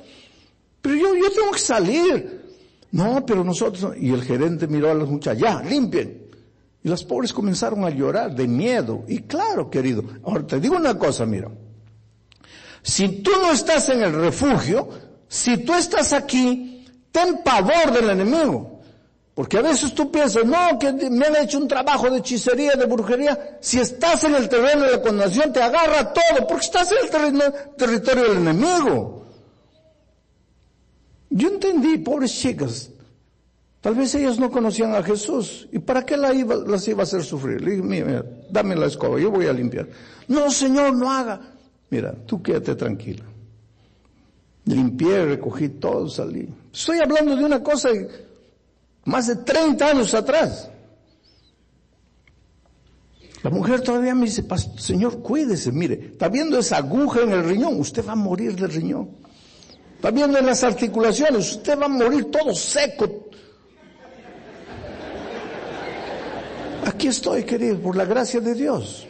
Pero 0.82 0.96
yo, 0.96 1.16
yo 1.16 1.32
tengo 1.32 1.52
que 1.52 1.60
salir. 1.60 2.42
No, 2.94 3.24
pero 3.28 3.44
nosotros, 3.44 3.94
y 3.96 4.10
el 4.10 4.24
gerente 4.24 4.66
miró 4.66 4.90
a 4.90 4.96
las 4.96 5.08
muchachas, 5.08 5.40
ya, 5.40 5.62
limpien. 5.62 6.30
Y 6.84 6.90
las 6.90 7.04
pobres 7.04 7.32
comenzaron 7.32 7.86
a 7.86 7.92
llorar 7.92 8.36
de 8.36 8.48
miedo. 8.48 9.04
Y 9.08 9.20
claro, 9.20 9.70
querido, 9.70 10.04
ahora 10.24 10.48
te 10.48 10.60
digo 10.60 10.78
una 10.78 10.98
cosa, 10.98 11.28
mira. 11.28 11.52
Si 12.84 13.08
tú 13.24 13.32
no 13.42 13.54
estás 13.54 13.90
en 13.90 14.04
el 14.04 14.14
refugio, 14.14 14.90
si 15.28 15.58
tú 15.58 15.74
estás 15.74 16.12
aquí, 16.12 16.86
ten 17.12 17.42
pavor 17.44 17.92
del 17.94 18.10
enemigo. 18.10 18.74
Porque 19.34 19.58
a 19.58 19.62
veces 19.62 19.96
tú 19.96 20.12
piensas, 20.12 20.46
no, 20.46 20.78
que 20.78 20.92
me 21.10 21.26
han 21.26 21.36
hecho 21.38 21.58
un 21.58 21.68
trabajo 21.68 22.10
de 22.10 22.20
hechicería, 22.20 22.74
de 22.74 22.86
brujería. 22.86 23.58
Si 23.62 23.80
estás 23.80 24.24
en 24.26 24.36
el 24.36 24.48
terreno 24.48 24.84
de 24.84 24.92
la 24.92 25.02
condenación, 25.02 25.52
te 25.52 25.62
agarra 25.62 26.14
todo, 26.14 26.46
porque 26.48 26.66
estás 26.66 26.92
en 26.92 27.42
el 27.42 27.54
territorio 27.76 28.24
del 28.26 28.38
enemigo. 28.38 29.26
Yo 31.32 31.48
entendí, 31.48 31.98
pobres 31.98 32.32
chicas, 32.32 32.92
tal 33.82 33.96
vez 33.96 34.14
ellas 34.14 34.38
no 34.38 34.52
conocían 34.52 34.94
a 34.94 35.02
Jesús. 35.02 35.68
¿Y 35.72 35.80
para 35.80 36.06
qué 36.06 36.16
las 36.16 36.36
iba, 36.36 36.56
las 36.56 36.88
iba 36.88 37.00
a 37.00 37.04
hacer 37.04 37.24
sufrir? 37.24 37.60
Le 37.62 37.72
dije, 37.72 37.82
mira, 37.82 38.24
dame 38.52 38.76
la 38.76 38.86
escoba, 38.86 39.20
yo 39.20 39.32
voy 39.32 39.48
a 39.48 39.54
limpiar. 39.54 39.88
No, 40.28 40.52
Señor, 40.52 40.94
no 40.96 41.12
haga. 41.12 41.53
Mira, 41.94 42.12
tú 42.26 42.41
quédate 42.41 42.74
tranquila. 42.74 43.24
Limpié, 44.66 45.26
recogí 45.26 45.70
todo, 45.70 46.10
salí. 46.10 46.50
Estoy 46.74 46.98
hablando 46.98 47.36
de 47.36 47.46
una 47.46 47.62
cosa 47.62 47.89
más 49.06 49.28
de 49.28 49.36
30 49.36 49.89
años 49.89 50.12
atrás. 50.16 50.72
La 53.44 53.52
mujer 53.52 53.82
todavía 53.82 54.16
me 54.16 54.26
dice, 54.26 54.44
Señor, 54.80 55.22
cuídese, 55.22 55.72
mire, 55.72 56.14
está 56.14 56.30
viendo 56.30 56.58
esa 56.58 56.78
aguja 56.78 57.22
en 57.22 57.32
el 57.34 57.44
riñón, 57.44 57.80
usted 57.80 58.04
va 58.04 58.14
a 58.14 58.16
morir 58.16 58.56
del 58.56 58.72
riñón. 58.72 59.12
Está 59.98 60.10
viendo 60.10 60.39
en 60.39 60.48
las 60.48 60.64
articulaciones, 60.64 61.58
usted 61.58 61.80
va 61.80 61.86
a 61.86 61.89
morir 61.89 62.32
todo 62.32 62.56
seco. 62.56 63.28
Aquí 66.88 67.10
estoy, 67.10 67.44
querido, 67.44 67.78
por 67.78 67.96
la 67.96 68.06
gracia 68.06 68.39
de 68.39 68.56
Dios. 68.56 69.08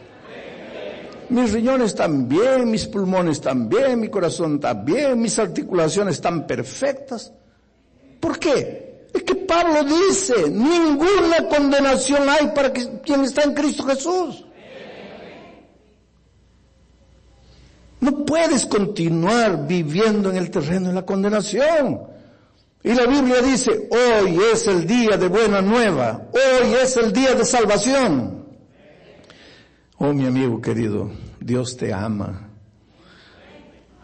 Mis 1.34 1.52
riñones 1.52 1.88
están 1.88 2.30
bien, 2.30 2.70
mis 2.70 2.86
pulmones 2.86 3.38
están 3.38 3.68
bien, 3.68 4.00
mi 4.00 4.08
corazón 4.08 4.56
está 4.56 4.76
bien, 4.76 5.20
mis 5.20 5.40
articulaciones 5.40 6.18
están 6.18 6.46
perfectas. 6.46 7.34
¿Por 8.20 8.38
qué? 8.38 9.08
Es 9.12 9.24
que 9.24 9.34
Pablo 9.34 9.84
dice, 9.84 10.48
ninguna 10.52 11.48
condenación 11.50 12.30
hay 12.30 12.52
para 12.54 12.72
quien 12.72 13.24
está 13.24 13.46
en 13.46 13.56
Cristo 13.56 13.84
Jesús. 13.84 14.46
No 18.00 18.26
puedes 18.26 18.68
continuar 18.68 19.66
viviendo 19.66 20.30
en 20.30 20.38
el 20.38 20.52
terreno 20.52 20.90
de 20.90 20.94
la 20.94 21.04
condenación. 21.04 22.00
Y 22.84 22.94
la 22.94 23.08
Biblia 23.08 23.42
dice, 23.42 23.90
hoy 23.90 24.40
es 24.54 24.68
el 24.68 24.86
día 24.86 25.18
de 25.18 25.30
buena 25.30 25.64
nueva, 25.64 26.28
hoy 26.32 26.76
es 26.80 26.96
el 26.96 27.12
día 27.12 27.34
de 27.34 27.44
salvación. 27.44 28.44
Oh 29.98 30.12
mi 30.12 30.26
amigo 30.26 30.60
querido, 30.60 31.10
Dios 31.44 31.76
te 31.76 31.92
ama. 31.92 32.50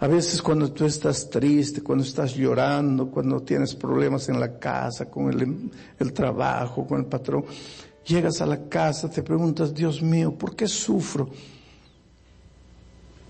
A 0.01 0.07
veces 0.07 0.41
cuando 0.41 0.71
tú 0.71 0.85
estás 0.85 1.29
triste, 1.29 1.81
cuando 1.81 2.03
estás 2.03 2.35
llorando, 2.35 3.09
cuando 3.09 3.41
tienes 3.41 3.75
problemas 3.75 4.29
en 4.29 4.39
la 4.39 4.57
casa, 4.57 5.09
con 5.09 5.29
el, 5.99 6.13
trabajo, 6.13 6.85
con 6.85 6.99
el 6.99 7.05
patrón, 7.05 7.45
llegas 8.05 8.41
a 8.41 8.45
la 8.45 8.69
casa, 8.69 9.09
te 9.09 9.23
preguntas, 9.23 9.73
Dios 9.73 10.01
mío, 10.01 10.33
¿por 10.33 10.55
qué 10.55 10.67
sufro? 10.67 11.29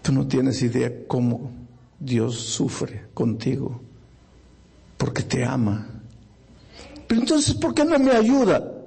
Tú 0.01 0.12
no 0.12 0.28
tienes 0.28 0.62
idea 0.62 0.91
cómo 1.07 1.51
Dios 1.99 2.36
sufre 2.36 3.07
contigo, 3.14 3.82
porque 4.97 5.24
te 5.24 5.43
ama. 5.43 5.88
Pero 7.07 7.22
entonces, 7.22 7.55
¿por 7.55 7.74
qué 7.74 7.84
no 7.84 7.97
me 7.97 8.12
ayuda? 8.12 8.79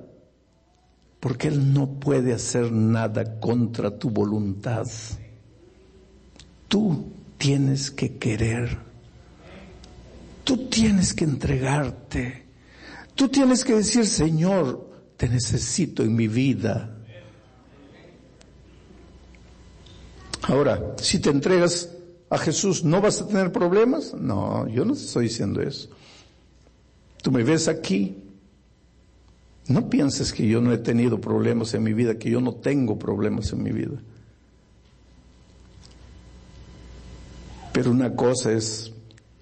Porque 1.22 1.46
Él 1.46 1.72
no 1.72 2.00
puede 2.00 2.32
hacer 2.32 2.72
nada 2.72 3.38
contra 3.38 3.96
tu 3.96 4.10
voluntad. 4.10 4.88
Tú 6.66 7.12
tienes 7.38 7.92
que 7.92 8.18
querer. 8.18 8.76
Tú 10.42 10.68
tienes 10.68 11.14
que 11.14 11.22
entregarte. 11.22 12.44
Tú 13.14 13.28
tienes 13.28 13.64
que 13.64 13.76
decir, 13.76 14.04
Señor, 14.04 14.84
te 15.16 15.28
necesito 15.28 16.02
en 16.02 16.16
mi 16.16 16.26
vida. 16.26 16.92
Ahora, 20.42 20.96
si 21.00 21.20
te 21.20 21.30
entregas 21.30 21.88
a 22.30 22.36
Jesús, 22.36 22.82
¿no 22.82 23.00
vas 23.00 23.20
a 23.20 23.28
tener 23.28 23.52
problemas? 23.52 24.12
No, 24.12 24.66
yo 24.66 24.84
no 24.84 24.94
estoy 24.94 25.26
diciendo 25.26 25.62
eso. 25.62 25.88
Tú 27.22 27.30
me 27.30 27.44
ves 27.44 27.68
aquí. 27.68 28.21
No 29.68 29.88
pienses 29.88 30.32
que 30.32 30.46
yo 30.46 30.60
no 30.60 30.72
he 30.72 30.78
tenido 30.78 31.20
problemas 31.20 31.72
en 31.74 31.82
mi 31.82 31.92
vida, 31.92 32.18
que 32.18 32.30
yo 32.30 32.40
no 32.40 32.54
tengo 32.54 32.98
problemas 32.98 33.52
en 33.52 33.62
mi 33.62 33.70
vida. 33.70 34.00
Pero 37.72 37.90
una 37.90 38.14
cosa 38.14 38.52
es 38.52 38.92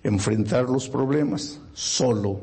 enfrentar 0.03 0.69
los 0.69 0.89
problemas 0.89 1.61
solo. 1.73 2.41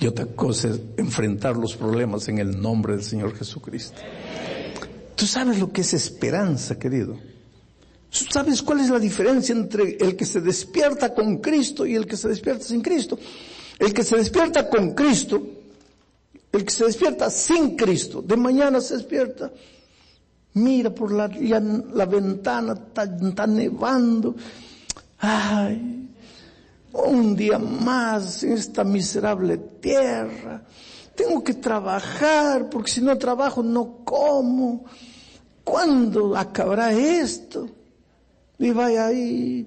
Y 0.00 0.06
otra 0.06 0.26
cosa 0.26 0.68
es 0.68 0.80
enfrentar 0.96 1.56
los 1.56 1.76
problemas 1.76 2.28
en 2.28 2.38
el 2.38 2.60
nombre 2.60 2.94
del 2.94 3.02
Señor 3.02 3.36
Jesucristo. 3.36 4.00
Tú 5.14 5.26
sabes 5.26 5.58
lo 5.58 5.72
que 5.72 5.80
es 5.80 5.94
esperanza, 5.94 6.78
querido. 6.78 7.18
¿Tú 8.10 8.24
sabes 8.30 8.62
cuál 8.62 8.80
es 8.80 8.88
la 8.88 8.98
diferencia 8.98 9.54
entre 9.54 9.96
el 10.00 10.16
que 10.16 10.24
se 10.24 10.40
despierta 10.40 11.12
con 11.12 11.38
Cristo 11.38 11.84
y 11.84 11.94
el 11.94 12.06
que 12.06 12.16
se 12.16 12.28
despierta 12.28 12.64
sin 12.64 12.80
Cristo? 12.80 13.18
El 13.78 13.92
que 13.92 14.02
se 14.02 14.16
despierta 14.16 14.68
con 14.68 14.94
Cristo, 14.94 15.57
el 16.52 16.64
que 16.64 16.70
se 16.70 16.84
despierta 16.84 17.30
sin 17.30 17.76
Cristo, 17.76 18.22
de 18.22 18.36
mañana 18.36 18.80
se 18.80 18.96
despierta 18.96 19.50
Mira 20.58 20.90
por 20.90 21.12
la, 21.12 21.28
la 21.28 22.06
ventana, 22.06 22.72
está, 22.72 23.46
nevando. 23.46 24.34
Ay, 25.18 26.10
un 26.92 27.36
día 27.36 27.58
más 27.58 28.42
en 28.42 28.52
esta 28.52 28.82
miserable 28.82 29.58
tierra. 29.80 30.62
Tengo 31.14 31.42
que 31.44 31.54
trabajar 31.54 32.68
porque 32.68 32.90
si 32.90 33.00
no 33.00 33.16
trabajo 33.18 33.62
no 33.62 34.04
como. 34.04 34.84
¿Cuándo 35.62 36.36
acabará 36.36 36.92
esto? 36.92 37.68
Y 38.58 38.70
vaya 38.70 39.06
ahí. 39.06 39.66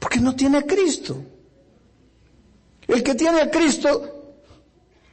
Porque 0.00 0.20
no 0.20 0.34
tiene 0.34 0.58
a 0.58 0.62
Cristo. 0.62 1.16
El 2.88 3.02
que 3.02 3.14
tiene 3.14 3.42
a 3.42 3.50
Cristo 3.50 4.21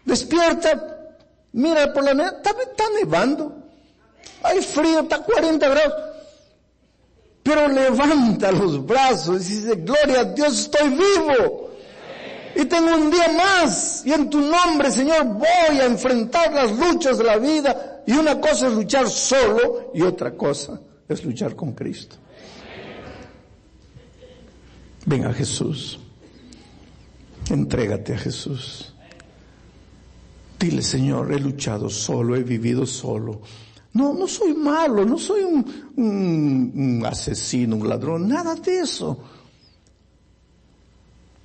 despierta, 0.05 1.15
mira 1.53 1.93
por 1.93 2.03
la 2.03 2.13
nevada, 2.13 2.41
está 2.41 2.83
nevando. 3.01 3.55
Hay 4.43 4.61
frío, 4.61 5.01
está 5.01 5.19
40 5.19 5.67
grados. 5.67 5.93
Pero 7.43 7.67
levanta 7.67 8.51
los 8.51 8.85
brazos 8.85 9.49
y 9.49 9.55
dice, 9.55 9.75
gloria 9.75 10.21
a 10.21 10.23
Dios, 10.25 10.59
estoy 10.59 10.89
vivo. 10.89 11.69
Y 12.55 12.65
tengo 12.65 12.95
un 12.95 13.09
día 13.09 13.27
más. 13.29 14.05
Y 14.05 14.13
en 14.13 14.29
tu 14.29 14.41
nombre, 14.41 14.91
Señor, 14.91 15.25
voy 15.25 15.79
a 15.79 15.85
enfrentar 15.85 16.53
las 16.53 16.71
luchas 16.71 17.17
de 17.17 17.23
la 17.23 17.37
vida. 17.37 18.01
Y 18.05 18.13
una 18.13 18.39
cosa 18.39 18.67
es 18.67 18.73
luchar 18.73 19.09
solo 19.09 19.91
y 19.93 20.01
otra 20.01 20.31
cosa 20.31 20.79
es 21.07 21.23
luchar 21.23 21.55
con 21.55 21.73
Cristo. 21.73 22.17
Ven 25.05 25.25
a 25.25 25.33
Jesús. 25.33 25.99
Entrégate 27.49 28.13
a 28.13 28.17
Jesús. 28.17 28.93
Dile, 30.59 30.81
Señor, 30.81 31.31
he 31.31 31.39
luchado 31.39 31.89
solo, 31.89 32.35
he 32.35 32.43
vivido 32.43 32.85
solo. 32.85 33.41
No, 33.93 34.13
no 34.13 34.27
soy 34.27 34.53
malo, 34.53 35.05
no 35.05 35.17
soy 35.17 35.41
un, 35.43 37.03
asesino, 37.05 37.77
un 37.77 37.87
ladrón, 37.87 38.27
nada 38.27 38.55
de 38.55 38.79
eso. 38.79 39.17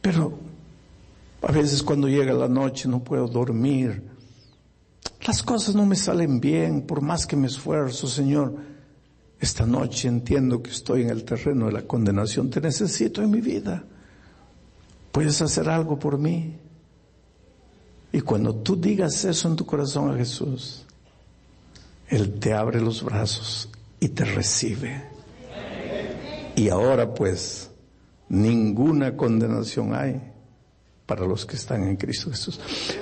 Pero 0.01 0.37
a 1.43 1.53
veces 1.53 1.83
cuando 1.83 2.09
llega 2.09 2.33
la 2.33 2.49
noche 2.49 2.89
no 2.89 3.05
puedo 3.05 3.29
dormir. 3.29 4.03
Las 5.25 5.43
cosas 5.43 5.77
no 5.77 5.87
me 5.87 5.97
salen 5.97 6.41
bien, 6.41 6.83
por 6.83 7.01
más 7.01 7.25
que 7.25 7.37
me 7.37 7.47
esfuerzo, 7.47 8.09
Señor. 8.09 8.57
Esta 9.39 9.65
noche 9.65 10.09
entiendo 10.09 10.61
que 10.61 10.71
estoy 10.71 11.03
en 11.03 11.11
el 11.11 11.25
terreno 11.25 11.67
de 11.67 11.73
la 11.73 11.83
condenación. 11.83 12.51
Te 12.51 12.61
necesito 12.61 13.23
en 13.23 13.31
mi 13.31 13.41
vida. 13.41 13.85
¿Puedes 15.13 15.41
hacer 15.41 15.69
algo 15.69 15.99
por 15.99 16.19
mí? 16.19 16.59
Y 18.15 18.21
cuando 18.21 18.55
tú 18.55 18.77
digas 18.77 19.25
eso 19.25 19.49
en 19.49 19.57
tu 19.57 19.67
corazón 19.67 20.15
a 20.15 20.17
Jesús, 20.17 20.85
él 22.07 22.39
te 22.39 22.53
abre 22.53 22.81
los 22.81 23.03
brazos 23.03 23.69
y 23.99 24.07
te 24.07 24.25
recibe. 24.25 25.03
Y 26.55 26.69
ahora 26.69 27.13
pues, 27.13 27.73
ninguna 28.29 29.17
condenación 29.17 29.97
hay 29.97 30.23
para 31.07 31.27
los 31.27 31.45
que 31.45 31.57
están 31.57 31.83
en 31.89 31.97
Cristo 31.97 32.31
Jesús. 32.31 32.61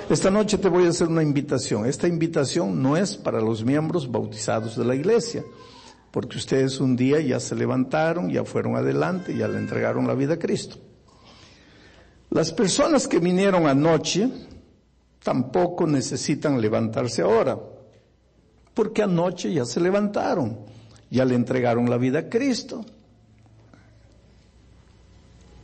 Esta 0.09 0.31
noche 0.31 0.57
te 0.57 0.67
voy 0.67 0.87
a 0.87 0.89
hacer 0.89 1.09
una 1.09 1.21
invitación. 1.21 1.85
Esta 1.85 2.07
invitación 2.07 2.81
no 2.81 2.97
es 2.97 3.15
para 3.15 3.39
los 3.39 3.63
miembros 3.63 4.11
bautizados 4.11 4.75
de 4.75 4.83
la 4.83 4.95
iglesia, 4.95 5.43
porque 6.09 6.39
ustedes 6.39 6.79
un 6.79 6.95
día 6.95 7.19
ya 7.19 7.39
se 7.39 7.53
levantaron, 7.53 8.31
ya 8.31 8.43
fueron 8.45 8.77
adelante, 8.77 9.37
ya 9.37 9.47
le 9.47 9.59
entregaron 9.59 10.07
la 10.07 10.15
vida 10.15 10.33
a 10.33 10.39
Cristo. 10.39 10.77
Las 12.31 12.51
personas 12.51 13.07
que 13.07 13.19
vinieron 13.19 13.67
anoche 13.67 14.27
tampoco 15.23 15.87
necesitan 15.87 16.59
levantarse 16.61 17.21
ahora 17.21 17.57
porque 18.73 19.03
anoche 19.03 19.53
ya 19.53 19.65
se 19.65 19.79
levantaron, 19.79 20.57
ya 21.09 21.25
le 21.25 21.35
entregaron 21.35 21.89
la 21.89 21.97
vida 21.97 22.19
a 22.19 22.29
Cristo. 22.29 22.85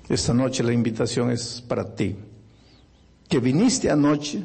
Esta 0.08 0.34
noche 0.34 0.64
la 0.64 0.74
invitación 0.74 1.32
es 1.32 1.64
para 1.68 1.96
ti. 1.96 2.16
que 3.28 3.40
viniste 3.40 3.92
anoche, 3.92 4.44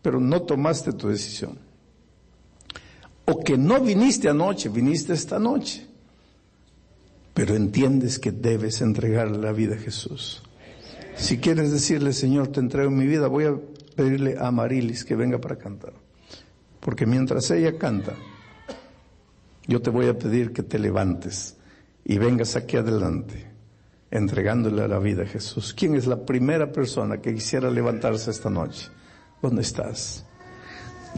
pero 0.00 0.20
no 0.20 0.42
tomaste 0.42 0.92
tu 0.92 1.08
decisión. 1.08 1.58
O 3.24 3.42
que 3.42 3.58
no 3.58 3.80
viniste 3.80 4.28
anoche, 4.28 4.68
viniste 4.68 5.12
esta 5.12 5.40
noche, 5.40 5.84
pero 7.34 7.56
entiendes 7.56 8.20
que 8.20 8.30
debes 8.30 8.80
entregarle 8.80 9.38
la 9.38 9.50
vida 9.50 9.74
a 9.74 9.78
Jesús. 9.78 10.40
Si 11.16 11.38
quieres 11.38 11.72
decirle, 11.72 12.12
Señor, 12.12 12.48
te 12.48 12.60
entrego 12.60 12.92
mi 12.92 13.06
vida, 13.06 13.26
voy 13.26 13.46
a 13.46 13.58
pedirle 13.96 14.36
a 14.38 14.50
Marilis 14.50 15.04
que 15.04 15.16
venga 15.16 15.40
para 15.40 15.56
cantar. 15.56 15.94
Porque 16.80 17.06
mientras 17.06 17.50
ella 17.50 17.76
canta, 17.78 18.14
yo 19.66 19.82
te 19.82 19.90
voy 19.90 20.06
a 20.06 20.18
pedir 20.18 20.52
que 20.52 20.62
te 20.62 20.78
levantes 20.78 21.56
y 22.04 22.18
vengas 22.18 22.54
aquí 22.54 22.76
adelante, 22.76 23.46
entregándole 24.10 24.86
la 24.86 24.98
vida 25.00 25.24
a 25.24 25.26
Jesús. 25.26 25.74
¿Quién 25.74 25.96
es 25.96 26.06
la 26.06 26.24
primera 26.24 26.70
persona 26.70 27.20
que 27.20 27.34
quisiera 27.34 27.70
levantarse 27.70 28.30
esta 28.30 28.50
noche? 28.50 28.88
¿Dónde 29.42 29.62
estás? 29.62 30.24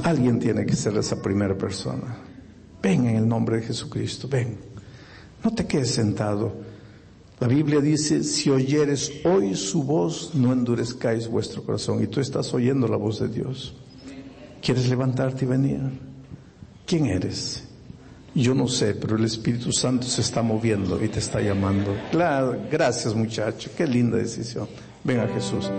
Alguien 0.04 0.38
tiene 0.38 0.64
que 0.64 0.76
ser 0.76 0.96
esa 0.96 1.20
primera 1.20 1.58
persona. 1.58 2.16
Ven 2.80 3.06
en 3.06 3.16
el 3.16 3.28
nombre 3.28 3.56
de 3.56 3.66
Jesucristo, 3.66 4.28
ven. 4.28 4.56
No 5.44 5.54
te 5.54 5.66
quedes 5.66 5.90
sentado. 5.90 6.67
La 7.41 7.47
Biblia 7.47 7.80
dice, 7.80 8.24
si 8.24 8.51
oyeres 8.51 9.12
hoy 9.24 9.55
su 9.55 9.84
voz, 9.84 10.34
no 10.34 10.53
endurezcáis 10.53 11.28
vuestro 11.28 11.62
corazón. 11.62 12.03
Y 12.03 12.09
tú 12.09 12.20
estás 12.20 12.53
oyendo 12.53 12.89
la 12.89 12.97
voz 12.97 13.20
de 13.20 13.28
Dios. 13.28 13.74
¿Quieres 14.61 14.89
levantarte 14.89 15.45
y 15.45 15.49
venir? 15.49 15.80
¿Quién 16.84 17.07
eres? 17.07 17.64
Yo 18.34 18.55
no 18.55 18.66
sé, 18.66 18.95
pero 18.95 19.16
el 19.16 19.24
Espíritu 19.24 19.72
Santo 19.72 20.07
se 20.07 20.20
está 20.20 20.43
moviendo 20.43 21.03
y 21.03 21.09
te 21.09 21.20
está 21.20 21.41
llamando. 21.41 21.95
Claro, 22.11 22.57
gracias 22.70 23.14
muchacho, 23.14 23.70
qué 23.76 23.86
linda 23.86 24.16
decisión. 24.16 24.68
Venga 25.05 25.28
Jesús. 25.28 25.70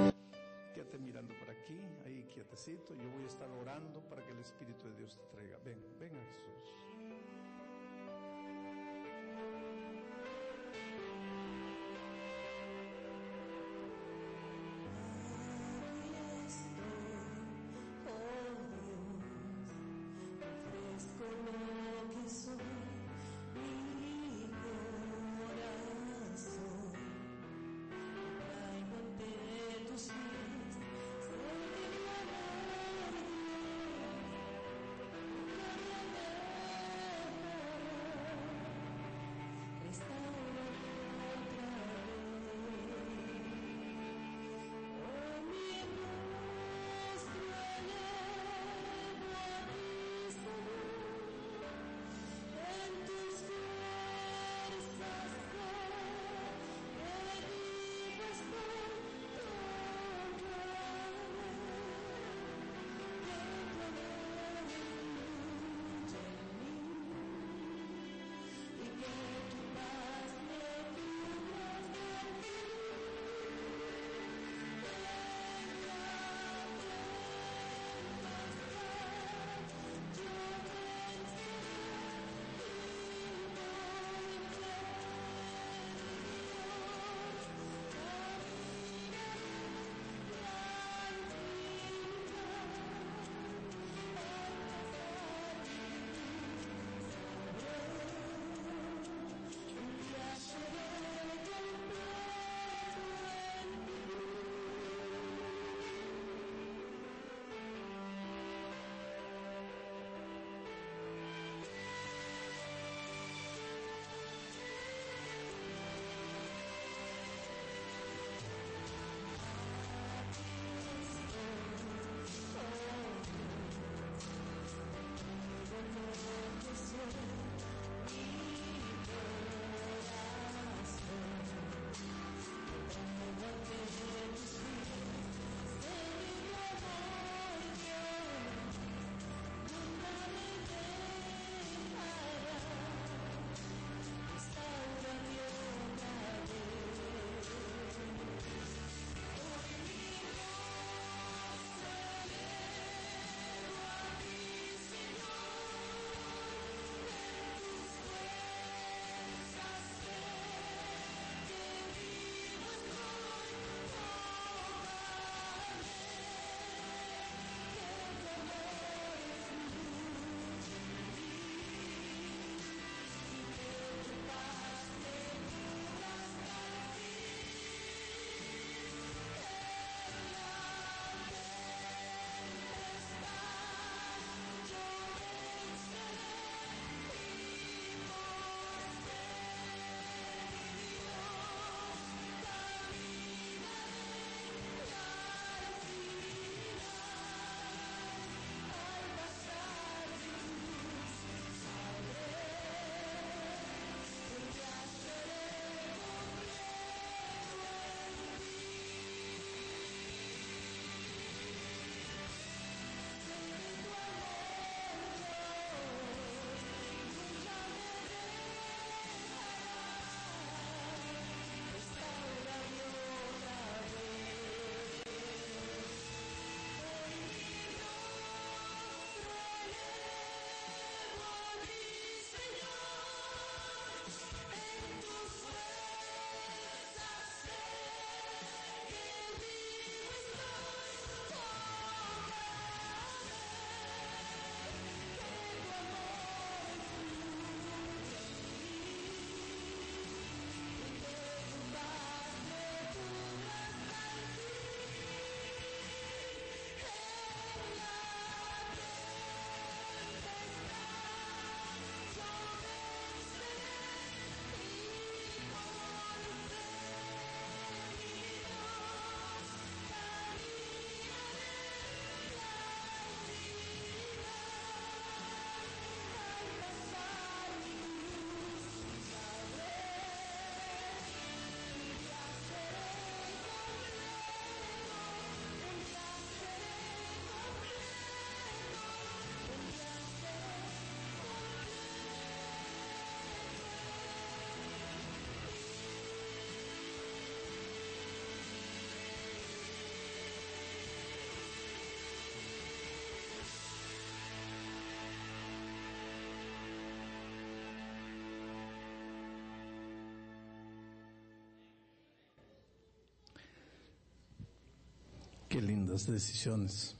Qué 315.49 315.63
lindas 315.63 316.05
decisiones. 316.05 316.95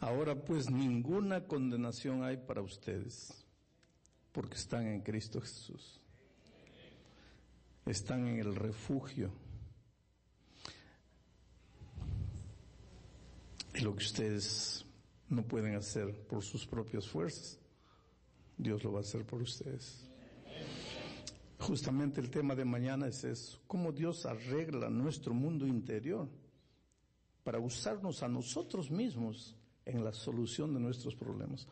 Ahora 0.00 0.34
pues 0.34 0.68
ninguna 0.68 1.44
condenación 1.44 2.24
hay 2.24 2.36
para 2.36 2.60
ustedes, 2.60 3.46
porque 4.32 4.56
están 4.56 4.88
en 4.88 5.00
Cristo 5.00 5.40
Jesús. 5.40 6.00
Están 7.86 8.26
en 8.26 8.40
el 8.40 8.56
refugio. 8.56 9.30
Y 13.74 13.80
lo 13.82 13.94
que 13.94 14.02
ustedes 14.02 14.84
no 15.28 15.44
pueden 15.44 15.76
hacer 15.76 16.12
por 16.26 16.42
sus 16.42 16.66
propias 16.66 17.06
fuerzas, 17.06 17.60
Dios 18.58 18.82
lo 18.82 18.90
va 18.90 18.98
a 18.98 19.02
hacer 19.02 19.24
por 19.24 19.40
ustedes. 19.40 20.04
Justamente 21.60 22.20
el 22.20 22.28
tema 22.28 22.56
de 22.56 22.64
mañana 22.64 23.06
es 23.06 23.22
eso, 23.22 23.60
cómo 23.68 23.92
Dios 23.92 24.26
arregla 24.26 24.90
nuestro 24.90 25.32
mundo 25.32 25.64
interior 25.64 26.28
para 27.50 27.58
usarnos 27.58 28.22
a 28.22 28.28
nosotros 28.28 28.92
mismos 28.92 29.56
en 29.84 30.04
la 30.04 30.12
solución 30.12 30.72
de 30.72 30.78
nuestros 30.78 31.16
problemas. 31.16 31.66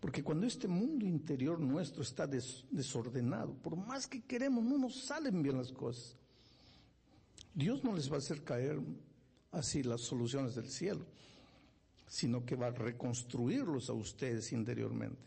Porque 0.00 0.24
cuando 0.24 0.46
este 0.46 0.66
mundo 0.66 1.04
interior 1.04 1.60
nuestro 1.60 2.02
está 2.02 2.26
desordenado, 2.26 3.52
por 3.52 3.76
más 3.76 4.06
que 4.06 4.22
queremos, 4.22 4.64
no 4.64 4.78
nos 4.78 5.04
salen 5.04 5.42
bien 5.42 5.58
las 5.58 5.70
cosas. 5.70 6.16
Dios 7.52 7.84
no 7.84 7.94
les 7.94 8.10
va 8.10 8.14
a 8.14 8.20
hacer 8.20 8.42
caer 8.42 8.80
así 9.52 9.82
las 9.82 10.00
soluciones 10.00 10.54
del 10.54 10.70
cielo, 10.70 11.04
sino 12.06 12.46
que 12.46 12.56
va 12.56 12.68
a 12.68 12.70
reconstruirlos 12.70 13.90
a 13.90 13.92
ustedes 13.92 14.50
interiormente. 14.52 15.20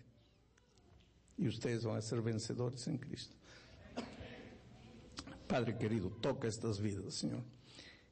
Y 1.38 1.48
ustedes 1.48 1.86
van 1.86 1.98
a 1.98 2.02
ser 2.02 2.24
vencedores 2.24 2.88
en 2.88 2.98
Cristo. 2.98 3.36
Padre 5.48 5.78
querido, 5.78 6.10
toca 6.10 6.48
estas 6.48 6.82
vidas, 6.82 7.14
Señor. 7.14 7.44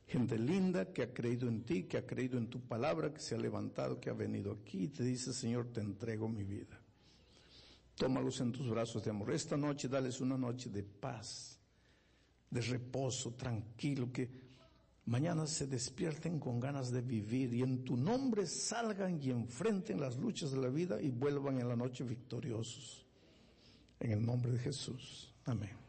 Gente 0.10 0.40
linda 0.40 0.92
que 0.92 1.04
ha 1.04 1.14
creído 1.14 1.48
en 1.48 1.62
ti, 1.62 1.84
que 1.84 1.98
ha 1.98 2.06
creído 2.06 2.40
en 2.40 2.50
tu 2.50 2.60
palabra, 2.62 3.14
que 3.14 3.20
se 3.20 3.36
ha 3.36 3.38
levantado, 3.38 4.00
que 4.00 4.10
ha 4.10 4.14
venido 4.14 4.52
aquí 4.52 4.86
y 4.86 4.88
te 4.88 5.04
dice, 5.04 5.32
Señor, 5.32 5.68
te 5.72 5.82
entrego 5.82 6.28
mi 6.28 6.44
vida. 6.44 6.82
Tómalos 7.94 8.42
en 8.42 8.52
tus 8.52 8.68
brazos 8.68 9.04
de 9.04 9.12
amor. 9.12 9.32
Esta 9.32 9.56
noche 9.56 9.88
dales 9.88 10.20
una 10.20 10.36
noche 10.36 10.72
de 10.72 10.82
paz, 10.82 11.60
de 12.50 12.60
reposo, 12.60 13.36
tranquilo, 13.36 14.12
que 14.12 14.28
mañana 15.06 15.46
se 15.46 15.68
despierten 15.68 16.40
con 16.40 16.60
ganas 16.60 16.90
de 16.90 17.02
vivir 17.02 17.54
y 17.54 17.62
en 17.62 17.84
tu 17.84 17.96
nombre 17.96 18.48
salgan 18.48 19.22
y 19.22 19.30
enfrenten 19.30 20.02
las 20.02 20.18
luchas 20.18 20.50
de 20.50 20.58
la 20.58 20.70
vida 20.70 21.00
y 21.00 21.10
vuelvan 21.10 21.60
en 21.60 21.68
la 21.68 21.76
noche 21.76 22.04
victoriosos. 22.04 23.06
En 24.00 24.12
el 24.12 24.26
nombre 24.26 24.54
de 24.54 24.58
Jesús. 24.58 25.32
Amén. 25.46 25.89